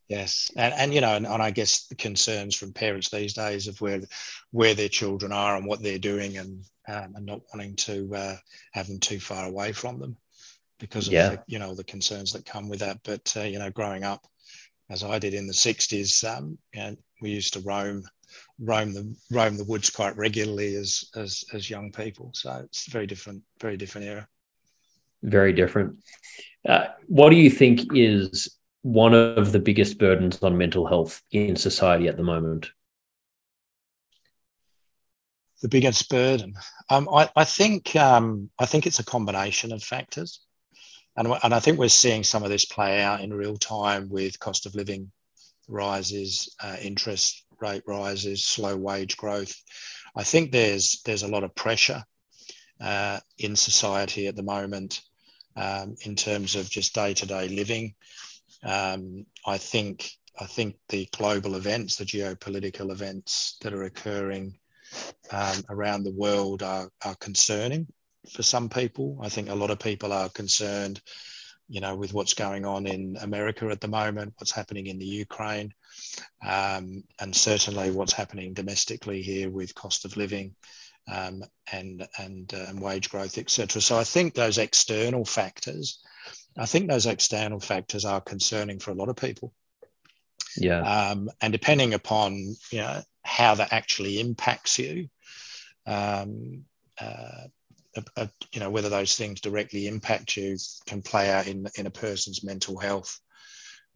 Yes, 0.08 0.50
and, 0.56 0.74
and 0.74 0.94
you 0.94 1.02
know, 1.02 1.16
and, 1.16 1.28
and, 1.28 1.44
I 1.44 1.52
guess 1.52 1.88
the 1.88 1.96
concerns 1.96 2.56
from 2.56 2.72
parents 2.72 3.10
these 3.10 3.34
days 3.34 3.68
of 3.68 3.82
where 3.82 4.02
where 4.52 4.74
their 4.74 4.88
children 4.88 5.34
are 5.34 5.58
and 5.58 5.66
what 5.66 5.84
they're 5.84 6.00
doing, 6.00 6.38
and 6.38 6.64
um, 6.88 7.14
and 7.16 7.26
not 7.26 7.42
wanting 7.54 7.76
to 7.76 8.16
uh, 8.16 8.36
have 8.72 8.88
them 8.88 9.00
too 9.00 9.20
far 9.20 9.46
away 9.46 9.74
from 9.74 10.00
them 10.00 10.16
because 10.80 11.08
of 11.08 11.14
yeah. 11.14 11.30
the, 11.30 11.44
you 11.48 11.60
know 11.60 11.76
the 11.76 11.84
concerns 11.84 12.32
that 12.32 12.46
come 12.46 12.70
with 12.70 12.80
that. 12.80 13.00
But 13.04 13.34
uh, 13.36 13.42
you 13.42 13.60
know, 13.60 13.70
growing 13.70 14.06
up 14.06 14.26
as 14.90 15.04
I 15.04 15.20
did 15.20 15.34
in 15.34 15.46
the 15.46 15.54
'60s, 15.54 16.24
um, 16.24 16.58
know, 16.74 16.96
we 17.22 17.32
used 17.32 17.54
to 17.54 17.60
roam 17.60 18.04
roam 18.60 18.94
the 18.94 19.14
roam 19.30 19.58
the 19.58 19.66
woods 19.66 19.90
quite 19.90 20.16
regularly 20.16 20.76
as 20.76 21.04
as 21.16 21.44
as 21.54 21.70
young 21.70 21.92
people. 21.92 22.32
So 22.34 22.62
it's 22.64 22.90
very 22.90 23.08
different, 23.08 23.44
very 23.60 23.76
different 23.76 24.08
era. 24.08 24.28
Very 25.24 25.52
different. 25.52 25.98
Uh, 26.68 26.88
what 27.08 27.30
do 27.30 27.36
you 27.36 27.50
think 27.50 27.94
is 27.94 28.57
one 28.88 29.14
of 29.14 29.52
the 29.52 29.60
biggest 29.60 29.98
burdens 29.98 30.42
on 30.42 30.58
mental 30.58 30.88
health 30.88 31.22
in 31.32 31.58
society 31.58 32.08
at 32.08 32.16
the 32.16 32.24
moment? 32.24 32.72
The 35.62 35.68
biggest 35.68 36.10
burden, 36.10 36.54
um, 36.90 37.10
I, 37.10 37.30
I, 37.36 37.44
think, 37.44 37.96
um, 37.98 38.50
I 38.58 38.66
think 38.66 38.88
it's 38.88 39.00
a 39.00 39.06
combination 39.06 39.74
of 39.74 39.84
factors. 39.84 40.40
And, 41.18 41.28
and 41.44 41.54
I 41.54 41.60
think 41.60 41.78
we're 41.78 41.90
seeing 41.90 42.24
some 42.24 42.44
of 42.44 42.50
this 42.50 42.64
play 42.64 43.02
out 43.02 43.20
in 43.20 43.34
real 43.34 43.58
time 43.58 44.08
with 44.08 44.40
cost 44.40 44.66
of 44.66 44.76
living 44.76 45.12
rises, 45.68 46.56
uh, 46.64 46.78
interest 46.82 47.44
rate 47.60 47.84
rises, 47.88 48.46
slow 48.46 48.78
wage 48.78 49.18
growth. 49.18 49.54
I 50.16 50.24
think 50.24 50.52
there's 50.52 51.02
there's 51.04 51.24
a 51.24 51.28
lot 51.28 51.44
of 51.44 51.56
pressure 51.56 52.04
uh, 52.80 53.20
in 53.38 53.56
society 53.56 54.28
at 54.28 54.36
the 54.36 54.44
moment 54.44 55.02
um, 55.58 55.96
in 56.06 56.16
terms 56.16 56.56
of 56.56 56.70
just 56.70 56.96
day 56.96 57.14
to 57.16 57.26
day 57.26 57.50
living. 57.50 57.96
Um, 58.64 59.26
I 59.46 59.58
think 59.58 60.10
I 60.40 60.46
think 60.46 60.76
the 60.90 61.08
global 61.18 61.56
events, 61.56 61.96
the 61.96 62.06
geopolitical 62.06 62.92
events 62.92 63.58
that 63.62 63.74
are 63.74 63.84
occurring 63.84 64.60
um, 65.32 65.64
around 65.70 66.04
the 66.04 66.12
world 66.12 66.62
are, 66.62 66.90
are 67.04 67.16
concerning 67.16 67.88
for 68.32 68.44
some 68.44 68.70
people. 68.70 69.20
I 69.22 69.30
think 69.30 69.50
a 69.50 69.56
lot 69.56 69.72
of 69.72 69.80
people 69.80 70.14
are 70.14 70.30
concerned, 70.30 71.02
you 71.68 71.82
know, 71.82 71.96
with 71.96 72.14
what's 72.14 72.34
going 72.34 72.66
on 72.66 72.86
in 72.86 73.18
America 73.22 73.68
at 73.70 73.82
the 73.82 73.88
moment, 73.88 74.34
what's 74.38 74.52
happening 74.52 74.88
in 74.88 75.00
the 75.00 75.06
Ukraine, 75.06 75.74
um, 76.48 77.04
and 77.20 77.36
certainly 77.36 77.92
what's 77.92 78.14
happening 78.14 78.54
domestically 78.54 79.22
here 79.22 79.50
with 79.50 79.76
cost 79.76 80.06
of 80.06 80.18
living 80.18 80.56
um, 81.12 81.44
and 81.72 82.08
and, 82.20 82.54
uh, 82.54 82.66
and 82.68 82.82
wage 82.82 83.10
growth, 83.10 83.38
etc. 83.38 83.82
So 83.82 83.98
I 83.98 84.04
think 84.04 84.34
those 84.34 84.58
external 84.58 85.26
factors, 85.26 86.00
I 86.58 86.66
think 86.66 86.88
those 86.88 87.06
external 87.06 87.60
factors 87.60 88.06
are 88.06 88.22
concerning 88.22 88.80
for 88.80 88.92
a 88.92 88.96
lot 88.96 89.10
of 89.10 89.16
people. 89.16 89.54
Yeah. 90.56 90.82
Um, 90.82 91.30
and 91.42 91.52
depending 91.52 91.94
upon 91.94 92.56
you 92.72 92.80
know 92.80 93.02
how 93.24 93.56
that 93.56 93.74
actually 93.74 94.20
impacts 94.20 94.80
you, 94.80 95.10
um, 95.86 96.64
uh, 97.00 97.48
you 98.52 98.60
know 98.60 98.70
whether 98.70 98.90
those 98.90 99.16
things 99.16 99.42
directly 99.42 99.88
impact 99.88 100.36
you 100.38 100.58
can 100.86 101.02
play 101.02 101.30
out 101.30 101.48
in 101.48 101.68
in 101.76 101.86
a 101.86 101.92
person's 101.92 102.44
mental 102.44 102.80
health. 102.80 103.20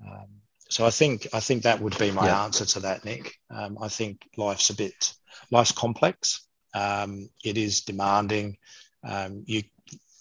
Um, 0.05 0.27
so 0.69 0.85
I 0.85 0.89
think 0.89 1.27
I 1.33 1.39
think 1.39 1.63
that 1.63 1.81
would 1.81 1.97
be 1.97 2.11
my 2.11 2.27
yeah. 2.27 2.43
answer 2.43 2.65
to 2.65 2.79
that, 2.81 3.05
Nick. 3.05 3.35
Um, 3.49 3.77
I 3.81 3.87
think 3.87 4.27
life's 4.37 4.69
a 4.69 4.75
bit 4.75 5.13
life's 5.49 5.71
complex. 5.71 6.47
Um, 6.73 7.29
it 7.43 7.57
is 7.57 7.81
demanding. 7.81 8.57
Um, 9.03 9.43
you, 9.47 9.63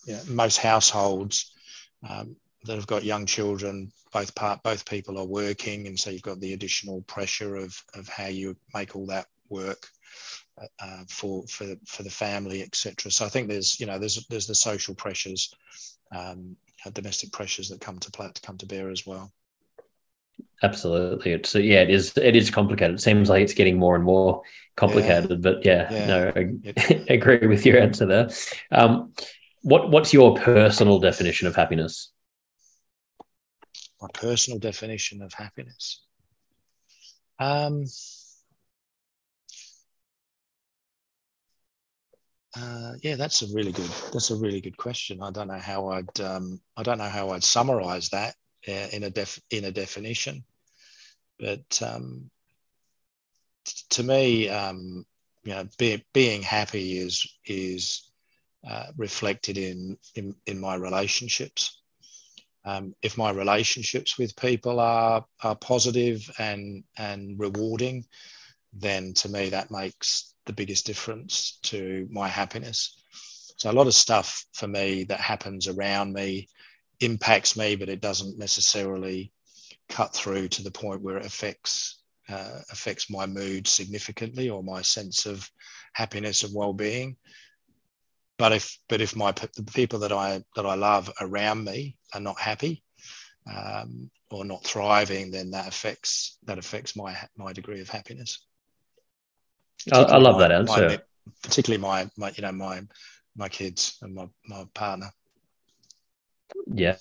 you 0.07 0.15
know, 0.15 0.21
most 0.27 0.57
households 0.57 1.53
um, 2.09 2.37
that 2.65 2.77
have 2.77 2.87
got 2.87 3.05
young 3.05 3.27
children, 3.27 3.91
both 4.13 4.35
part 4.35 4.63
both 4.63 4.89
people 4.89 5.19
are 5.19 5.27
working, 5.27 5.87
and 5.87 5.99
so 5.99 6.11
you've 6.11 6.23
got 6.23 6.41
the 6.41 6.53
additional 6.53 7.03
pressure 7.03 7.57
of 7.57 7.83
of 7.95 8.09
how 8.09 8.27
you 8.27 8.57
make 8.75 8.97
all 8.97 9.07
that 9.07 9.27
work 9.49 9.89
uh, 10.81 11.05
for 11.09 11.47
for 11.47 11.67
for 11.87 12.03
the 12.03 12.11
family, 12.11 12.63
etc. 12.63 13.11
So 13.11 13.25
I 13.25 13.29
think 13.29 13.49
there's 13.49 13.79
you 13.81 13.87
know 13.87 13.99
there's 13.99 14.27
there's 14.27 14.47
the 14.47 14.55
social 14.55 14.95
pressures, 14.95 15.55
um, 16.15 16.57
domestic 16.93 17.33
pressures 17.33 17.69
that 17.69 17.81
come 17.81 17.99
to 17.99 18.11
play 18.11 18.29
to 18.33 18.43
come 18.43 18.59
to 18.59 18.67
bear 18.67 18.91
as 18.91 19.07
well. 19.07 19.33
Absolutely, 20.63 21.33
it's 21.33 21.55
yeah, 21.55 21.81
it 21.81 21.91
is 21.91 22.17
it 22.17 22.37
is 22.37 22.51
complicated. 22.51 22.97
It 22.97 23.03
seems 23.03 23.29
like 23.29 23.43
it's 23.43 23.55
getting 23.55 23.79
more 23.79 23.95
and 23.95 24.05
more 24.05 24.43
complicated, 24.77 25.31
yeah. 25.31 25.37
but 25.37 25.65
yeah, 25.65 25.93
yeah. 25.93 26.07
no, 26.07 26.33
I, 26.37 27.05
agree 27.13 27.47
with 27.47 27.65
your 27.65 27.79
answer 27.79 28.07
there. 28.07 28.29
Um, 28.71 29.13
what 29.63 29.91
what's 29.91 30.13
your 30.13 30.37
personal 30.37 30.99
definition 30.99 31.47
of 31.47 31.57
happiness? 31.57 32.13
My 34.01 34.09
personal 34.15 34.59
definition 34.59 35.23
of 35.23 35.33
happiness. 35.33 36.03
Um, 37.39 37.85
Uh, 42.57 42.95
yeah, 43.03 43.15
that's 43.15 43.43
a 43.43 43.55
really 43.55 43.71
good. 43.71 43.89
That's 44.13 44.31
a 44.31 44.37
really 44.37 44.61
good 44.61 44.77
question. 44.77 45.23
I 45.23 45.31
don't 45.31 45.49
know 45.49 45.59
how 45.59 45.89
I'd. 45.89 46.21
Um, 46.21 46.61
I 46.77 46.83
don't 46.83 46.99
know 46.99 47.05
how 47.09 47.31
I'd 47.31 47.45
summarize 47.45 48.09
that 48.09 48.35
uh, 48.67 48.89
in 48.93 49.05
a 49.05 49.11
def 49.11 49.41
in 49.51 49.65
a 49.67 49.71
definition, 49.71 50.45
but 51.39 51.81
um, 51.81 52.29
to 53.91 54.03
me, 54.03 54.49
um, 54.49 55.07
you 55.45 55.53
know, 55.53 55.69
be, 55.79 56.05
being 56.13 56.43
happy 56.43 56.99
is 56.99 57.25
is 57.47 58.10
uh, 58.69 58.87
reflected 58.97 59.57
in, 59.57 59.97
in 60.15 60.35
in 60.47 60.61
my 60.61 60.75
relationships. 60.75 61.81
Um, 62.65 62.95
if 63.01 63.17
my 63.17 63.31
relationships 63.31 64.19
with 64.19 64.37
people 64.37 64.81
are 64.81 65.25
are 65.43 65.57
positive 65.57 66.31
and 66.39 66.85
and 66.99 67.39
rewarding, 67.39 68.05
then 68.73 69.15
to 69.15 69.29
me 69.29 69.49
that 69.51 69.71
makes 69.71 70.35
the 70.47 70.53
biggest 70.53 70.87
difference 70.87 71.59
to 71.63 72.07
my 72.11 72.29
happiness. 72.29 73.03
So 73.57 73.71
a 73.71 73.73
lot 73.73 73.87
of 73.87 73.95
stuff 73.95 74.45
for 74.53 74.69
me 74.69 75.05
that 75.05 75.21
happens 75.21 75.69
around 75.69 76.13
me 76.13 76.49
impacts 77.01 77.57
me, 77.57 77.77
but 77.77 77.89
it 77.89 78.01
doesn't 78.01 78.39
necessarily 78.39 79.33
cut 79.89 80.15
through 80.15 80.49
to 80.49 80.63
the 80.63 80.71
point 80.71 81.03
where 81.03 81.17
it 81.17 81.27
affects 81.27 82.01
uh, 82.29 82.61
affects 82.71 83.11
my 83.11 83.27
mood 83.27 83.67
significantly 83.67 84.49
or 84.49 84.63
my 84.63 84.83
sense 84.83 85.27
of 85.27 85.51
happiness 85.95 86.45
and 86.45 86.55
well-being. 86.55 87.17
But 88.41 88.53
if 88.53 88.79
but 88.89 89.03
if 89.03 89.15
my 89.15 89.33
the 89.33 89.71
people 89.75 89.99
that 89.99 90.13
I 90.13 90.43
that 90.57 90.65
I 90.65 90.75
love 90.75 91.13
around 91.21 91.63
me 91.63 91.99
are 92.15 92.21
not 92.21 92.41
happy 92.41 92.83
um, 93.55 94.11
or 94.31 94.47
not 94.47 94.65
thriving, 94.65 95.31
then 95.31 95.51
that 95.51 95.69
affects 95.69 96.39
that 96.47 96.57
affects 96.57 96.97
my 96.97 97.15
my 97.37 97.53
degree 97.53 97.83
of 97.83 97.91
happiness. 97.91 98.41
I, 99.93 100.03
I, 100.03 100.17
love 100.17 100.37
my, 100.37 100.41
that 100.41 100.53
answer. 100.53 100.89
My, 100.89 100.99
particularly 101.43 101.81
my, 101.81 102.09
my, 102.17 102.33
you 102.35 102.43
know, 102.43 102.53
my, 102.53 102.83
my 103.37 103.49
kids 103.49 103.99
and 104.03 104.15
my, 104.15 104.27
my 104.47 104.65
partner. 104.75 105.11
Yeah, 106.67 106.97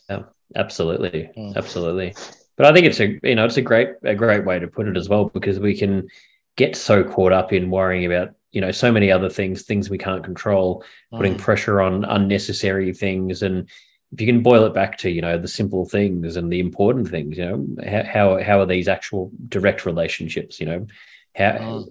absolutely, 0.56 1.30
mm. 1.38 1.56
absolutely. 1.56 2.16
But 2.58 2.68
I 2.68 2.74
think 2.74 2.86
it's 2.86 3.00
a, 3.00 3.20
you 3.24 3.36
know, 3.36 3.46
it's 3.46 3.58
a 3.58 3.62
great, 3.62 3.90
a 4.04 4.16
great 4.16 4.46
way 4.46 4.60
to 4.60 4.68
put 4.68 4.88
it 4.88 4.98
as 4.98 5.10
well 5.10 5.26
because 5.26 5.60
we 5.60 5.78
can 5.78 6.08
get 6.56 6.76
so 6.76 7.04
caught 7.04 7.32
up 7.32 7.54
in 7.54 7.70
worrying 7.70 8.06
about, 8.06 8.34
you 8.52 8.62
know, 8.62 8.72
so 8.72 8.92
many 8.92 9.12
other 9.12 9.30
things, 9.30 9.64
things 9.64 9.90
we 9.90 9.98
can't 9.98 10.24
control, 10.24 10.84
putting 11.12 11.36
mm. 11.36 11.40
pressure 11.40 11.82
on 11.82 12.04
unnecessary 12.06 12.94
things, 12.94 13.42
and 13.44 13.70
if 14.12 14.20
you 14.20 14.28
can 14.28 14.42
boil 14.42 14.66
it 14.66 14.74
back 14.74 14.98
to 14.98 15.10
you 15.12 15.22
know 15.22 15.38
the 15.38 15.48
simple 15.48 15.86
things 15.86 16.36
and 16.36 16.52
the 16.52 16.60
important 16.60 17.08
things 17.08 17.38
you 17.38 17.46
know 17.46 17.68
how 18.12 18.42
how 18.42 18.60
are 18.60 18.66
these 18.66 18.88
actual 18.88 19.32
direct 19.50 19.86
relationships 19.86 20.60
you 20.60 20.66
know 20.66 20.88
how 21.36 21.52
mm. 21.52 21.88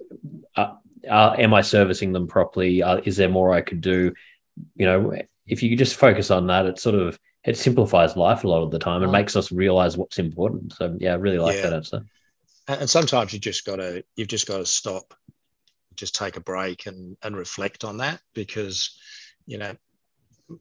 uh, 0.56 0.72
uh, 1.08 1.34
am 1.38 1.54
I 1.54 1.60
servicing 1.60 2.12
them 2.12 2.26
properly? 2.26 2.82
Uh, 2.82 3.00
is 3.04 3.16
there 3.16 3.28
more 3.28 3.52
I 3.52 3.60
could 3.60 3.80
do? 3.80 4.14
You 4.76 4.86
know, 4.86 5.14
if 5.46 5.62
you 5.62 5.76
just 5.76 5.96
focus 5.96 6.30
on 6.30 6.46
that, 6.48 6.66
it 6.66 6.78
sort 6.78 6.96
of 6.96 7.18
it 7.44 7.56
simplifies 7.56 8.16
life 8.16 8.44
a 8.44 8.48
lot 8.48 8.62
of 8.62 8.70
the 8.70 8.78
time 8.78 9.02
and 9.02 9.10
mm. 9.10 9.12
makes 9.12 9.36
us 9.36 9.52
realize 9.52 9.96
what's 9.96 10.18
important. 10.18 10.72
So 10.74 10.96
yeah, 10.98 11.12
I 11.12 11.16
really 11.16 11.38
like 11.38 11.56
yeah. 11.56 11.62
that 11.62 11.72
answer. 11.72 12.04
And 12.66 12.90
sometimes 12.90 13.32
you 13.32 13.38
just 13.38 13.64
got 13.64 13.76
to 13.76 14.04
you've 14.16 14.28
just 14.28 14.46
got 14.46 14.58
to 14.58 14.66
stop, 14.66 15.14
just 15.98 16.14
take 16.14 16.36
a 16.36 16.40
break 16.40 16.86
and 16.86 17.16
and 17.22 17.36
reflect 17.36 17.84
on 17.84 17.98
that 17.98 18.20
because 18.34 18.96
you 19.46 19.58
know 19.58 19.74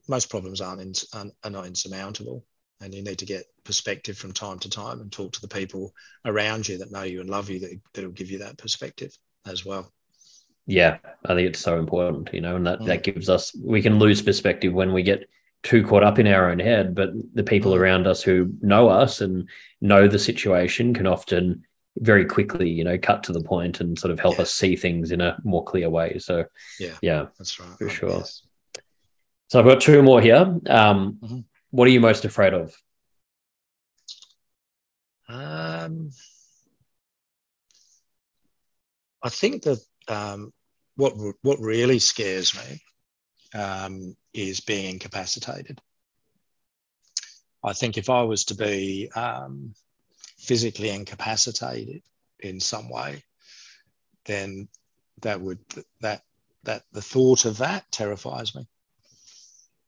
most 0.08 0.28
problems 0.28 0.60
aren't 0.60 0.82
in, 0.82 1.32
are 1.44 1.50
not 1.50 1.66
insurmountable. 1.66 2.44
and 2.80 2.94
you 2.94 3.02
need 3.02 3.18
to 3.18 3.26
get 3.26 3.46
perspective 3.64 4.16
from 4.16 4.32
time 4.32 4.58
to 4.58 4.70
time 4.70 5.00
and 5.00 5.10
talk 5.10 5.32
to 5.32 5.40
the 5.40 5.48
people 5.48 5.94
around 6.24 6.68
you 6.68 6.78
that 6.78 6.92
know 6.92 7.02
you 7.02 7.20
and 7.20 7.30
love 7.30 7.48
you 7.48 7.60
that 7.60 7.80
that'll 7.94 8.10
give 8.10 8.30
you 8.30 8.38
that 8.38 8.58
perspective 8.58 9.16
as 9.46 9.64
well. 9.64 9.90
Yeah, 10.66 10.98
I 11.24 11.34
think 11.34 11.48
it's 11.48 11.60
so 11.60 11.78
important, 11.78 12.28
you 12.34 12.42
know, 12.42 12.56
and 12.56 12.66
that, 12.66 12.80
mm. 12.80 12.86
that 12.86 13.02
gives 13.02 13.30
us 13.30 13.56
we 13.64 13.80
can 13.80 13.98
lose 13.98 14.20
perspective 14.20 14.72
when 14.74 14.92
we 14.92 15.02
get 15.02 15.28
too 15.62 15.82
caught 15.82 16.04
up 16.04 16.18
in 16.18 16.26
our 16.26 16.50
own 16.50 16.58
head, 16.58 16.94
but 16.94 17.10
the 17.34 17.42
people 17.42 17.72
mm. 17.72 17.78
around 17.78 18.06
us 18.06 18.22
who 18.22 18.52
know 18.60 18.88
us 18.88 19.20
and 19.20 19.48
know 19.80 20.06
the 20.06 20.18
situation 20.18 20.94
can 20.94 21.06
often 21.06 21.64
very 22.00 22.24
quickly, 22.24 22.68
you 22.68 22.84
know, 22.84 22.98
cut 22.98 23.22
to 23.24 23.32
the 23.32 23.42
point 23.42 23.80
and 23.80 23.98
sort 23.98 24.10
of 24.10 24.20
help 24.20 24.36
yeah. 24.36 24.42
us 24.42 24.54
see 24.54 24.76
things 24.76 25.10
in 25.10 25.20
a 25.20 25.38
more 25.44 25.64
clear 25.64 25.90
way. 25.90 26.18
So, 26.18 26.44
yeah, 26.78 26.94
yeah, 27.02 27.26
that's 27.38 27.58
right, 27.58 27.78
for 27.78 27.88
sure. 27.88 28.24
So 29.48 29.58
I've 29.58 29.64
got 29.64 29.80
two 29.80 30.02
more 30.02 30.20
here. 30.20 30.58
Um, 30.66 31.18
mm-hmm. 31.22 31.38
What 31.70 31.88
are 31.88 31.90
you 31.90 32.00
most 32.00 32.24
afraid 32.24 32.54
of? 32.54 32.76
Um, 35.28 36.10
I 39.22 39.28
think 39.28 39.64
that 39.64 39.78
um, 40.08 40.52
what 40.96 41.14
what 41.42 41.60
really 41.60 41.98
scares 41.98 42.54
me 42.54 43.60
um, 43.60 44.16
is 44.32 44.60
being 44.60 44.94
incapacitated. 44.94 45.80
I 47.62 47.72
think 47.72 47.98
if 47.98 48.08
I 48.08 48.22
was 48.22 48.44
to 48.46 48.54
be 48.54 49.10
um, 49.14 49.74
physically 50.38 50.90
incapacitated 50.90 52.02
in 52.40 52.60
some 52.60 52.88
way, 52.88 53.22
then 54.24 54.68
that 55.22 55.40
would 55.40 55.58
that 56.00 56.22
that 56.64 56.84
the 56.92 57.02
thought 57.02 57.44
of 57.44 57.58
that 57.58 57.90
terrifies 57.90 58.54
me. 58.54 58.66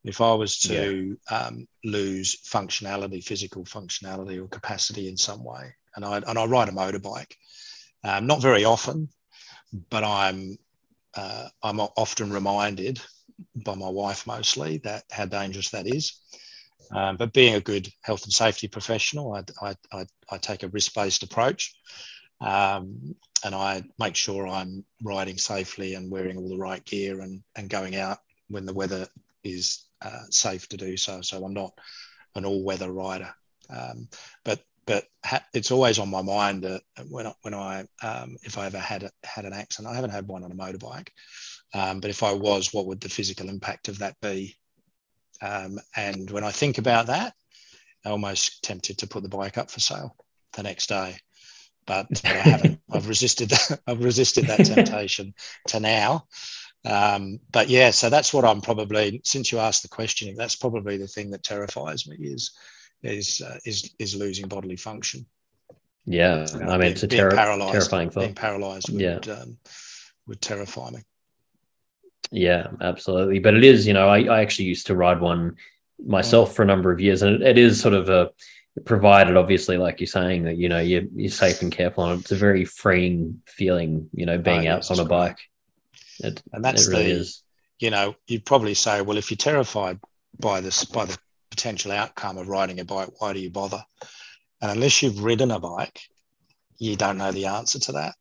If 0.03 0.19
I 0.19 0.33
was 0.33 0.57
to 0.59 1.17
yeah. 1.31 1.37
um, 1.37 1.67
lose 1.83 2.35
functionality, 2.43 3.23
physical 3.23 3.63
functionality 3.65 4.43
or 4.43 4.47
capacity 4.47 5.07
in 5.07 5.15
some 5.15 5.43
way, 5.43 5.75
and 5.95 6.03
I 6.03 6.17
and 6.17 6.37
I 6.37 6.45
ride 6.45 6.69
a 6.69 6.71
motorbike, 6.71 7.35
um, 8.03 8.25
not 8.25 8.41
very 8.41 8.65
often, 8.65 9.09
but 9.89 10.03
I'm 10.03 10.57
uh, 11.15 11.49
I'm 11.61 11.79
often 11.79 12.31
reminded 12.31 12.99
by 13.55 13.75
my 13.75 13.89
wife 13.89 14.25
mostly 14.27 14.77
that 14.79 15.03
how 15.11 15.25
dangerous 15.25 15.69
that 15.69 15.87
is. 15.87 16.19
Um, 16.93 17.17
but 17.17 17.33
being 17.33 17.55
a 17.55 17.61
good 17.61 17.89
health 18.01 18.23
and 18.23 18.33
safety 18.33 18.67
professional, 18.67 19.33
I, 19.33 19.43
I, 19.61 19.75
I, 19.93 20.05
I 20.29 20.37
take 20.37 20.63
a 20.63 20.69
risk 20.69 20.93
based 20.93 21.23
approach. 21.23 21.75
Um, 22.41 23.15
and 23.43 23.55
I 23.55 23.83
make 23.99 24.15
sure 24.15 24.47
I'm 24.47 24.83
riding 25.03 25.37
safely 25.37 25.95
and 25.95 26.11
wearing 26.11 26.37
all 26.37 26.49
the 26.49 26.57
right 26.57 26.83
gear 26.85 27.21
and, 27.21 27.41
and 27.55 27.69
going 27.69 27.95
out 27.95 28.19
when 28.49 28.65
the 28.65 28.73
weather 28.73 29.07
is 29.43 29.85
uh, 30.01 30.23
safe 30.29 30.67
to 30.69 30.77
do 30.77 30.97
so. 30.97 31.21
So 31.21 31.43
I'm 31.43 31.53
not 31.53 31.71
an 32.35 32.45
all 32.45 32.63
weather 32.63 32.91
rider. 32.91 33.33
Um, 33.69 34.09
but 34.43 34.63
but 34.85 35.05
ha- 35.23 35.45
it's 35.53 35.71
always 35.71 35.99
on 35.99 36.09
my 36.09 36.23
mind 36.23 36.63
that 36.63 36.81
when 37.07 37.27
I, 37.27 37.33
when 37.43 37.53
I 37.53 37.85
um, 38.01 38.35
if 38.43 38.57
I 38.57 38.65
ever 38.65 38.79
had 38.79 39.03
a, 39.03 39.11
had 39.23 39.45
an 39.45 39.53
accident, 39.53 39.91
I 39.91 39.95
haven't 39.95 40.09
had 40.09 40.27
one 40.27 40.43
on 40.43 40.51
a 40.51 40.55
motorbike, 40.55 41.09
um, 41.73 41.99
but 41.99 42.09
if 42.09 42.23
I 42.23 42.33
was, 42.33 42.73
what 42.73 42.87
would 42.87 42.99
the 42.99 43.09
physical 43.09 43.47
impact 43.47 43.87
of 43.87 43.99
that 43.99 44.19
be? 44.21 44.57
Um, 45.41 45.79
and 45.95 46.29
when 46.29 46.43
I 46.43 46.51
think 46.51 46.77
about 46.77 47.07
that, 47.07 47.33
I'm 48.05 48.13
almost 48.13 48.63
tempted 48.63 48.97
to 48.99 49.07
put 49.07 49.23
the 49.23 49.29
bike 49.29 49.57
up 49.57 49.69
for 49.69 49.79
sale 49.79 50.15
the 50.53 50.63
next 50.63 50.89
day, 50.89 51.17
but, 51.85 52.07
I 52.25 52.27
haven't. 52.27 52.79
I've 52.91 53.07
resisted 53.07 53.49
that. 53.49 53.79
I've 53.87 54.03
resisted 54.03 54.45
that 54.47 54.65
temptation 54.65 55.33
to 55.67 55.79
now. 55.79 56.27
Um, 56.83 57.39
but 57.51 57.69
yeah, 57.69 57.91
so 57.91 58.09
that's 58.09 58.33
what 58.33 58.45
I'm 58.45 58.61
probably. 58.61 59.21
Since 59.23 59.51
you 59.51 59.59
asked 59.59 59.83
the 59.83 59.89
question, 59.89 60.35
that's 60.35 60.55
probably 60.55 60.97
the 60.97 61.07
thing 61.07 61.31
that 61.31 61.43
terrifies 61.43 62.07
me 62.07 62.17
is 62.17 62.51
is 63.03 63.41
uh, 63.41 63.57
is 63.65 63.93
is 63.99 64.15
losing 64.15 64.47
bodily 64.47 64.77
function. 64.77 65.25
Yeah, 66.05 66.47
I 66.53 66.57
mean 66.57 66.79
being, 66.79 66.91
it's 66.91 67.03
a 67.03 67.07
ter- 67.07 67.29
terrifying 67.31 68.09
thought. 68.09 68.21
Being 68.21 68.35
paralysed 68.35 68.89
would 68.89 69.01
yeah. 69.01 69.19
um, 69.33 69.57
would 70.27 70.41
terrify 70.41 70.89
me. 70.89 71.01
Yeah, 72.31 72.67
absolutely. 72.79 73.39
But 73.39 73.55
it 73.55 73.63
is, 73.63 73.85
you 73.85 73.93
know, 73.93 74.07
I, 74.07 74.23
I 74.23 74.41
actually 74.41 74.65
used 74.65 74.87
to 74.87 74.95
ride 74.95 75.19
one 75.19 75.57
myself 76.05 76.51
mm. 76.51 76.55
for 76.55 76.63
a 76.63 76.65
number 76.65 76.91
of 76.91 76.99
years, 76.99 77.21
and 77.21 77.35
it, 77.35 77.41
it 77.41 77.57
is 77.57 77.79
sort 77.79 77.93
of 77.93 78.09
a 78.09 78.31
provided, 78.85 79.35
obviously, 79.35 79.77
like 79.77 79.99
you're 79.99 80.07
saying 80.07 80.43
that 80.43 80.57
you 80.57 80.69
know 80.69 80.79
you're 80.79 81.03
you're 81.15 81.31
safe 81.31 81.61
and 81.61 81.71
careful, 81.71 82.05
and 82.05 82.21
it's 82.21 82.31
a 82.31 82.35
very 82.35 82.65
freeing 82.65 83.41
feeling, 83.45 84.09
you 84.13 84.25
know, 84.25 84.37
being 84.37 84.67
oh, 84.67 84.75
out 84.75 84.91
on 84.91 84.99
a 84.99 85.05
bike. 85.05 85.39
It, 86.19 86.41
and 86.53 86.63
that's 86.63 86.87
really 86.87 87.05
the, 87.05 87.19
is. 87.19 87.43
you 87.79 87.89
know, 87.89 88.15
you'd 88.27 88.45
probably 88.45 88.75
say, 88.75 89.01
well, 89.01 89.17
if 89.17 89.29
you're 89.29 89.37
terrified 89.37 89.99
by 90.39 90.61
this, 90.61 90.85
by 90.85 91.05
the 91.05 91.17
potential 91.49 91.91
outcome 91.91 92.37
of 92.37 92.47
riding 92.47 92.79
a 92.79 92.85
bike, 92.85 93.09
why 93.19 93.33
do 93.33 93.39
you 93.39 93.49
bother? 93.49 93.83
And 94.61 94.71
unless 94.71 95.01
you've 95.01 95.23
ridden 95.23 95.51
a 95.51 95.59
bike, 95.59 95.99
you 96.77 96.95
don't 96.95 97.17
know 97.17 97.31
the 97.31 97.47
answer 97.47 97.79
to 97.79 97.91
that. 97.93 98.15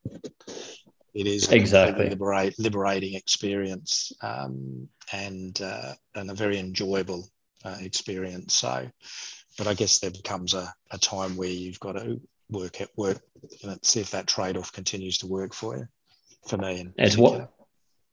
It 1.14 1.26
is 1.26 1.50
exactly 1.50 2.08
liberate, 2.08 2.58
liberating 2.58 3.14
experience 3.14 4.12
um, 4.22 4.88
and 5.12 5.60
uh, 5.60 5.94
and 6.14 6.30
a 6.30 6.34
very 6.34 6.58
enjoyable 6.58 7.28
uh, 7.64 7.76
experience. 7.80 8.54
So, 8.54 8.88
but 9.58 9.66
I 9.66 9.74
guess 9.74 9.98
there 9.98 10.10
becomes 10.10 10.54
a, 10.54 10.72
a 10.92 10.98
time 10.98 11.36
where 11.36 11.48
you've 11.48 11.80
got 11.80 11.92
to 11.92 12.20
work 12.50 12.80
at 12.80 12.90
work 12.96 13.20
and 13.64 13.78
see 13.82 14.00
if 14.00 14.10
that 14.10 14.26
trade 14.26 14.56
off 14.56 14.72
continues 14.72 15.18
to 15.18 15.26
work 15.26 15.52
for 15.52 15.76
you. 15.76 15.88
For 16.46 16.56
me, 16.56 16.80
And 16.80 16.92
it's 16.96 17.18
what, 17.18 17.52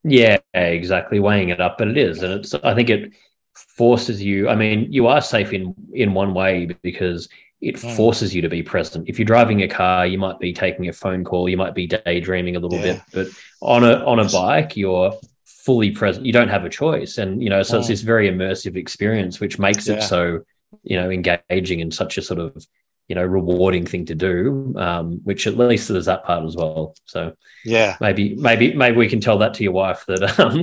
yeah, 0.04 0.38
exactly, 0.54 1.18
weighing 1.18 1.48
it 1.48 1.60
up, 1.60 1.78
but 1.78 1.88
it 1.88 1.96
is, 1.96 2.22
and 2.22 2.32
it's. 2.32 2.52
I 2.54 2.74
think 2.74 2.90
it 2.90 3.12
forces 3.54 4.22
you. 4.22 4.48
I 4.48 4.54
mean, 4.54 4.92
you 4.92 5.06
are 5.06 5.20
safe 5.20 5.52
in 5.52 5.74
in 5.92 6.14
one 6.14 6.34
way 6.34 6.76
because 6.82 7.28
it 7.60 7.76
mm. 7.76 7.96
forces 7.96 8.34
you 8.34 8.42
to 8.42 8.48
be 8.48 8.62
present. 8.62 9.08
If 9.08 9.18
you're 9.18 9.26
driving 9.26 9.62
a 9.62 9.68
car, 9.68 10.06
you 10.06 10.18
might 10.18 10.38
be 10.38 10.52
taking 10.52 10.88
a 10.88 10.92
phone 10.92 11.24
call, 11.24 11.48
you 11.48 11.56
might 11.56 11.74
be 11.74 11.86
daydreaming 11.86 12.56
a 12.56 12.60
little 12.60 12.78
yeah. 12.78 12.94
bit, 12.94 13.02
but 13.12 13.26
on 13.60 13.84
a 13.84 14.04
on 14.04 14.20
a 14.20 14.28
bike, 14.28 14.76
you're 14.76 15.12
fully 15.44 15.90
present. 15.90 16.24
You 16.24 16.32
don't 16.32 16.48
have 16.48 16.64
a 16.64 16.68
choice, 16.68 17.18
and 17.18 17.42
you 17.42 17.50
know, 17.50 17.62
so 17.62 17.76
mm. 17.76 17.78
it's 17.80 17.88
this 17.88 18.02
very 18.02 18.30
immersive 18.30 18.76
experience, 18.76 19.40
which 19.40 19.58
makes 19.58 19.88
yeah. 19.88 19.96
it 19.96 20.02
so 20.02 20.40
you 20.82 20.96
know 20.96 21.10
engaging 21.10 21.80
and 21.80 21.92
such 21.92 22.16
a 22.18 22.22
sort 22.22 22.38
of 22.38 22.64
you 23.08 23.14
know 23.14 23.24
rewarding 23.24 23.86
thing 23.86 24.06
to 24.06 24.14
do. 24.14 24.74
Um, 24.76 25.20
which 25.24 25.46
at 25.48 25.56
least 25.56 25.88
there's 25.88 26.06
that 26.06 26.24
part 26.24 26.44
as 26.44 26.54
well. 26.56 26.94
So 27.06 27.34
yeah, 27.64 27.96
maybe 28.00 28.36
maybe 28.36 28.72
maybe 28.74 28.96
we 28.96 29.08
can 29.08 29.20
tell 29.20 29.38
that 29.38 29.54
to 29.54 29.64
your 29.64 29.72
wife 29.72 30.04
that 30.06 30.38
um, 30.38 30.62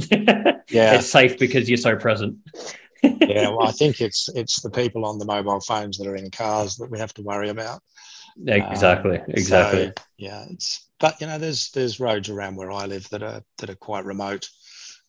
yeah, 0.69 0.95
it's 0.95 1.07
safe 1.07 1.37
because 1.37 1.69
you're 1.69 1.77
so 1.77 1.97
present 1.97 2.37
yeah, 3.21 3.49
well, 3.49 3.67
I 3.67 3.71
think 3.71 4.01
it's 4.01 4.29
it's 4.35 4.61
the 4.61 4.69
people 4.69 5.05
on 5.05 5.19
the 5.19 5.25
mobile 5.25 5.59
phones 5.59 5.97
that 5.97 6.07
are 6.07 6.15
in 6.15 6.29
cars 6.31 6.75
that 6.77 6.89
we 6.89 6.99
have 6.99 7.13
to 7.15 7.21
worry 7.21 7.49
about. 7.49 7.81
Exactly, 8.47 9.19
um, 9.19 9.25
exactly. 9.29 9.85
So, 9.85 10.03
yeah, 10.17 10.45
it's 10.49 10.87
but 10.99 11.19
you 11.21 11.27
know, 11.27 11.37
there's 11.37 11.71
there's 11.71 11.99
roads 11.99 12.29
around 12.29 12.55
where 12.55 12.71
I 12.71 12.85
live 12.85 13.07
that 13.09 13.23
are 13.23 13.41
that 13.59 13.69
are 13.69 13.75
quite 13.75 14.05
remote. 14.05 14.47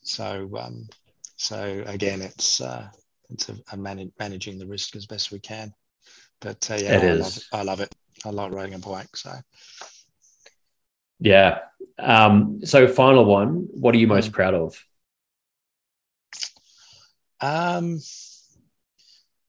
So 0.02 0.50
um, 0.58 0.88
so 1.36 1.82
again, 1.86 2.22
it's 2.22 2.60
uh, 2.60 2.88
it's 3.30 3.48
a, 3.48 3.56
a 3.72 3.76
managing 3.76 4.58
the 4.58 4.66
risk 4.66 4.96
as 4.96 5.06
best 5.06 5.32
we 5.32 5.40
can. 5.40 5.72
But 6.40 6.70
uh, 6.70 6.78
yeah, 6.80 6.98
I 6.98 7.12
love, 7.12 7.38
I 7.52 7.62
love 7.62 7.80
it. 7.80 7.94
I 8.24 8.30
like 8.30 8.52
riding 8.52 8.74
a 8.74 8.78
bike. 8.78 9.16
So 9.16 9.32
yeah. 11.20 11.58
Um, 11.98 12.60
so 12.64 12.88
final 12.88 13.24
one, 13.24 13.68
what 13.72 13.94
are 13.94 13.98
you 13.98 14.06
most 14.06 14.30
mm. 14.30 14.34
proud 14.34 14.54
of? 14.54 14.82
Um, 17.40 18.00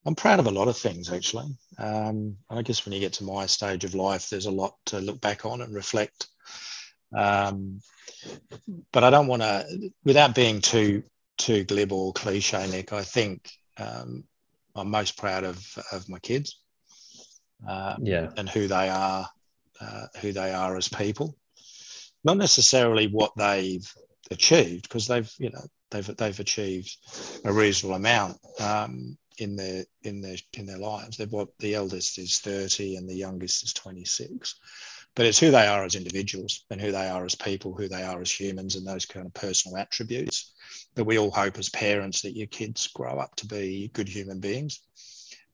I'm 0.05 0.15
proud 0.15 0.39
of 0.39 0.47
a 0.47 0.51
lot 0.51 0.67
of 0.67 0.77
things 0.77 1.11
actually. 1.11 1.47
Um, 1.77 2.37
I 2.49 2.61
guess 2.61 2.85
when 2.85 2.93
you 2.93 2.99
get 2.99 3.13
to 3.13 3.23
my 3.25 3.45
stage 3.45 3.83
of 3.83 3.93
life, 3.93 4.29
there's 4.29 4.45
a 4.45 4.51
lot 4.51 4.75
to 4.87 4.99
look 4.99 5.19
back 5.19 5.45
on 5.45 5.61
and 5.61 5.75
reflect. 5.75 6.27
Um, 7.15 7.81
but 8.91 9.03
I 9.03 9.09
don't 9.09 9.27
want 9.27 9.41
to, 9.41 9.91
without 10.03 10.35
being 10.35 10.61
too 10.61 11.03
too 11.37 11.63
glib 11.65 11.91
or 11.91 12.13
cliche, 12.13 12.67
Nick. 12.69 12.93
I 12.93 13.03
think 13.03 13.51
um, 13.77 14.23
I'm 14.75 14.89
most 14.89 15.17
proud 15.17 15.43
of 15.43 15.63
of 15.91 16.09
my 16.09 16.19
kids. 16.19 16.59
Uh, 17.67 17.95
yeah, 18.01 18.29
and 18.37 18.47
who 18.49 18.67
they 18.67 18.89
are, 18.89 19.27
uh, 19.81 20.07
who 20.21 20.31
they 20.31 20.53
are 20.53 20.77
as 20.77 20.87
people. 20.87 21.35
Not 22.23 22.37
necessarily 22.37 23.07
what 23.07 23.33
they've 23.35 23.87
achieved, 24.31 24.83
because 24.83 25.07
they've 25.07 25.31
you 25.37 25.49
know 25.49 25.65
they've 25.89 26.17
they've 26.17 26.39
achieved 26.39 26.97
a 27.45 27.53
reasonable 27.53 27.95
amount 27.95 28.37
um, 28.59 29.17
in 29.37 29.55
their 29.55 29.85
in 30.03 30.21
their 30.21 30.37
in 30.53 30.65
their 30.65 30.77
lives. 30.77 31.17
They've 31.17 31.31
what 31.31 31.49
the 31.59 31.75
eldest 31.75 32.17
is 32.17 32.39
thirty 32.39 32.95
and 32.95 33.07
the 33.07 33.15
youngest 33.15 33.63
is 33.63 33.73
twenty 33.73 34.05
six. 34.05 34.55
But 35.15 35.25
it's 35.25 35.39
who 35.39 35.49
they 35.49 35.65
are 35.65 35.83
as 35.83 35.95
individuals 35.95 36.65
and 36.69 36.79
who 36.79 36.91
they 36.91 37.07
are 37.07 37.25
as 37.25 37.33
people, 37.33 37.73
who 37.73 37.87
they 37.87 38.03
are 38.03 38.21
as 38.21 38.31
humans, 38.31 38.75
and 38.75 38.85
those 38.85 39.05
kind 39.05 39.25
of 39.25 39.33
personal 39.33 39.77
attributes 39.77 40.53
that 40.93 41.05
we 41.05 41.17
all 41.17 41.31
hope 41.31 41.57
as 41.57 41.69
parents 41.69 42.21
that 42.21 42.35
your 42.35 42.47
kids 42.47 42.87
grow 42.87 43.17
up 43.17 43.35
to 43.35 43.47
be 43.47 43.89
good 43.93 44.07
human 44.07 44.39
beings 44.39 44.81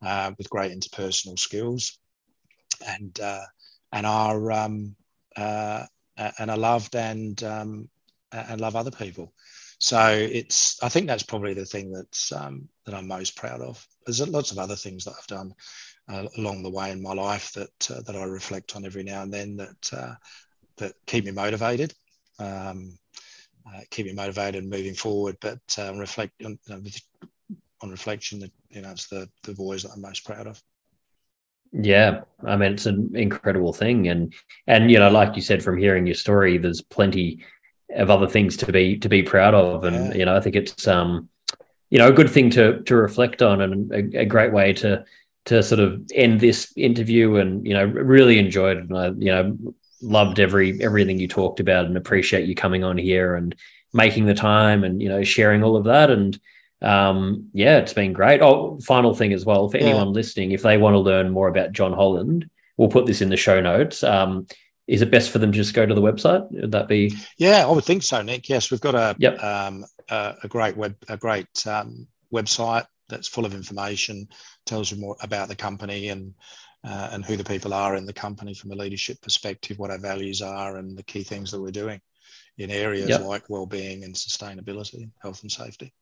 uh, 0.02 0.32
with 0.38 0.50
great 0.50 0.72
interpersonal 0.72 1.40
skills 1.40 1.98
and 2.86 3.20
uh, 3.22 3.46
and 3.92 4.06
are 4.06 4.52
um, 4.52 4.96
uh, 5.36 5.86
and 6.18 6.52
are 6.52 6.58
loved 6.58 6.96
and 6.96 7.44
um, 7.44 7.90
and 8.32 8.60
love 8.60 8.76
other 8.76 8.92
people. 8.92 9.34
So 9.84 10.14
it's 10.14 10.82
I 10.82 10.88
think 10.88 11.08
that's 11.08 11.24
probably 11.24 11.54
the 11.54 11.66
thing 11.66 11.92
that's 11.92 12.32
um, 12.32 12.70
that 12.86 12.96
I'm 12.96 13.06
most 13.06 13.36
proud 13.36 13.60
of 13.60 13.86
there's 14.06 14.26
lots 14.30 14.54
of 14.54 14.58
other 14.58 14.78
things 14.78 15.04
that 15.04 15.14
I've 15.20 15.28
done 15.28 15.54
uh, 16.08 16.26
along 16.38 16.64
the 16.64 16.70
way 16.70 16.92
in 16.92 17.04
my 17.04 17.12
life 17.14 17.52
that 17.52 17.92
uh, 17.92 18.00
that 18.04 18.16
I 18.16 18.24
reflect 18.24 18.78
on 18.78 18.86
every 18.86 19.04
now 19.04 19.24
and 19.24 19.34
then 19.34 19.58
that 19.58 19.90
uh, 19.92 20.14
that 20.78 20.94
keep 21.06 21.26
me 21.26 21.32
motivated, 21.32 21.94
um, 22.40 22.98
uh, 23.68 23.82
keep 23.92 24.06
me 24.06 24.14
motivated 24.14 24.64
and 24.64 24.72
moving 24.72 24.94
forward. 24.94 25.36
But 25.42 25.60
uh, 25.78 25.94
reflect 25.96 26.32
on, 26.46 26.58
on 27.82 27.90
reflection, 27.90 28.40
that 28.40 28.52
you 28.70 28.84
know, 28.84 28.92
it's 28.92 29.08
the 29.08 29.30
the 29.44 29.54
boys 29.54 29.84
that 29.84 29.92
I'm 29.94 30.02
most 30.02 30.24
proud 30.24 30.48
of. 30.48 30.64
Yeah, 31.74 32.22
I 32.46 32.56
mean 32.56 32.72
it's 32.72 32.86
an 32.86 33.12
incredible 33.16 33.74
thing, 33.74 34.08
and 34.08 34.34
and 34.66 34.90
you 34.90 34.98
know, 34.98 35.10
like 35.10 35.36
you 35.36 35.42
said, 35.42 35.62
from 35.62 35.78
hearing 35.78 36.08
your 36.08 36.16
story, 36.16 36.58
there's 36.58 36.82
plenty 36.82 37.44
of 37.96 38.10
other 38.10 38.28
things 38.28 38.58
to 38.58 38.72
be 38.72 38.98
to 38.98 39.10
be 39.10 39.24
proud 39.24 39.54
of, 39.54 39.84
and 39.84 40.08
yeah. 40.08 40.14
you 40.14 40.26
know, 40.26 40.36
I 40.36 40.40
think 40.40 40.56
it's 40.56 40.88
um, 40.88 41.30
you 41.90 41.98
know, 42.00 42.08
a 42.08 42.14
good 42.14 42.30
thing 42.30 42.50
to 42.52 42.82
to 42.84 42.96
reflect 42.96 43.42
on, 43.42 43.62
and 43.62 43.92
a, 43.92 44.22
a 44.22 44.26
great 44.26 44.54
way 44.54 44.74
to 44.74 45.06
to 45.46 45.62
sort 45.62 45.80
of 45.80 46.02
end 46.14 46.40
this 46.40 46.72
interview. 46.76 47.36
And 47.38 47.66
you 47.66 47.74
know 47.74 47.86
really 47.86 48.40
enjoyed 48.40 48.78
it. 48.78 48.90
And 48.90 48.98
I 48.98 49.08
you 49.08 49.32
know 49.32 49.58
loved 50.02 50.40
every 50.40 50.82
everything 50.84 51.20
you 51.20 51.28
talked 51.28 51.60
about 51.60 51.86
and 51.86 51.98
appreciate 51.98 52.48
you 52.48 52.56
coming 52.56 52.84
on 52.84 52.98
here 52.98 53.36
and 53.36 53.56
making 53.94 54.26
the 54.26 54.34
time 54.34 54.84
and 54.84 55.02
you 55.02 55.10
know 55.10 55.24
sharing 55.24 55.64
all 55.64 55.76
of 55.76 55.86
that. 55.86 56.10
And 56.10 56.40
um, 56.82 57.50
yeah 57.54 57.78
it's 57.78 57.94
been 57.94 58.14
great. 58.14 58.42
Oh 58.42 58.80
final 58.82 59.14
thing 59.14 59.34
as 59.34 59.46
well 59.46 59.70
for 59.70 59.78
yeah. 59.78 59.86
anyone 59.86 60.14
listening 60.14 60.52
if 60.52 60.64
they 60.64 60.78
want 60.78 60.96
to 60.96 61.00
learn 61.00 61.30
more 61.30 61.48
about 61.48 61.72
John 61.72 61.94
Holland 61.94 62.50
we'll 62.78 62.90
put 62.90 63.06
this 63.06 63.22
in 63.22 63.30
the 63.30 63.38
show 63.38 63.62
notes. 63.62 64.04
Um, 64.04 64.48
is 64.88 65.02
it 65.02 65.12
best 65.12 65.32
for 65.32 65.40
them 65.40 65.52
to 65.52 65.58
just 65.58 65.74
go 65.74 65.86
to 65.86 65.94
the 65.94 66.02
website 66.02 66.46
would 66.52 66.72
that 66.72 66.88
be 66.88 67.14
yeah 67.38 67.66
I 67.66 67.72
would 67.72 67.86
think 67.86 68.04
so 68.04 68.22
Nick 68.22 68.50
yes 68.50 68.72
we've 68.72 68.82
got 68.82 68.96
a 68.96 69.16
yep. 69.18 69.42
um, 69.42 69.86
a, 70.10 70.36
a 70.44 70.48
great 70.48 70.76
web 70.76 70.96
a 71.08 71.18
great 71.18 71.68
um, 71.68 72.08
website 72.34 72.86
that's 73.10 73.28
full 73.28 73.46
of 73.46 73.54
information, 73.54 74.28
tells 74.66 74.92
you 74.92 74.98
more 74.98 75.16
about 75.22 75.48
the 75.48 75.56
company 75.56 76.10
and 76.10 76.34
uh, 76.86 77.10
and 77.14 77.24
who 77.24 77.38
the 77.38 77.46
people 77.46 77.74
are 77.74 77.96
in 77.96 78.06
the 78.06 78.12
company 78.12 78.54
from 78.54 78.72
a 78.72 78.76
leadership 78.76 79.22
perspective, 79.22 79.80
what 79.80 79.90
our 79.92 80.00
values 80.00 80.42
are, 80.42 80.76
and 80.76 80.98
the 80.98 81.04
key 81.04 81.24
things 81.24 81.50
that 81.50 81.62
we're 81.62 81.72
doing 81.72 82.02
in 82.58 82.70
areas 82.70 83.08
yep. 83.08 83.22
like 83.22 83.50
well-being 83.50 84.04
and 84.04 84.14
sustainability, 84.14 85.10
health 85.22 85.42
and 85.44 85.52
safety. 85.52 85.94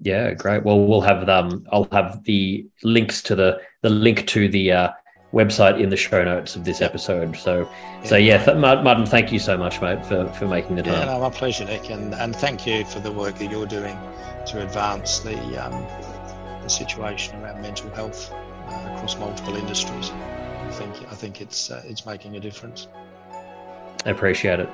Yeah, 0.00 0.32
great. 0.34 0.62
Well, 0.62 0.78
we'll 0.86 1.00
have 1.00 1.28
um, 1.28 1.66
I'll 1.72 1.88
have 1.90 2.22
the 2.24 2.68
links 2.84 3.22
to 3.24 3.34
the 3.34 3.60
the 3.82 3.90
link 3.90 4.26
to 4.28 4.48
the 4.48 4.72
uh, 4.72 4.90
website 5.34 5.80
in 5.80 5.90
the 5.90 5.96
show 5.96 6.24
notes 6.24 6.54
of 6.54 6.64
this 6.64 6.80
episode. 6.80 7.36
So, 7.36 7.68
yeah, 8.02 8.08
so 8.08 8.16
yeah, 8.16 8.44
th- 8.44 8.56
Martin, 8.56 9.04
thank 9.04 9.32
you 9.32 9.40
so 9.40 9.58
much, 9.58 9.82
mate, 9.82 10.06
for, 10.06 10.28
for 10.28 10.46
making 10.46 10.76
the 10.76 10.84
time. 10.84 10.94
Yeah, 10.94 11.04
no, 11.06 11.20
my 11.20 11.30
pleasure, 11.30 11.64
Nick, 11.64 11.90
and 11.90 12.14
and 12.14 12.34
thank 12.34 12.66
you 12.66 12.84
for 12.84 13.00
the 13.00 13.12
work 13.12 13.34
that 13.38 13.50
you're 13.50 13.66
doing 13.66 13.98
to 14.46 14.62
advance 14.62 15.18
the 15.18 15.36
um, 15.62 15.72
the 16.62 16.68
situation 16.68 17.42
around 17.42 17.60
mental 17.60 17.90
health 17.90 18.32
uh, 18.32 18.94
across 18.94 19.18
multiple 19.18 19.56
industries. 19.56 20.10
I 20.10 20.70
think 20.70 21.12
I 21.12 21.14
think 21.14 21.40
it's 21.40 21.70
uh, 21.70 21.82
it's 21.84 22.06
making 22.06 22.36
a 22.36 22.40
difference. 22.40 22.88
I 24.06 24.10
appreciate 24.10 24.60
it. 24.60 24.68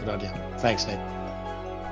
Good 0.00 0.08
idea. 0.08 0.56
Thanks, 0.58 0.86
Nick. 0.86 1.00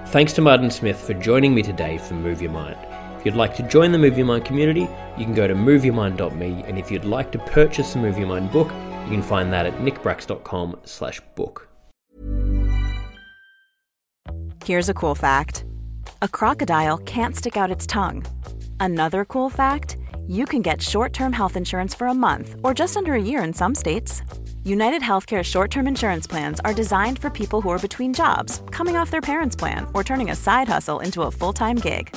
Thanks 0.09 0.33
to 0.35 0.43
Martin 0.43 0.71
Smith 0.71 1.01
for 1.01 1.15
joining 1.15 1.55
me 1.55 1.63
today 1.63 1.99
for 1.99 2.15
Move 2.15 2.43
Your 2.43 2.51
Mind. 2.51 2.90
If 3.21 3.27
you'd 3.27 3.35
like 3.35 3.55
to 3.57 3.63
join 3.65 3.93
the 3.93 3.99
Your 3.99 4.25
Mind 4.25 4.47
community, 4.47 4.89
you 5.19 5.27
can 5.27 5.35
go 5.35 5.47
to 5.47 5.55
moveyourmind.me, 5.55 6.65
and 6.67 6.79
if 6.79 6.91
you'd 6.91 7.05
like 7.05 7.31
to 7.33 7.39
purchase 7.39 7.93
the 7.93 8.01
Your 8.01 8.27
Mind 8.27 8.51
book, 8.51 8.69
you 9.05 9.11
can 9.11 9.23
find 9.23 9.53
that 9.53 9.67
at 9.67 9.75
nickbracks.com 9.75 10.81
slash 10.85 11.21
book. 11.35 11.69
Here's 14.65 14.89
a 14.89 14.95
cool 14.95 15.15
fact. 15.15 15.67
A 16.23 16.29
crocodile 16.29 16.97
can't 16.97 17.37
stick 17.37 17.59
out 17.59 17.71
its 17.71 17.87
tongue. 17.87 18.25
Another 18.81 19.27
cool 19.27 19.51
fact, 19.51 19.99
you 20.27 20.47
can 20.47 20.63
get 20.63 20.81
short-term 20.81 21.35
health 21.35 21.59
insurance 21.59 21.95
for 21.95 22.07
a 22.07 22.15
month 22.15 22.57
or 22.63 22.73
just 22.73 22.97
under 22.97 23.13
a 23.13 23.23
year 23.23 23.45
in 23.45 23.53
some 23.53 23.75
states. 23.75 24.23
United 24.65 25.03
Healthcare 25.03 25.45
short 25.45 25.71
term 25.71 25.87
insurance 25.87 26.27
plans 26.27 26.59
are 26.61 26.73
designed 26.73 27.19
for 27.19 27.29
people 27.29 27.61
who 27.61 27.69
are 27.69 27.79
between 27.79 28.15
jobs, 28.15 28.63
coming 28.71 28.97
off 28.97 29.11
their 29.11 29.21
parents' 29.21 29.57
plan, 29.57 29.87
or 29.93 30.03
turning 30.03 30.31
a 30.31 30.37
side 30.37 30.69
hustle 30.69 31.01
into 31.01 31.23
a 31.23 31.31
full 31.31 31.53
time 31.53 31.77
gig. 31.77 32.17